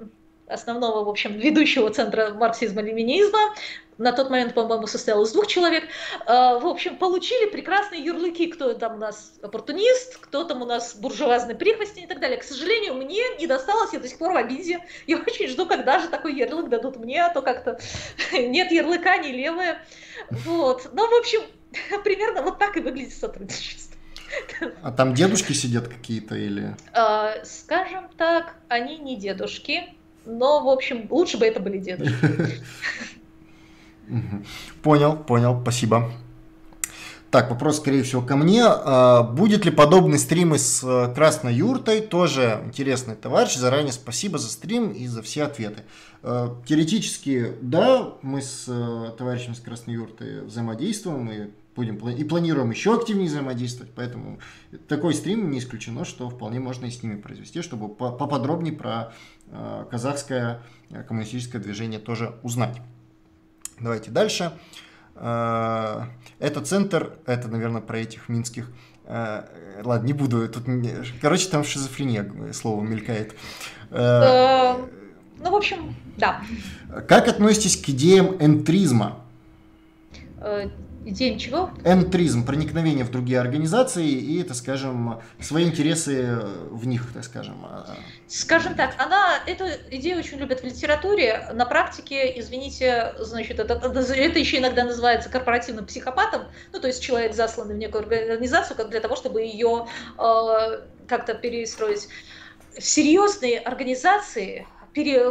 [0.48, 3.54] основного, в общем, ведущего центра марксизма-ленинизма,
[3.98, 5.88] на тот момент, по-моему, состоял из двух человек, э,
[6.28, 11.56] в общем, получили прекрасные ярлыки, кто там у нас оппортунист, кто там у нас буржуазный
[11.56, 12.38] прихвостень и так далее.
[12.38, 14.86] К сожалению, мне не досталось, я до сих пор в обиде.
[15.08, 17.80] Я очень жду, когда же такой ярлык дадут мне, а то как-то
[18.32, 19.84] нет ярлыка, не левое.
[20.30, 20.90] Вот.
[20.94, 21.42] Ну, в общем,
[22.04, 23.88] примерно вот так и выглядит сотрудничество.
[24.84, 26.76] А там дедушки сидят какие-то или?
[26.94, 29.96] А, скажем так, они не дедушки,
[30.28, 32.16] но, в общем, лучше бы это были дедушки.
[34.82, 36.12] Понял, понял, спасибо.
[37.30, 38.64] Так, вопрос, скорее всего, ко мне.
[38.66, 42.00] А, будет ли подобный стрим с э, Красной Юртой?
[42.00, 43.56] Тоже интересный товарищ.
[43.56, 45.84] Заранее спасибо за стрим и за все ответы.
[46.24, 52.72] А, теоретически, да, мы с э, товарищем с Красной Юртой взаимодействуем и будем и планируем
[52.72, 54.40] еще активнее взаимодействовать, поэтому
[54.88, 59.14] такой стрим не исключено, что вполне можно и с ними произвести, чтобы поподробнее про
[59.90, 60.62] казахское
[61.08, 62.82] коммунистическое движение тоже узнать.
[63.80, 64.54] Давайте дальше.
[65.16, 66.04] Э,
[66.40, 68.72] это центр, это, наверное, про этих минских.
[69.06, 69.44] Э,
[69.84, 70.48] ладно, не буду.
[70.50, 70.64] Тут,
[71.22, 73.36] короче, там шизофрения слово мелькает.
[73.92, 74.76] Э,
[75.40, 76.42] ну, в общем, да.
[77.08, 79.20] Как относитесь к идеям энтризма?
[81.10, 81.70] Идея чего?
[81.86, 86.38] Энтризм, проникновение в другие организации и, так скажем, свои интересы
[86.70, 87.66] в них, так скажем.
[88.28, 91.50] Скажем так, она эту идею очень любит в литературе.
[91.54, 96.42] На практике, извините, значит, это, это еще иногда называется корпоративным психопатом,
[96.74, 101.36] ну, то есть человек засланный в некую организацию, как для того, чтобы ее э, как-то
[101.36, 102.10] перестроить.
[102.78, 105.24] В серьезные организации пере,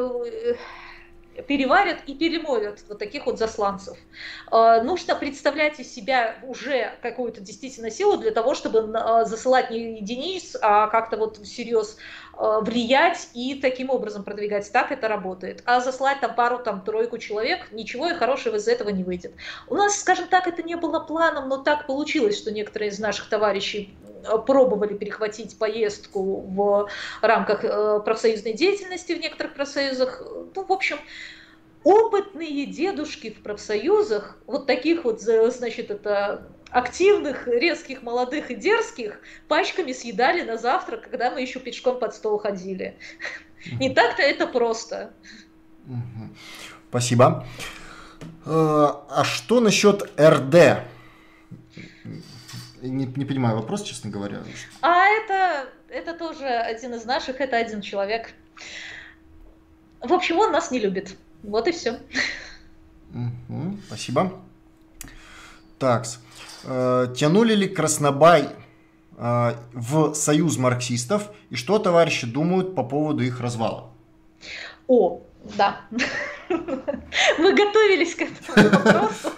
[1.42, 3.96] переварят и перемолят вот таких вот засланцев.
[4.50, 9.98] А, нужно представлять из себя уже какую-то действительно силу для того, чтобы а, засылать не
[9.98, 11.96] единиц, а как-то вот всерьез
[12.34, 14.70] а, влиять и таким образом продвигать.
[14.70, 15.62] Так это работает.
[15.64, 19.32] А заслать там пару, там тройку человек, ничего и хорошего из этого не выйдет.
[19.68, 23.28] У нас, скажем так, это не было планом, но так получилось, что некоторые из наших
[23.28, 23.94] товарищей
[24.46, 26.88] пробовали перехватить поездку в
[27.22, 30.22] рамках э, профсоюзной деятельности в некоторых профсоюзах.
[30.54, 30.98] Ну, в общем,
[31.84, 39.92] опытные дедушки в профсоюзах, вот таких вот, значит, это активных, резких, молодых и дерзких, пачками
[39.92, 42.98] съедали на завтрак, когда мы еще пешком под стол ходили.
[43.78, 45.12] Не так-то это просто.
[46.90, 47.46] Спасибо.
[48.44, 50.82] Э, а что насчет РД?
[52.88, 54.42] Не, не понимаю вопрос, честно говоря.
[54.80, 58.32] А это, это тоже один из наших, это один человек.
[60.00, 61.16] В общем, он нас не любит.
[61.42, 61.98] Вот и все.
[63.12, 64.32] Угу, спасибо.
[65.78, 66.06] Так,
[66.64, 68.48] э, тянули ли Краснобай
[69.16, 73.90] э, в союз марксистов и что товарищи думают по поводу их развала?
[74.86, 75.22] О,
[75.56, 75.80] да.
[76.48, 79.32] Мы готовились к этому вопросу.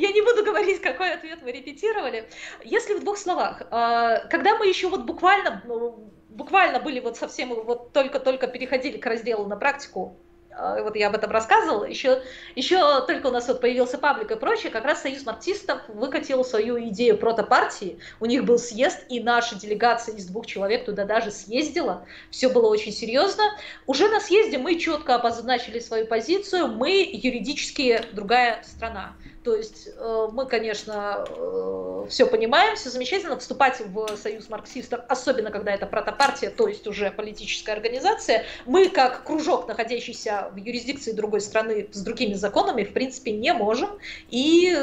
[0.00, 2.26] Я не буду говорить, какой ответ мы репетировали.
[2.64, 7.52] Если в двух словах, э, когда мы еще вот буквально, ну, буквально были вот совсем,
[7.52, 10.16] вот только-только переходили к разделу на практику
[10.52, 12.22] а, вот я об этом рассказывала, еще,
[12.56, 16.78] еще только у нас вот появился паблик и прочее, как раз Союз марксистов выкатил свою
[16.88, 22.06] идею протопартии, у них был съезд, и наша делегация из двух человек туда даже съездила,
[22.30, 23.44] все было очень серьезно.
[23.86, 29.14] Уже на съезде мы четко обозначили свою позицию, мы юридически другая страна.
[29.42, 35.50] То есть э, мы, конечно, э, все понимаем, все замечательно, вступать в союз марксистов, особенно
[35.50, 41.40] когда это протопартия, то есть уже политическая организация, мы как кружок, находящийся в юрисдикции другой
[41.40, 43.90] страны с другими законами, в принципе, не можем
[44.28, 44.76] и,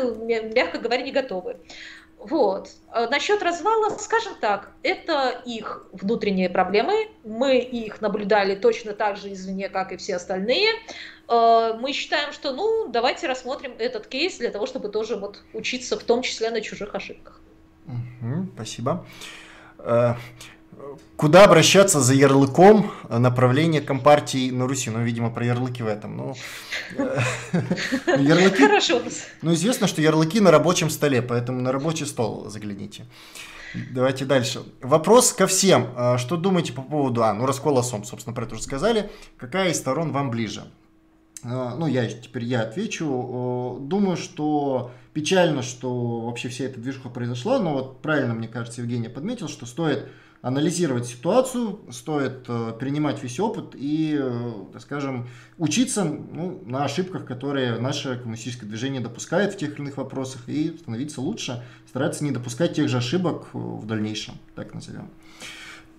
[0.55, 1.57] мягко говоря, не готовы.
[2.19, 2.69] Вот.
[2.91, 7.09] А насчет развала, скажем так, это их внутренние проблемы.
[7.23, 10.69] Мы их наблюдали точно так же извне, как и все остальные.
[11.27, 15.97] А, мы считаем, что, ну, давайте рассмотрим этот кейс для того, чтобы тоже вот учиться
[15.97, 17.39] в том числе на чужих ошибках.
[17.85, 19.05] Угу, спасибо.
[21.15, 24.89] Куда обращаться за ярлыком направления Компартии на Руси?
[24.89, 26.17] Ну, видимо, про ярлыки в этом.
[26.17, 26.35] Ну,
[26.97, 27.19] э,
[28.19, 28.67] ярлыки...
[28.67, 29.01] Хорошо.
[29.41, 33.05] Ну, известно, что ярлыки на рабочем столе, поэтому на рабочий стол загляните.
[33.91, 34.61] Давайте дальше.
[34.81, 35.87] Вопрос ко всем.
[35.95, 37.23] А что думаете по поводу...
[37.23, 39.09] А, ну, раскола СОМ, собственно, про это уже сказали.
[39.37, 40.63] Какая из сторон вам ближе?
[41.43, 43.77] ну, я теперь я отвечу.
[43.81, 49.09] Думаю, что печально, что вообще вся эта движуха произошла, но вот правильно, мне кажется, Евгений
[49.09, 50.07] подметил, что стоит
[50.41, 55.27] анализировать ситуацию, стоит э, принимать весь опыт и, э, так скажем,
[55.57, 60.77] учиться ну, на ошибках, которые наше коммунистическое движение допускает в тех или иных вопросах, и
[60.77, 65.09] становиться лучше, стараться не допускать тех же ошибок э, в дальнейшем, так назовем.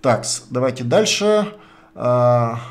[0.01, 1.53] Так, давайте дальше.
[1.93, 2.61] А,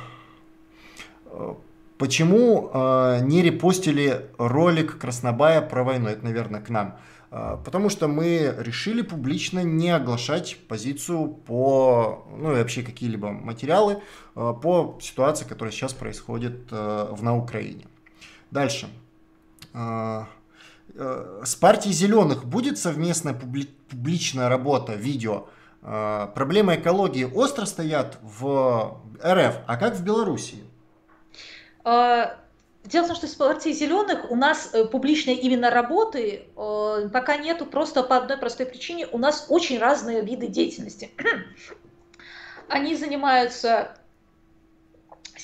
[1.98, 6.08] почему а, не репостили ролик Краснобая про войну?
[6.08, 6.96] Это, наверное, к нам.
[7.30, 14.02] А, потому что мы решили публично не оглашать позицию по, ну и вообще какие-либо материалы
[14.34, 17.86] а, по ситуации, которая сейчас происходит а, в, на Украине.
[18.50, 18.88] Дальше.
[19.74, 25.46] С партией зеленых будет совместная публи- публичная работа, видео.
[25.82, 30.64] Проблемы экологии остро стоят в РФ, а как в Белоруссии?
[32.88, 37.36] Дело в том, что с партией зеленых у нас э, публичной именно работы э, пока
[37.36, 39.06] нету просто по одной простой причине.
[39.08, 41.10] У нас очень разные виды деятельности.
[42.68, 43.94] Они занимаются,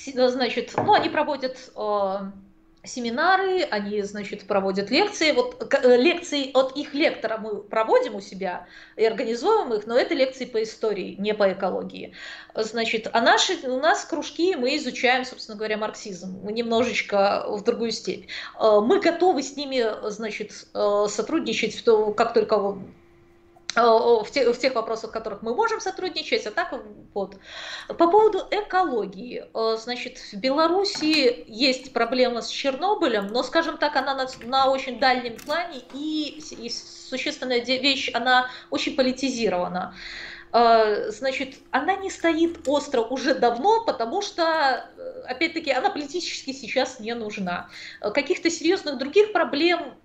[0.05, 2.31] значит, ну, они проводят э,
[2.85, 5.31] семинары, они, значит, проводят лекции.
[5.31, 10.13] Вот э, лекции от их лектора мы проводим у себя и организуем их, но это
[10.13, 12.13] лекции по истории, не по экологии.
[12.53, 17.91] Значит, а наши, у нас кружки, мы изучаем, собственно говоря, марксизм, мы немножечко в другую
[17.91, 18.27] степь.
[18.59, 21.83] Э, мы готовы с ними, значит, э, сотрудничать,
[22.15, 22.77] как только
[23.75, 26.73] в, те, в тех вопросах, в которых мы можем сотрудничать, а так
[27.13, 27.37] вот.
[27.87, 34.15] По поводу экологии, э, значит, в Беларуси есть проблема с Чернобылем, но, скажем так, она
[34.15, 39.93] на, на очень дальнем плане и, и существенная вещь, она очень политизирована.
[40.53, 44.89] Э, значит, она не стоит остро уже давно, потому что,
[45.27, 47.69] опять-таки, она политически сейчас не нужна.
[47.99, 49.95] Каких-то серьезных других проблем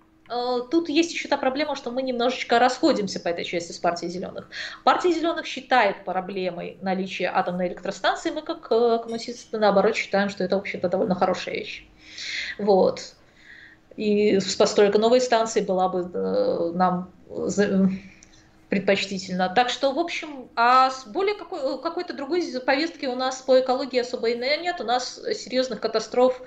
[0.71, 4.49] тут есть еще та проблема, что мы немножечко расходимся по этой части с партией зеленых.
[4.83, 10.55] Партия зеленых считает проблемой наличие атомной электростанции, мы как э, коммунисты наоборот считаем, что это,
[10.55, 11.85] в общем-то, довольно хорошая вещь.
[12.57, 13.13] Вот.
[13.97, 17.11] И постройка новой станции была бы э, нам
[18.69, 19.49] предпочтительно.
[19.53, 23.99] Так что, в общем, а с более какой, какой-то другой повестки у нас по экологии
[23.99, 24.79] особо и нет.
[24.79, 26.45] У нас серьезных катастроф Э,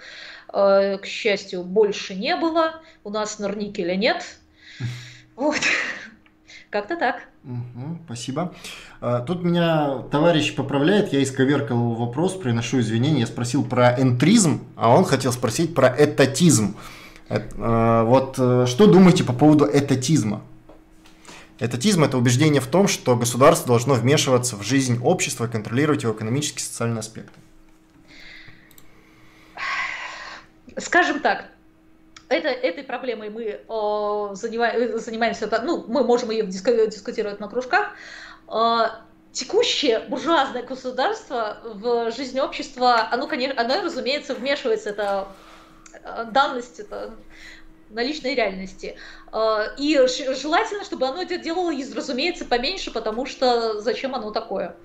[0.54, 2.80] к счастью, больше не было.
[3.02, 4.24] У нас норникеля нет.
[5.36, 5.58] Вот.
[6.70, 7.22] Как-то так.
[7.44, 8.54] Угу, спасибо.
[9.00, 13.20] А, тут меня товарищ поправляет, я исковеркал вопрос, приношу извинения.
[13.20, 16.76] Я спросил про энтризм, а он хотел спросить про этатизм.
[17.28, 20.42] А, вот э, что думаете по поводу этатизма?
[21.60, 26.62] Этатизм– это убеждение в том, что государство должно вмешиваться в жизнь общества контролировать его экономические
[26.62, 27.38] и социальные аспекты.
[30.78, 31.46] Скажем так,
[32.28, 33.60] это, этой проблемой мы
[34.34, 37.92] занимаем, занимаемся, ну, мы можем ее дискутировать на кружках.
[38.46, 38.88] О,
[39.32, 45.28] текущее буржуазное государство в жизнь общества, оно, конечно, оно, разумеется, вмешивается, это
[46.32, 47.14] данность, это
[47.90, 48.96] наличной реальности.
[49.76, 54.76] И желательно, чтобы оно это делало, разумеется, поменьше, потому что зачем оно такое?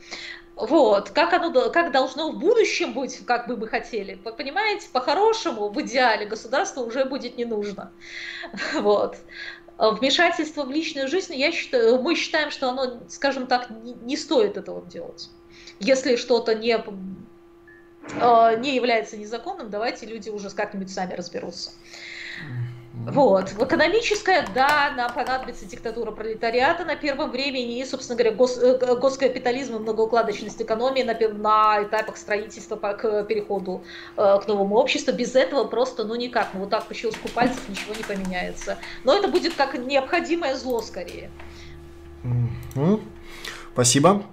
[0.60, 4.20] Вот, как оно, как должно в будущем быть, как бы мы хотели.
[4.26, 7.92] Вы понимаете, по-хорошему, в идеале государство уже будет не нужно.
[8.74, 9.18] Вот.
[9.78, 14.58] Вмешательство в личную жизнь, я считаю, мы считаем, что оно, скажем так, не, не стоит
[14.58, 15.30] этого делать.
[15.80, 16.78] Если что-то не,
[18.20, 21.72] а, не является незаконным, давайте люди уже как-нибудь сами разберутся.
[23.06, 23.52] Вот.
[23.52, 28.96] В экономическое, да, нам понадобится диктатура пролетариата на первом времени и, собственно говоря, гос, э,
[28.96, 33.84] госкапитализм и многоукладочность экономии на, на этапах строительства по, к переходу
[34.18, 35.14] э, к новому обществу.
[35.14, 38.78] Без этого просто, ну никак, ну вот так по щелчку пальцев ничего не поменяется.
[39.06, 41.30] Но это будет как необходимое зло скорее.
[42.24, 43.02] Mm-hmm.
[43.74, 44.24] Спасибо.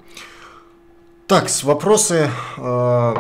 [1.28, 3.14] Так, вопросы, э,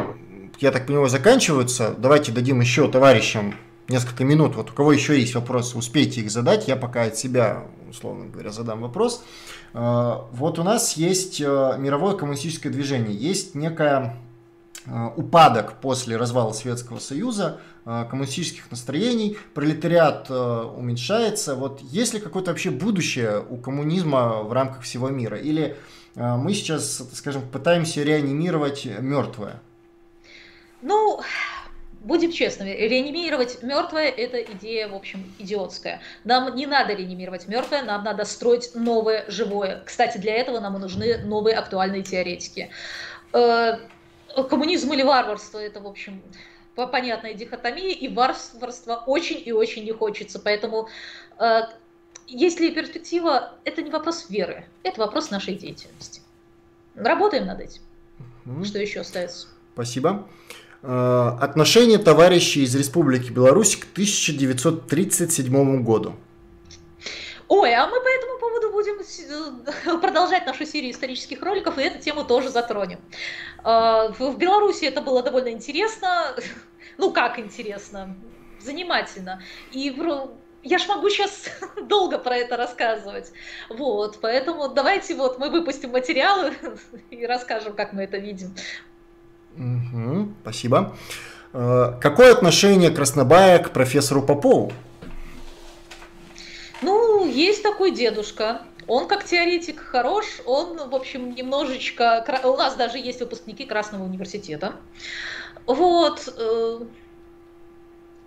[0.58, 1.94] я так понимаю, заканчиваются.
[1.96, 3.54] Давайте дадим еще товарищам
[3.88, 4.56] несколько минут.
[4.56, 6.68] Вот у кого еще есть вопросы, успейте их задать.
[6.68, 9.24] Я пока от себя, условно говоря, задам вопрос.
[9.74, 14.16] Э, вот у нас есть э, мировое коммунистическое движение, есть некая
[14.86, 21.54] э, упадок после развала Советского Союза, коммунистических настроений, пролетариат уменьшается.
[21.54, 25.38] Вот есть ли какое-то вообще будущее у коммунизма в рамках всего мира?
[25.38, 25.76] Или
[26.16, 29.62] мы сейчас, скажем, пытаемся реанимировать мертвое?
[30.82, 31.20] Ну,
[32.06, 36.00] будем честными, реанимировать мертвое– это идея, в общем, идиотская.
[36.24, 39.82] Нам не надо реанимировать мертвое, нам надо строить новое живое.
[39.84, 42.70] Кстати, для этого нам нужны новые актуальные теоретики.
[43.32, 43.78] Э,
[44.48, 46.22] коммунизм или варварство– это, в общем,
[46.74, 50.38] понятная дихотомия, и варварства очень и очень не хочется.
[50.38, 50.88] Поэтому
[51.38, 51.62] э,
[52.28, 56.22] если перспектива, это не вопрос веры, это вопрос нашей деятельности.
[56.94, 57.82] Работаем над этим.
[58.64, 59.48] Что еще остается?
[59.74, 60.28] Спасибо.
[60.82, 66.14] Э, отношение товарищей из Республики Беларусь к 1937 году.
[67.48, 71.98] Ой, а мы по этому поводу будем э, продолжать нашу серию исторических роликов, и эту
[72.00, 73.00] тему тоже затронем.
[73.64, 76.34] Э, в Беларуси это было довольно интересно.
[76.98, 78.16] Ну, как интересно?
[78.58, 79.42] Занимательно.
[79.70, 79.94] И
[80.62, 81.44] я ж могу сейчас
[81.82, 83.32] долго про это рассказывать.
[83.68, 86.54] Вот, поэтому давайте вот мы выпустим материалы
[87.10, 88.54] и расскажем, как мы это видим.
[89.58, 90.96] Угу, спасибо.
[91.52, 94.72] Э, какое отношение Краснобая к профессору Попову?
[96.82, 98.62] Ну, есть такой дедушка.
[98.86, 102.24] Он как теоретик хорош, он, в общем, немножечко...
[102.44, 104.76] У нас даже есть выпускники Красного университета.
[105.66, 106.32] Вот.
[106.36, 106.80] Э,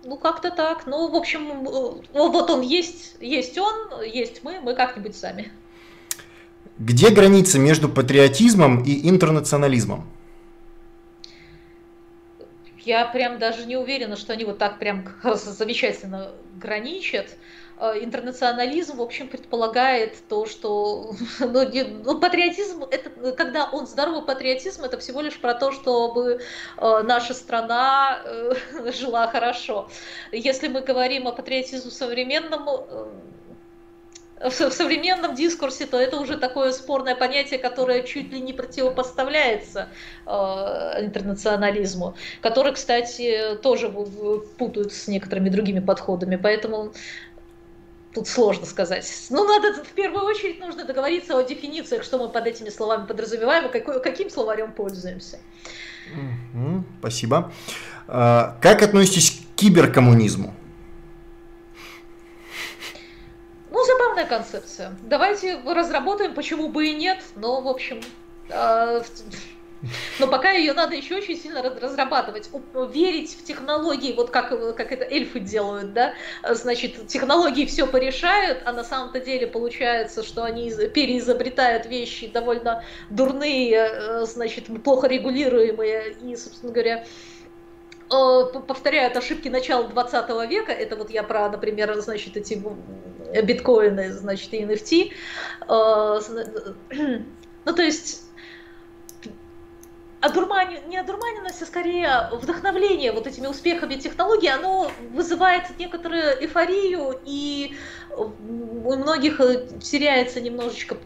[0.04, 0.86] ну, как-то так.
[0.86, 5.52] Ну, в общем, э, вот он есть, есть он, есть мы, мы как-нибудь сами.
[6.78, 10.06] Где граница между патриотизмом и интернационализмом?
[12.84, 17.36] Я прям даже не уверена, что они вот так прям замечательно граничат.
[17.78, 24.22] Э, интернационализм, в общем, предполагает то, что ну, не, ну, патриотизм, это, когда он здоровый
[24.22, 26.40] патриотизм, это всего лишь про то, чтобы
[26.76, 28.52] э, наша страна э,
[28.92, 29.90] жила хорошо.
[30.32, 33.10] Если мы говорим о патриотизме современном, э,
[34.40, 39.88] в, современном дискурсе, то это уже такое спорное понятие, которое чуть ли не противопоставляется
[40.26, 40.30] э,
[41.04, 46.36] интернационализму, который, кстати, тоже путают с некоторыми другими подходами.
[46.36, 46.92] Поэтому
[48.12, 49.06] Тут сложно сказать.
[49.30, 53.66] Ну, надо в первую очередь нужно договориться о дефинициях, что мы под этими словами подразумеваем,
[53.66, 55.38] и какой, каким словарем пользуемся.
[56.54, 57.52] Угу, спасибо.
[58.08, 60.52] А, как относитесь к киберкоммунизму?
[63.70, 63.84] Ну,
[64.20, 64.96] забавная концепция.
[65.02, 67.18] Давайте разработаем, почему бы и нет.
[67.36, 68.00] Но, в общем,
[68.50, 69.02] а,
[70.18, 72.50] но пока ее надо еще очень сильно разрабатывать.
[72.92, 76.14] Верить в технологии, вот как, как это эльфы делают, да,
[76.50, 83.74] значит, технологии все порешают, а на самом-то деле получается, что они переизобретают вещи довольно дурные,
[83.74, 87.04] э, значит, плохо регулируемые и, собственно говоря,
[88.10, 92.60] повторяют ошибки начала 20 века, это вот я про, например, значит, эти
[93.42, 95.12] биткоины, значит, и NFT,
[95.68, 96.20] э,
[97.64, 98.24] ну, то есть
[100.20, 100.80] одурмани...
[100.88, 107.76] не одурманенность, а скорее вдохновление вот этими успехами технологий, оно вызывает некоторую эйфорию, и
[108.16, 109.38] у многих
[109.80, 110.96] теряется немножечко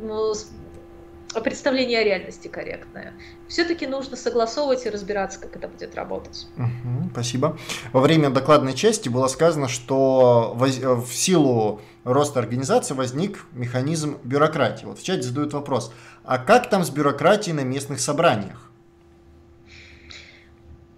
[1.41, 3.15] представление о реальности корректное.
[3.49, 6.47] Все-таки нужно согласовывать и разбираться, как это будет работать.
[6.57, 7.59] Угу, спасибо.
[7.93, 10.79] Во время докладной части было сказано, что воз...
[10.79, 14.87] в силу роста организации возник механизм бюрократии.
[14.87, 15.93] Вот в чате задают вопрос,
[16.25, 18.71] а как там с бюрократией на местных собраниях?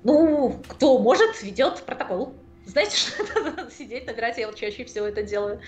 [0.05, 2.33] Ну, кто может, ведет протокол.
[2.65, 5.61] Знаете, что это сидеть, набирать, я вот чаще всего это делаю.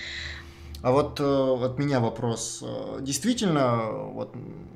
[0.81, 2.63] А вот э, от меня вопрос.
[2.63, 4.35] Э, действительно, вот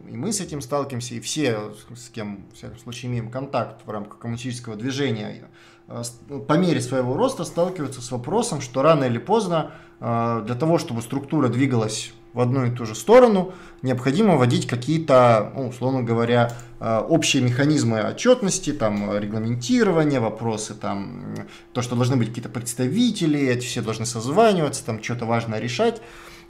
[0.09, 3.91] и мы с этим сталкиваемся, и все, с кем, в всяком случае, имеем контакт в
[3.91, 5.49] рамках коммунистического движения,
[5.87, 6.03] э,
[6.49, 11.47] по мере своего роста сталкиваются с вопросом, что рано или поздно для того, чтобы структура
[11.47, 13.53] двигалась в одну и ту же сторону,
[13.83, 21.35] необходимо вводить какие-то, ну, условно говоря, э, общие механизмы отчетности, там, регламентирования, вопросы, там,
[21.73, 26.01] то, что должны быть какие-то представители, эти все должны созваниваться, там, что-то важно решать.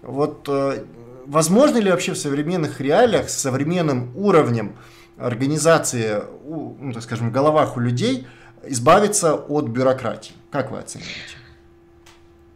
[0.03, 0.85] Вот э,
[1.27, 4.77] возможно ли вообще в современных реалиях с современным уровнем
[5.19, 8.27] организации, ну, так скажем, в головах у людей
[8.65, 10.35] избавиться от бюрократии?
[10.51, 11.42] Как вы оцениваете?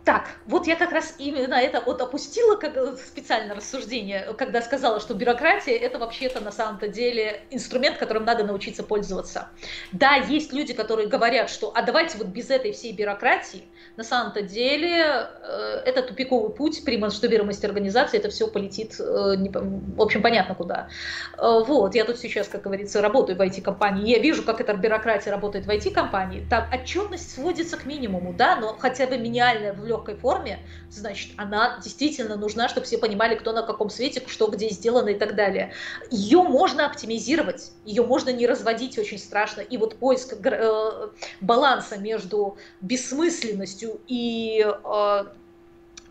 [0.07, 5.15] Так, вот я как раз именно это вот опустила как специально рассуждение, когда сказала, что
[5.15, 9.49] бюрократия это вообще-то на самом-то деле инструмент, которым надо научиться пользоваться.
[9.91, 13.65] Да, есть люди, которые говорят, что а давайте вот без этой всей бюрократии,
[13.97, 19.49] на самом-то деле э, это тупиковый путь при масштабируемости организации, это все полетит, э, не,
[19.49, 20.89] в общем, понятно куда.
[21.37, 25.33] Э, вот, я тут сейчас, как говорится, работаю в IT-компании, я вижу, как эта бюрократия
[25.33, 30.17] работает в IT-компании, там отчетность сводится к минимуму, да, но хотя бы минимальная в легкой
[30.17, 30.61] форме,
[30.91, 35.19] значит, она действительно нужна, чтобы все понимали, кто на каком свете, что где сделано и
[35.19, 35.73] так далее.
[36.11, 39.61] Ее можно оптимизировать, ее можно не разводить очень страшно.
[39.61, 41.09] И вот поиск э,
[41.41, 45.25] баланса между бессмысленностью и э,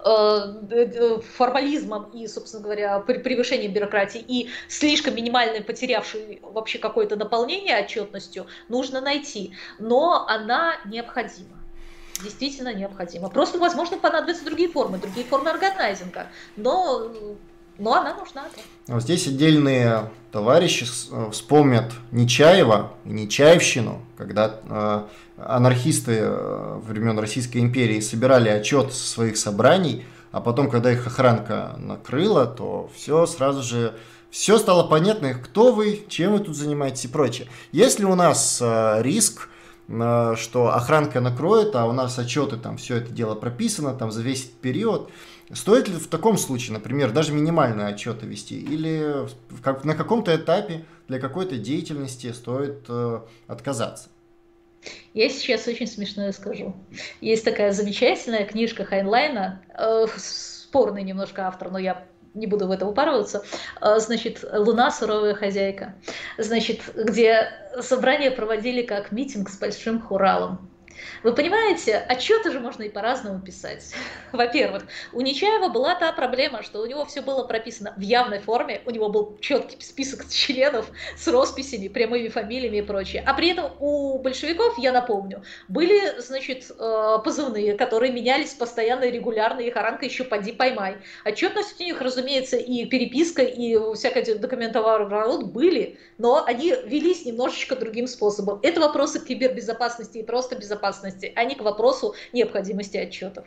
[0.03, 8.47] э, формализмом и, собственно говоря, превышением бюрократии и слишком минимальной, потерявшей вообще какое-то наполнение отчетностью,
[8.69, 9.53] нужно найти.
[9.79, 11.64] Но она необходима
[12.23, 13.29] действительно необходима.
[13.29, 16.27] Просто, возможно, понадобятся другие формы, другие формы органайзинга.
[16.55, 17.11] Но
[17.77, 18.45] но она нужна.
[18.87, 25.03] Вот здесь отдельные товарищи э, вспомнят Нечаева и Нечаевщину, когда э,
[25.37, 31.75] анархисты э, времен Российской империи собирали отчет со своих собраний, а потом, когда их охранка
[31.77, 33.95] накрыла, то все сразу же
[34.29, 37.47] все стало понятно, кто вы, чем вы тут занимаетесь и прочее.
[37.71, 39.49] Если у нас риск,
[39.87, 44.43] что охранка накроет, а у нас отчеты, там все это дело прописано, там за весь
[44.43, 45.09] период,
[45.53, 49.27] Стоит ли в таком случае, например, даже минимальные отчеты вести, или
[49.61, 54.09] как, на каком-то этапе для какой-то деятельности стоит э, отказаться?
[55.13, 56.75] Я сейчас очень смешное скажу.
[57.21, 62.05] Есть такая замечательная книжка Хайнлайна, э, спорный немножко автор, но я
[62.35, 63.43] не буду в это упарываться,
[63.81, 64.91] э, значит, «Луна.
[64.91, 65.95] Суровая хозяйка»,
[66.37, 67.49] значит, где
[67.81, 70.69] собрание проводили как митинг с большим хуралом.
[71.23, 73.93] Вы понимаете, отчеты же можно и по-разному писать.
[74.31, 78.81] Во-первых, у Нечаева была та проблема, что у него все было прописано в явной форме,
[78.85, 83.23] у него был четкий список членов с росписями, прямыми фамилиями и прочее.
[83.25, 89.11] А при этом у большевиков, я напомню, были, значит, э, позывные, которые менялись постоянно и
[89.11, 90.97] регулярно, и Харанка еще поди поймай.
[91.25, 95.05] Отчетность у них, разумеется, и переписка, и всякая документовар
[95.45, 98.59] были, но они велись немножечко другим способом.
[98.63, 103.45] Это вопросы кибербезопасности и просто безопасности безопасности, а не к вопросу необходимости отчетов.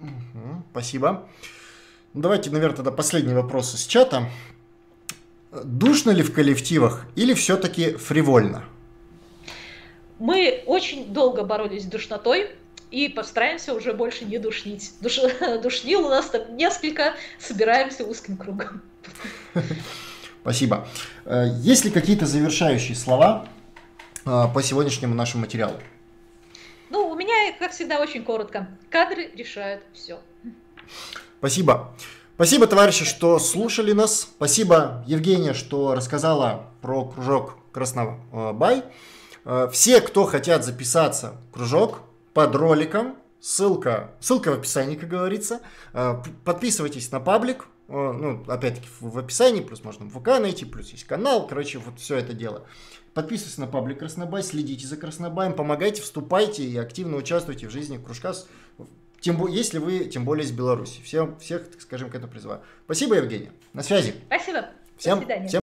[0.00, 1.28] Угу, спасибо.
[2.14, 4.28] Ну, давайте, наверное, тогда последний вопрос из чата.
[5.64, 8.64] Душно ли в коллективах или все-таки фривольно?
[10.18, 12.50] Мы очень долго боролись с душнотой,
[12.90, 14.92] и постараемся уже больше не душнить.
[15.00, 15.18] Душ...
[15.62, 18.80] Душнил у нас там несколько, собираемся узким кругом.
[20.42, 20.86] Спасибо.
[21.24, 23.48] Э, есть ли какие-то завершающие слова
[24.24, 25.80] э, по сегодняшнему нашему материалу?
[26.96, 28.68] Ну, у меня, как всегда, очень коротко.
[28.88, 30.18] Кадры решают все.
[31.38, 31.94] Спасибо.
[32.36, 34.22] Спасибо, товарищи, что слушали нас.
[34.22, 38.82] Спасибо, Евгения, что рассказала про кружок Краснобай.
[39.44, 41.98] Э, все, кто хотят записаться в кружок
[42.32, 45.60] под роликом, ссылка, ссылка в описании, как говорится.
[45.92, 46.14] Э,
[46.46, 51.04] подписывайтесь на паблик, э, ну, опять-таки в описании, плюс можно в ВК найти, плюс есть
[51.04, 52.64] канал, короче, вот все это дело.
[53.16, 58.34] Подписывайтесь на паблик Краснобай, следите за Краснобаем, помогайте, вступайте и активно участвуйте в жизни кружка,
[59.20, 61.00] тем, если вы, тем более из Беларуси.
[61.02, 62.60] Всем, всех, так скажем, к этому призываю.
[62.84, 63.52] Спасибо, Евгения.
[63.72, 64.16] На связи.
[64.26, 64.66] Спасибо.
[64.98, 65.48] Всем, До свидания.
[65.48, 65.54] Всем